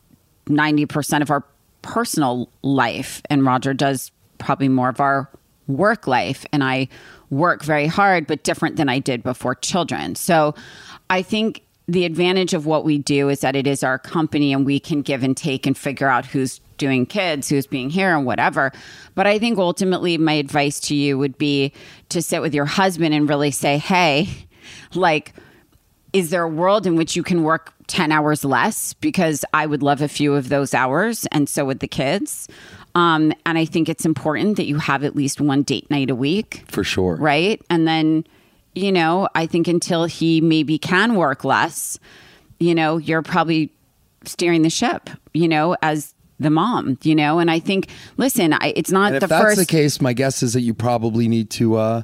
90% 0.46 1.22
of 1.22 1.30
our 1.30 1.44
personal 1.82 2.48
life, 2.62 3.22
and 3.30 3.44
Rodger 3.44 3.74
does 3.74 4.10
probably 4.38 4.68
more 4.68 4.88
of 4.88 5.00
our 5.00 5.30
work 5.66 6.06
life. 6.06 6.44
And 6.52 6.62
I 6.62 6.88
work 7.30 7.64
very 7.64 7.86
hard, 7.86 8.26
but 8.26 8.44
different 8.44 8.76
than 8.76 8.88
I 8.88 8.98
did 8.98 9.22
before 9.22 9.54
children. 9.54 10.14
So 10.14 10.54
I 11.10 11.22
think 11.22 11.62
the 11.88 12.04
advantage 12.04 12.54
of 12.54 12.66
what 12.66 12.84
we 12.84 12.98
do 12.98 13.28
is 13.28 13.40
that 13.40 13.54
it 13.54 13.66
is 13.66 13.84
our 13.84 13.98
company 13.98 14.52
and 14.52 14.66
we 14.66 14.80
can 14.80 15.02
give 15.02 15.22
and 15.22 15.36
take 15.36 15.66
and 15.66 15.76
figure 15.76 16.08
out 16.08 16.26
who's 16.26 16.60
doing 16.78 17.06
kids, 17.06 17.48
who's 17.48 17.66
being 17.66 17.90
here, 17.90 18.14
and 18.14 18.26
whatever. 18.26 18.72
But 19.14 19.26
I 19.26 19.38
think 19.38 19.58
ultimately, 19.58 20.18
my 20.18 20.34
advice 20.34 20.80
to 20.80 20.94
you 20.94 21.16
would 21.18 21.38
be 21.38 21.72
to 22.10 22.20
sit 22.20 22.42
with 22.42 22.54
your 22.54 22.64
husband 22.64 23.14
and 23.14 23.28
really 23.28 23.50
say, 23.50 23.78
hey, 23.78 24.28
like, 24.94 25.32
is 26.12 26.30
there 26.30 26.42
a 26.42 26.48
world 26.48 26.86
in 26.86 26.96
which 26.96 27.16
you 27.16 27.22
can 27.22 27.42
work 27.42 27.72
10 27.86 28.12
hours 28.12 28.44
less? 28.44 28.94
Because 28.94 29.44
I 29.52 29.66
would 29.66 29.82
love 29.82 30.02
a 30.02 30.08
few 30.08 30.34
of 30.34 30.48
those 30.48 30.74
hours, 30.74 31.26
and 31.32 31.48
so 31.48 31.64
would 31.64 31.80
the 31.80 31.88
kids. 31.88 32.48
Um, 32.94 33.32
and 33.44 33.58
I 33.58 33.66
think 33.66 33.88
it's 33.88 34.06
important 34.06 34.56
that 34.56 34.64
you 34.64 34.78
have 34.78 35.04
at 35.04 35.14
least 35.14 35.40
one 35.40 35.62
date 35.62 35.90
night 35.90 36.10
a 36.10 36.14
week 36.14 36.64
For 36.68 36.82
sure. 36.82 37.16
right? 37.16 37.60
And 37.68 37.86
then, 37.86 38.24
you 38.74 38.90
know, 38.90 39.28
I 39.34 39.46
think 39.46 39.68
until 39.68 40.06
he 40.06 40.40
maybe 40.40 40.78
can 40.78 41.14
work 41.14 41.44
less, 41.44 41.98
you 42.58 42.74
know, 42.74 42.96
you're 42.96 43.22
probably 43.22 43.70
steering 44.24 44.62
the 44.62 44.70
ship, 44.70 45.10
you 45.34 45.46
know, 45.46 45.76
as 45.82 46.14
the 46.40 46.48
mom, 46.50 46.98
you 47.02 47.14
know. 47.14 47.38
And 47.38 47.50
I 47.50 47.58
think, 47.58 47.88
listen, 48.16 48.54
I, 48.54 48.72
it's 48.74 48.90
not 48.90 49.08
And 49.08 49.16
if 49.16 49.20
the 49.20 49.26
that's 49.26 49.44
first 49.44 49.58
the 49.58 49.66
case, 49.66 50.00
my 50.00 50.14
guess 50.14 50.42
is 50.42 50.54
that 50.54 50.62
you 50.62 50.72
probably 50.72 51.28
need 51.28 51.50
to, 51.50 51.76
uh, 51.76 52.02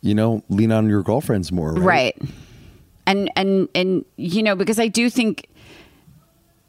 you 0.00 0.14
know, 0.14 0.42
lean 0.48 0.72
on 0.72 0.88
your 0.88 1.02
girlfriends 1.02 1.52
more. 1.52 1.74
Right. 1.74 2.16
right 2.18 2.30
and 3.10 3.30
and 3.36 3.68
and 3.74 4.04
you 4.16 4.42
know 4.42 4.54
because 4.54 4.78
i 4.78 4.88
do 4.88 5.10
think 5.10 5.46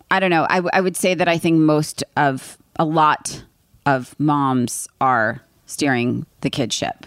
i 0.10 0.20
don't 0.20 0.30
know 0.30 0.46
I, 0.50 0.82
would 0.82 0.98
say 0.98 1.14
that 1.14 1.28
i 1.28 1.38
think 1.38 1.60
most 1.60 2.04
of 2.18 2.58
a 2.78 2.86
lot 2.86 3.44
of 3.86 4.18
moms 4.20 4.88
are 5.00 5.42
steering 5.66 6.26
the 6.42 6.50
kid 6.50 6.74
ship 6.74 7.06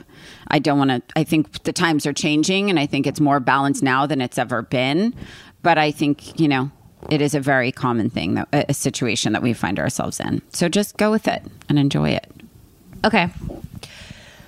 i 0.49 0.59
don't 0.59 0.79
want 0.79 0.91
to 0.91 1.03
i 1.17 1.25
think 1.25 1.65
the 1.65 1.73
times 1.73 2.07
are 2.07 2.13
changing 2.13 2.71
and 2.71 2.79
i 2.79 2.87
think 2.87 3.07
it's 3.07 3.21
more 3.21 3.41
balanced 3.41 3.83
now 3.83 4.07
than 4.07 4.21
it's 4.21 4.39
ever 4.39 4.63
been 4.63 5.15
but 5.63 5.79
i 5.79 5.91
think 5.91 6.39
you 6.39 6.49
know 6.49 6.71
it 7.11 7.21
is 7.21 7.35
a 7.35 7.41
very 7.41 7.71
common 7.71 8.09
thing 8.09 8.35
that 8.35 8.49
a 8.53 8.73
situation 8.73 9.35
that 9.35 9.43
we 9.43 9.53
find 9.53 9.79
ourselves 9.79 10.21
in 10.21 10.41
so 10.51 10.69
just 10.69 10.97
go 10.97 11.11
with 11.11 11.29
it 11.29 11.43
and 11.69 11.79
enjoy 11.79 12.11
it 12.11 12.31
Okay. 13.05 13.29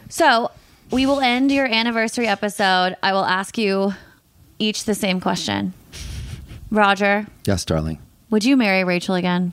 So 0.09 0.51
we 0.91 1.05
will 1.05 1.21
end 1.21 1.53
your 1.53 1.67
anniversary 1.67 2.27
episode. 2.27 2.97
I 3.03 3.13
will 3.13 3.25
ask 3.25 3.59
you 3.59 3.93
each 4.59 4.85
the 4.85 4.95
same 4.95 5.21
question. 5.21 5.73
Rodger, 6.71 7.27
Yes, 7.47 7.65
darling. 7.65 7.99
would 8.31 8.45
you 8.45 8.57
marry 8.57 8.83
Rachel 8.85 9.15
again? 9.15 9.53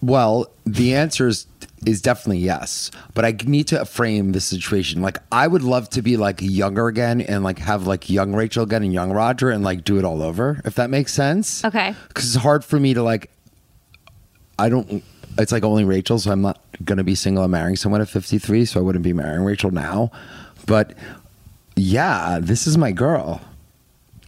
Well, 0.00 0.50
the 0.64 0.94
answer 0.94 1.28
is 1.28 1.46
is 1.86 2.02
definitely 2.02 2.38
yes, 2.38 2.90
but 3.14 3.24
I 3.24 3.36
need 3.46 3.68
to 3.68 3.84
frame 3.84 4.32
the 4.32 4.40
situation. 4.40 5.00
Like, 5.00 5.18
I 5.30 5.46
would 5.46 5.62
love 5.62 5.88
to 5.90 6.02
be 6.02 6.16
like 6.16 6.40
younger 6.42 6.88
again 6.88 7.20
and 7.20 7.44
like 7.44 7.60
have 7.60 7.86
like 7.86 8.10
young 8.10 8.34
Rachel 8.34 8.64
again 8.64 8.82
and 8.82 8.92
young 8.92 9.12
Rodger 9.12 9.50
and 9.50 9.62
like 9.62 9.84
do 9.84 9.96
it 9.96 10.04
all 10.04 10.20
over. 10.22 10.60
If 10.64 10.74
that 10.74 10.90
makes 10.90 11.12
sense. 11.14 11.64
Okay. 11.64 11.94
Because 12.08 12.34
it's 12.34 12.42
hard 12.42 12.64
for 12.64 12.80
me 12.80 12.94
to 12.94 13.02
like. 13.02 13.30
I 14.58 14.68
don't. 14.68 15.04
It's 15.38 15.52
like 15.52 15.62
only 15.62 15.84
Rachel, 15.84 16.18
so 16.18 16.32
I'm 16.32 16.42
not 16.42 16.60
gonna 16.84 17.04
be 17.04 17.14
single 17.14 17.44
and 17.44 17.52
marrying 17.52 17.76
someone 17.76 18.00
at 18.00 18.08
53, 18.08 18.64
so 18.64 18.80
I 18.80 18.82
wouldn't 18.82 19.04
be 19.04 19.12
marrying 19.12 19.44
Rachel 19.44 19.70
now. 19.70 20.10
But 20.66 20.94
yeah, 21.80 22.38
this 22.40 22.66
is 22.66 22.76
my 22.78 22.92
girl. 22.92 23.40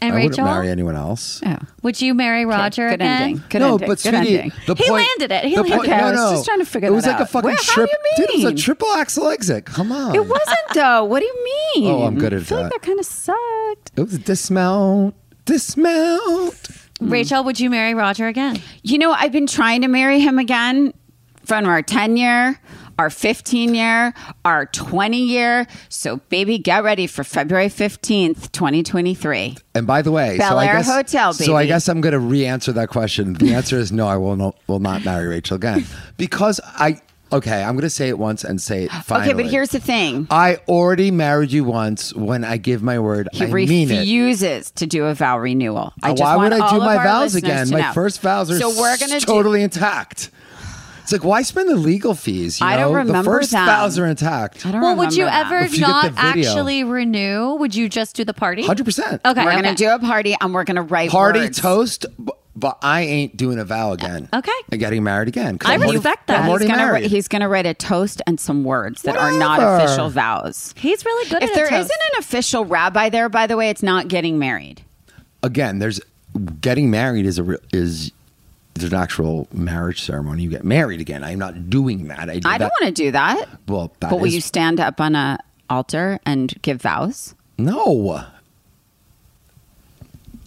And 0.02 0.14
I 0.14 0.16
Rachel, 0.16 0.30
wouldn't 0.44 0.46
marry 0.46 0.68
anyone 0.70 0.96
else. 0.96 1.42
yeah 1.42 1.58
would 1.82 2.00
you 2.00 2.14
marry 2.14 2.46
Rodger 2.46 2.88
good 2.88 2.94
again? 3.02 3.22
ending 3.22 3.42
good 3.50 3.58
no, 3.58 3.72
ending 3.74 3.88
but 3.88 4.02
good 4.02 4.14
sweetie, 4.14 4.38
ending. 4.38 4.52
the 4.66 4.74
He 4.74 4.88
point, 4.88 5.04
landed 5.18 5.30
it. 5.34 5.44
He 5.44 5.54
the 5.56 5.60
landed 5.62 5.76
point- 5.76 5.88
it. 5.88 5.92
Okay, 5.92 6.00
I 6.00 6.00
no, 6.00 6.06
was 6.06 6.14
no. 6.16 6.30
just 6.36 6.44
trying 6.46 6.58
to 6.60 6.64
figure 6.64 6.88
It 6.88 6.92
was 6.92 7.04
that 7.04 7.10
like 7.10 7.20
a 7.20 7.22
out. 7.24 7.30
fucking 7.30 7.44
Where- 7.48 7.56
how 7.56 7.62
trip. 7.74 7.90
do 7.90 7.92
you 7.92 8.16
Dude, 8.16 8.30
it 8.30 8.36
was 8.36 8.44
a 8.44 8.48
mean? 8.48 8.56
triple 8.56 8.88
axle 8.92 9.28
exit. 9.28 9.66
Come 9.66 9.92
on. 9.92 10.14
It 10.14 10.26
wasn't 10.26 10.58
though. 10.72 11.04
What 11.04 11.20
do 11.20 11.26
you 11.26 11.44
mean? 11.76 11.90
Oh, 11.90 12.04
I'm 12.04 12.18
good 12.18 12.32
at 12.32 12.40
I 12.40 12.44
feel 12.44 12.56
that. 12.58 12.62
like 12.64 12.72
that 12.72 12.82
kind 12.82 12.98
of 12.98 13.04
sucked. 13.04 13.90
It 13.96 14.00
was 14.02 14.14
a 14.14 14.18
dismount, 14.18 15.14
dismount. 15.44 16.68
Rachel, 17.00 17.44
would 17.44 17.60
you 17.60 17.68
marry 17.70 17.94
Rodger 17.94 18.26
again? 18.26 18.60
You 18.82 18.98
know, 18.98 19.12
I've 19.12 19.32
been 19.32 19.46
trying 19.46 19.82
to 19.82 19.88
marry 19.88 20.20
him 20.20 20.38
again 20.38 20.92
from 21.44 21.66
our 21.66 21.82
10 21.82 22.16
year, 22.16 22.58
our 23.00 23.08
15 23.08 23.74
year, 23.74 24.12
our 24.44 24.66
20 24.66 25.16
year. 25.16 25.66
So, 25.88 26.18
baby, 26.28 26.58
get 26.58 26.84
ready 26.84 27.06
for 27.06 27.24
February 27.24 27.68
15th, 27.68 28.52
2023. 28.52 29.56
And 29.74 29.86
by 29.86 30.02
the 30.02 30.10
way, 30.12 30.36
Bel 30.36 30.50
so 30.50 30.56
I 30.58 30.66
Air 30.66 30.74
guess, 30.74 30.86
Hotel, 30.86 31.32
So 31.32 31.56
I 31.56 31.64
guess 31.64 31.88
I'm 31.88 32.02
going 32.02 32.12
to 32.12 32.18
re-answer 32.18 32.72
that 32.72 32.90
question. 32.90 33.32
The 33.32 33.54
answer 33.54 33.78
is 33.78 33.90
no. 33.90 34.06
I 34.06 34.18
will 34.18 34.36
not 34.36 34.54
will 34.66 34.80
not 34.80 35.02
marry 35.04 35.26
Rachel 35.28 35.56
again 35.56 35.84
because 36.18 36.60
I. 36.64 37.00
Okay, 37.32 37.62
I'm 37.62 37.74
going 37.74 37.82
to 37.82 37.90
say 37.90 38.08
it 38.08 38.18
once 38.18 38.42
and 38.42 38.60
say 38.60 38.86
it 38.86 38.90
finally. 38.90 39.30
Okay, 39.30 39.40
but 39.44 39.48
here's 39.48 39.68
the 39.68 39.78
thing 39.78 40.26
I 40.30 40.56
already 40.66 41.12
married 41.12 41.52
you 41.52 41.62
once. 41.62 42.12
When 42.12 42.42
I 42.42 42.56
give 42.56 42.82
my 42.82 42.98
word, 42.98 43.28
he 43.32 43.44
I 43.44 43.46
mean 43.46 43.88
it. 43.88 43.98
refuses 44.00 44.72
to 44.72 44.86
do 44.88 45.04
a 45.04 45.14
vow 45.14 45.38
renewal. 45.38 45.92
I 46.02 46.10
just 46.10 46.20
Why 46.22 46.34
would 46.34 46.52
I 46.52 46.70
do 46.72 46.78
my 46.80 46.96
vows 46.96 47.36
again? 47.36 47.70
My 47.70 47.82
know. 47.82 47.92
first 47.92 48.20
vows 48.20 48.50
are 48.50 48.58
so 48.58 48.70
we're 48.70 48.98
gonna 48.98 49.14
s- 49.14 49.24
do- 49.24 49.32
totally 49.32 49.62
intact. 49.62 50.32
It's 51.10 51.24
like 51.24 51.28
why 51.28 51.42
spend 51.42 51.68
the 51.68 51.74
legal 51.74 52.14
fees? 52.14 52.60
You 52.60 52.66
I 52.66 52.76
know? 52.76 52.82
don't 52.84 52.94
remember 52.98 53.32
The 53.32 53.38
first 53.38 53.50
them. 53.50 53.66
vows 53.66 53.98
are 53.98 54.06
intact. 54.06 54.64
I 54.64 54.70
don't 54.70 54.80
Well, 54.80 54.94
would 54.96 55.12
you 55.12 55.24
remember 55.24 55.48
them. 55.48 55.62
ever 55.64 55.74
you 55.74 55.80
not 55.80 56.12
actually 56.16 56.84
renew? 56.84 57.54
Would 57.56 57.74
you 57.74 57.88
just 57.88 58.14
do 58.14 58.24
the 58.24 58.32
party? 58.32 58.62
Hundred 58.64 58.84
percent. 58.84 59.20
Okay. 59.24 59.44
We're 59.44 59.50
okay. 59.52 59.62
going 59.62 59.74
to 59.74 59.84
do 59.84 59.90
a 59.90 59.98
party 59.98 60.36
and 60.40 60.54
we're 60.54 60.62
going 60.64 60.76
to 60.76 60.82
write 60.82 61.10
Party 61.10 61.40
words. 61.40 61.60
toast, 61.60 62.06
but 62.54 62.78
I 62.80 63.00
ain't 63.02 63.36
doing 63.36 63.58
a 63.58 63.64
vow 63.64 63.90
again. 63.92 64.28
Okay. 64.32 64.52
And 64.70 64.78
getting 64.78 65.02
married 65.02 65.26
again. 65.26 65.58
'cause 65.58 65.68
I 65.68 65.74
I'm 65.74 65.80
already- 65.82 65.96
respect 65.96 66.28
that. 66.28 66.44
I'm 66.44 66.50
He's 66.50 66.60
gonna, 66.68 66.76
married. 66.76 66.92
write, 67.02 67.10
he's 67.10 67.26
gonna 67.26 67.48
write 67.48 67.66
a 67.66 67.74
toast 67.74 68.22
and 68.28 68.38
some 68.38 68.62
words 68.62 69.02
that 69.02 69.16
are 69.16 69.32
not 69.32 69.60
official 69.82 70.10
vows. 70.10 70.74
He's 70.76 71.04
really 71.04 71.28
good 71.28 71.42
If 71.42 71.50
at 71.50 71.54
there 71.56 71.66
a 71.66 71.70
toast. 71.70 71.88
not 71.90 72.12
an 72.14 72.18
official 72.20 72.64
rabbi 72.64 73.08
there, 73.08 73.28
by 73.28 73.48
the 73.48 73.56
way, 73.56 73.68
it's 73.70 73.82
not 73.82 74.06
getting 74.06 74.38
married. 74.38 74.82
again, 75.42 75.80
there's 75.80 76.00
getting 76.60 76.88
married 76.90 77.26
is 77.26 77.38
a 77.38 77.42
real 77.42 77.58
is 77.72 78.12
there's 78.80 78.92
an 78.92 78.98
actual 78.98 79.48
marriage 79.52 80.02
ceremony. 80.02 80.42
You 80.42 80.50
get 80.50 80.64
married 80.64 81.00
again. 81.00 81.22
I'm 81.24 81.38
not 81.38 81.70
doing 81.70 82.08
that. 82.08 82.28
I, 82.28 82.34
did 82.34 82.46
I 82.46 82.58
don't 82.58 82.72
want 82.80 82.94
to 82.94 83.02
do 83.02 83.10
that. 83.12 83.46
Well, 83.68 83.92
that 84.00 84.10
but 84.10 84.18
will 84.20 84.26
is- 84.26 84.34
you 84.34 84.40
stand 84.40 84.80
up 84.80 85.00
on 85.00 85.14
a 85.14 85.38
altar 85.68 86.18
and 86.26 86.54
give 86.62 86.80
vows? 86.82 87.34
No. 87.58 88.24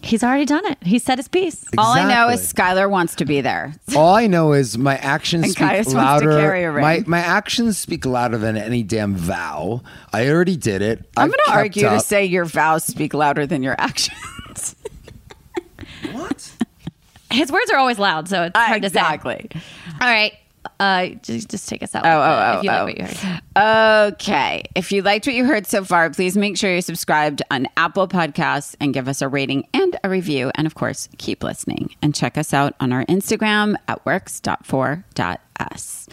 He's 0.02 0.22
already 0.22 0.44
done 0.44 0.66
it. 0.66 0.76
He 0.82 0.98
said 0.98 1.16
his 1.18 1.28
piece. 1.28 1.64
All 1.78 1.92
I 1.92 2.06
know 2.06 2.28
is 2.28 2.40
Exactly. 2.50 2.62
Skyler 2.82 2.90
wants 2.90 3.14
to 3.14 3.24
be 3.24 3.40
there. 3.40 3.72
All 3.96 4.14
I 4.14 4.26
know 4.26 4.52
is 4.52 4.76
my 4.76 4.96
actions 4.98 5.44
And 5.44 5.52
speak 5.52 5.66
Kaius 5.66 5.86
wants 5.86 5.92
to 5.92 5.96
louder. 5.96 6.38
carry 6.38 6.64
a 6.64 6.70
ring. 6.70 6.82
My 6.82 7.02
my 7.06 7.20
actions 7.20 7.78
speak 7.78 8.04
louder 8.04 8.36
than 8.36 8.58
any 8.58 8.82
damn 8.82 9.14
vow. 9.16 9.80
I 10.12 10.28
already 10.28 10.58
did 10.58 10.82
it. 10.82 11.08
I'm 11.16 11.28
going 11.28 11.38
to 11.46 11.50
kept 11.52 11.56
argue 11.56 11.82
to 11.88 12.00
say 12.00 12.22
your 12.26 12.44
vows 12.44 12.84
speak 12.84 13.14
louder 13.14 13.46
than 13.46 13.62
your 13.62 13.76
actions. 13.78 14.76
what? 16.12 16.52
His 17.34 17.52
words 17.52 17.70
are 17.70 17.78
always 17.78 17.98
loud, 17.98 18.28
so 18.28 18.44
it's 18.44 18.56
hard 18.56 18.82
to 18.82 18.90
say. 18.90 19.00
exactly. 19.00 19.48
All 20.00 20.08
right. 20.08 20.32
Uh, 20.80 21.08
just, 21.22 21.50
just 21.50 21.68
take 21.68 21.82
us 21.82 21.94
out. 21.94 22.06
Oh, 22.06 22.08
oh, 22.08 22.56
oh, 22.56 22.60
if 22.60 22.70
oh. 22.70 22.84
what 22.84 22.96
you 22.98 23.04
heard. 23.04 23.42
Okay. 24.14 24.64
If 24.74 24.92
you 24.92 25.02
liked 25.02 25.26
what 25.26 25.34
you 25.34 25.44
heard 25.44 25.66
so 25.66 25.84
far, 25.84 26.08
please 26.10 26.34
make 26.36 26.56
sure 26.56 26.72
you're 26.72 26.80
subscribed 26.80 27.42
on 27.50 27.66
Apple 27.76 28.08
Podcasts 28.08 28.74
and 28.80 28.94
give 28.94 29.06
us 29.06 29.20
a 29.20 29.28
rating 29.28 29.68
and 29.74 29.94
a 30.02 30.08
review. 30.08 30.50
And 30.54 30.66
of 30.66 30.74
course, 30.74 31.10
keep 31.18 31.44
listening 31.44 31.94
and 32.02 32.14
check 32.14 32.38
us 32.38 32.54
out 32.54 32.74
on 32.80 32.92
our 32.92 33.04
Instagram 33.06 33.76
at 33.88 34.04
works.for.us. 34.06 36.08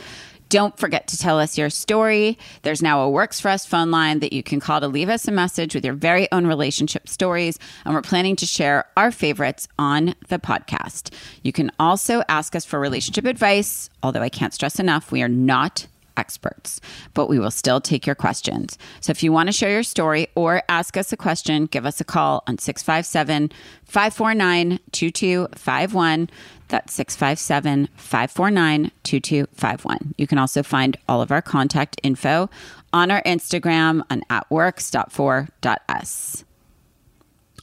Don't 0.52 0.78
forget 0.78 1.08
to 1.08 1.18
tell 1.18 1.40
us 1.40 1.58
your 1.58 1.70
story. 1.70 2.38
There's 2.64 2.82
now 2.82 3.04
a 3.04 3.10
Works 3.10 3.40
for 3.40 3.48
Us 3.48 3.66
phone 3.66 3.90
line 3.90 4.20
that 4.20 4.34
you 4.34 4.44
can 4.44 4.60
call 4.60 4.82
to 4.82 4.88
leave 4.90 5.08
us 5.08 5.26
a 5.26 5.32
message 5.32 5.74
with 5.74 5.86
your 5.86 5.94
very 5.94 6.30
own 6.34 6.46
relationship 6.46 7.08
stories. 7.08 7.58
And 7.86 7.94
we're 7.94 8.02
planning 8.02 8.36
to 8.36 8.46
share 8.46 8.84
our 8.98 9.14
favorites 9.14 9.70
on 9.80 10.14
the 10.28 10.40
podcast. 10.40 11.14
You 11.42 11.54
can 11.54 11.72
also 11.80 12.24
ask 12.28 12.54
us 12.54 12.66
for 12.66 12.82
relationship 12.82 13.24
advice, 13.24 13.90
although 14.04 14.22
I 14.22 14.28
can't 14.28 14.54
stress 14.54 14.78
enough, 14.78 15.10
we 15.10 15.24
are 15.24 15.30
not 15.30 15.88
experts, 16.18 16.82
but 17.14 17.28
we 17.28 17.40
will 17.40 17.52
still 17.52 17.82
take 17.82 18.06
your 18.06 18.16
questions. 18.16 18.78
So 19.00 19.12
if 19.12 19.24
you 19.24 19.32
want 19.32 19.48
to 19.48 19.54
share 19.54 19.72
your 19.72 19.84
story 19.84 20.28
or 20.36 20.64
ask 20.70 20.98
us 20.98 21.12
a 21.12 21.18
question, 21.18 21.66
give 21.66 21.86
us 21.86 22.02
a 22.02 22.04
call 22.04 22.44
on 22.48 22.58
657 22.58 23.52
549 23.86 24.80
2251. 24.92 26.30
That's 26.68 26.94
657 26.94 27.90
549 27.96 28.92
2251. 29.04 30.16
You 30.18 30.28
can 30.28 30.38
also 30.38 30.64
find 30.64 30.98
all 31.10 31.22
of 31.22 31.32
our 31.32 31.42
contact 31.42 32.00
info 32.04 32.50
on 32.94 33.12
our 33.12 33.22
Instagram 33.24 34.04
on 34.10 34.24
at 34.30 34.50
works.for.us. 34.50 36.46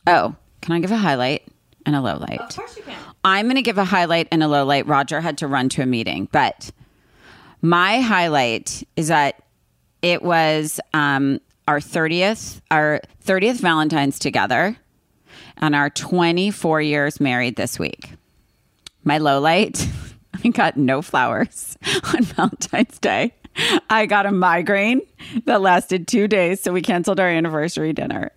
Oh, 0.06 0.36
can 0.60 0.74
I 0.74 0.80
give 0.80 0.90
a 0.90 0.96
highlight 0.96 1.46
and 1.84 1.94
a 1.96 2.00
low 2.00 2.16
light? 2.18 2.40
Of 2.40 2.56
course 2.56 2.76
you 2.76 2.82
can. 2.82 2.96
I'm 3.24 3.46
going 3.46 3.56
to 3.56 3.62
give 3.62 3.78
a 3.78 3.84
highlight 3.84 4.28
and 4.30 4.42
a 4.42 4.48
low 4.48 4.64
light. 4.64 4.86
Rodger 4.86 5.20
had 5.20 5.38
to 5.38 5.46
run 5.46 5.68
to 5.70 5.82
a 5.82 5.86
meeting, 5.86 6.28
but 6.32 6.70
my 7.62 8.00
highlight 8.00 8.82
is 8.96 9.08
that 9.08 9.42
it 10.02 10.22
was 10.22 10.80
um, 10.94 11.40
our 11.66 11.80
30th, 11.80 12.60
our 12.70 13.00
30th 13.24 13.60
Valentine's 13.60 14.18
together 14.18 14.76
and 15.56 15.74
our 15.74 15.90
24 15.90 16.80
years 16.82 17.20
married 17.20 17.56
this 17.56 17.78
week. 17.78 18.12
My 19.04 19.18
low 19.18 19.40
light, 19.40 19.88
I 20.44 20.48
got 20.48 20.76
no 20.76 21.02
flowers 21.02 21.76
on 22.14 22.22
Valentine's 22.22 22.98
Day. 22.98 23.34
I 23.90 24.06
got 24.06 24.26
a 24.26 24.30
migraine 24.30 25.00
that 25.44 25.60
lasted 25.60 26.06
two 26.06 26.28
days, 26.28 26.60
so 26.60 26.72
we 26.72 26.80
canceled 26.80 27.18
our 27.18 27.28
anniversary 27.28 27.92
dinner. 27.92 28.30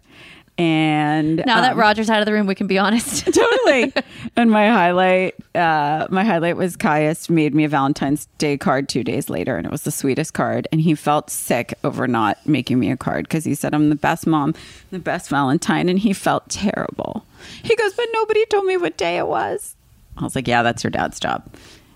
And 0.62 1.38
Now 1.48 1.62
that 1.62 1.72
um, 1.72 1.80
Rodger's 1.80 2.08
out 2.08 2.20
of 2.20 2.28
the 2.28 2.34
room, 2.34 2.46
we 2.46 2.54
can 2.54 2.68
be 2.68 2.78
honest. 2.78 3.26
totally. 3.34 3.92
and 4.36 4.52
my 4.52 4.70
highlight, 4.70 5.34
uh, 5.56 6.06
my 6.12 6.24
highlight 6.24 6.56
was 6.56 6.78
Kaius 6.78 7.32
made 7.32 7.56
me 7.56 7.64
a 7.64 7.68
Valentine's 7.68 8.28
Day 8.38 8.60
card 8.60 8.88
two 8.88 9.04
days 9.04 9.28
later, 9.28 9.58
and 9.58 9.66
it 9.66 9.72
was 9.72 9.82
the 9.82 9.92
sweetest 9.92 10.36
card. 10.36 10.68
And 10.72 10.80
he 10.80 10.94
felt 10.94 11.32
sick 11.32 11.74
over 11.84 12.08
not 12.08 12.38
making 12.46 12.80
me 12.80 12.92
a 12.92 12.98
card 12.98 13.28
because 13.28 13.44
he 13.44 13.56
said 13.56 13.74
I'm 13.74 13.90
the 13.90 13.96
best 13.96 14.28
mom, 14.28 14.54
the 14.92 15.00
best 15.00 15.32
Valentine, 15.32 15.90
and 15.90 15.98
he 15.98 16.14
felt 16.14 16.48
terrible. 16.48 17.26
He 17.64 17.76
goes, 17.76 17.96
but 17.96 18.06
nobody 18.14 18.46
told 18.46 18.66
me 18.66 18.78
what 18.78 18.98
day 18.98 19.18
it 19.18 19.28
was. 19.28 19.76
I 20.18 20.24
was 20.24 20.36
like, 20.36 20.48
yeah, 20.48 20.62
that's 20.62 20.84
your 20.84 20.92
dad's 20.92 21.20
job. 21.20 21.44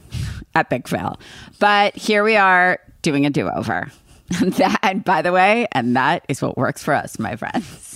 Epic 0.56 0.88
fail. 0.88 1.20
But 1.60 1.96
here 1.96 2.24
we 2.24 2.36
are 2.36 2.80
doing 3.04 3.28
a 3.28 3.30
do 3.30 3.48
over. 3.50 3.92
And 4.42 4.54
that, 4.54 4.80
and 4.82 5.04
by 5.04 5.22
the 5.22 5.32
way, 5.32 5.68
and 5.72 5.96
that 5.96 6.26
is 6.28 6.42
what 6.42 6.58
works 6.58 6.84
for 6.84 6.96
us, 6.96 7.20
my 7.20 7.36
friends. 7.36 7.95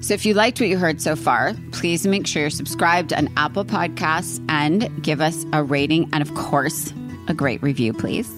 So 0.00 0.14
if 0.14 0.24
you 0.24 0.34
liked 0.34 0.60
what 0.60 0.68
you 0.68 0.78
heard 0.78 1.00
so 1.00 1.16
far, 1.16 1.54
please 1.72 2.06
make 2.06 2.26
sure 2.26 2.42
you're 2.42 2.50
subscribed 2.50 3.12
on 3.12 3.28
Apple 3.36 3.64
Podcasts 3.64 4.44
and 4.48 5.02
give 5.02 5.20
us 5.20 5.44
a 5.52 5.62
rating 5.62 6.08
and, 6.12 6.22
of 6.22 6.34
course, 6.34 6.92
a 7.28 7.34
great 7.34 7.62
review, 7.62 7.92
please. 7.92 8.28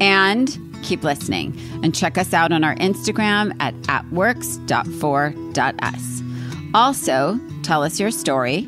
And 0.00 0.58
keep 0.82 1.04
listening 1.04 1.56
and 1.82 1.94
check 1.94 2.18
us 2.18 2.34
out 2.34 2.52
on 2.52 2.64
our 2.64 2.74
Instagram 2.76 3.54
at 3.60 3.74
atworks.for.us. 3.82 6.22
Also, 6.74 7.38
tell 7.62 7.82
us 7.82 8.00
your 8.00 8.10
story. 8.10 8.66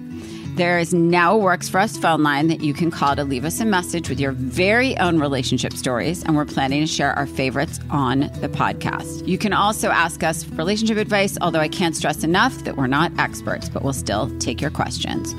There 0.54 0.78
is 0.78 0.94
now 0.94 1.34
a 1.34 1.36
Works 1.36 1.68
For 1.68 1.80
Us 1.80 1.96
phone 1.96 2.22
line 2.22 2.46
that 2.46 2.60
you 2.60 2.74
can 2.74 2.92
call 2.92 3.16
to 3.16 3.24
leave 3.24 3.44
us 3.44 3.58
a 3.58 3.64
message 3.64 4.08
with 4.08 4.20
your 4.20 4.30
very 4.30 4.96
own 4.98 5.18
relationship 5.18 5.72
stories, 5.72 6.22
and 6.22 6.36
we're 6.36 6.44
planning 6.44 6.80
to 6.80 6.86
share 6.86 7.12
our 7.14 7.26
favorites 7.26 7.80
on 7.90 8.30
the 8.40 8.48
podcast. 8.48 9.26
You 9.26 9.36
can 9.36 9.52
also 9.52 9.90
ask 9.90 10.22
us 10.22 10.46
relationship 10.50 10.96
advice, 10.96 11.36
although 11.40 11.58
I 11.58 11.66
can't 11.66 11.96
stress 11.96 12.22
enough 12.22 12.56
that 12.62 12.76
we're 12.76 12.86
not 12.86 13.10
experts, 13.18 13.68
but 13.68 13.82
we'll 13.82 13.92
still 13.92 14.30
take 14.38 14.60
your 14.60 14.70
questions. 14.70 15.34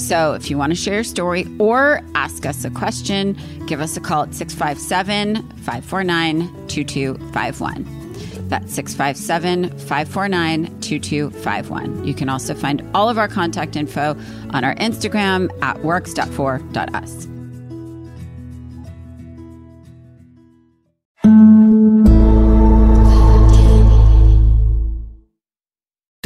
So 0.00 0.34
if 0.34 0.48
you 0.48 0.56
want 0.56 0.70
to 0.70 0.76
share 0.76 0.94
your 0.94 1.04
story 1.04 1.48
or 1.58 2.00
ask 2.14 2.46
us 2.46 2.64
a 2.64 2.70
question, 2.70 3.36
give 3.66 3.80
us 3.80 3.96
a 3.96 4.00
call 4.00 4.22
at 4.22 4.34
657 4.34 5.48
549 5.64 6.68
2251. 6.68 7.99
That's 8.50 8.74
657 8.74 9.70
549 9.78 10.80
2251. 10.80 12.04
You 12.04 12.14
can 12.14 12.28
also 12.28 12.52
find 12.54 12.86
all 12.94 13.08
of 13.08 13.16
our 13.16 13.28
contact 13.28 13.76
info 13.76 14.16
on 14.50 14.64
our 14.64 14.74
Instagram 14.74 15.50
at 15.62 15.82
works.for.us. 15.84 17.28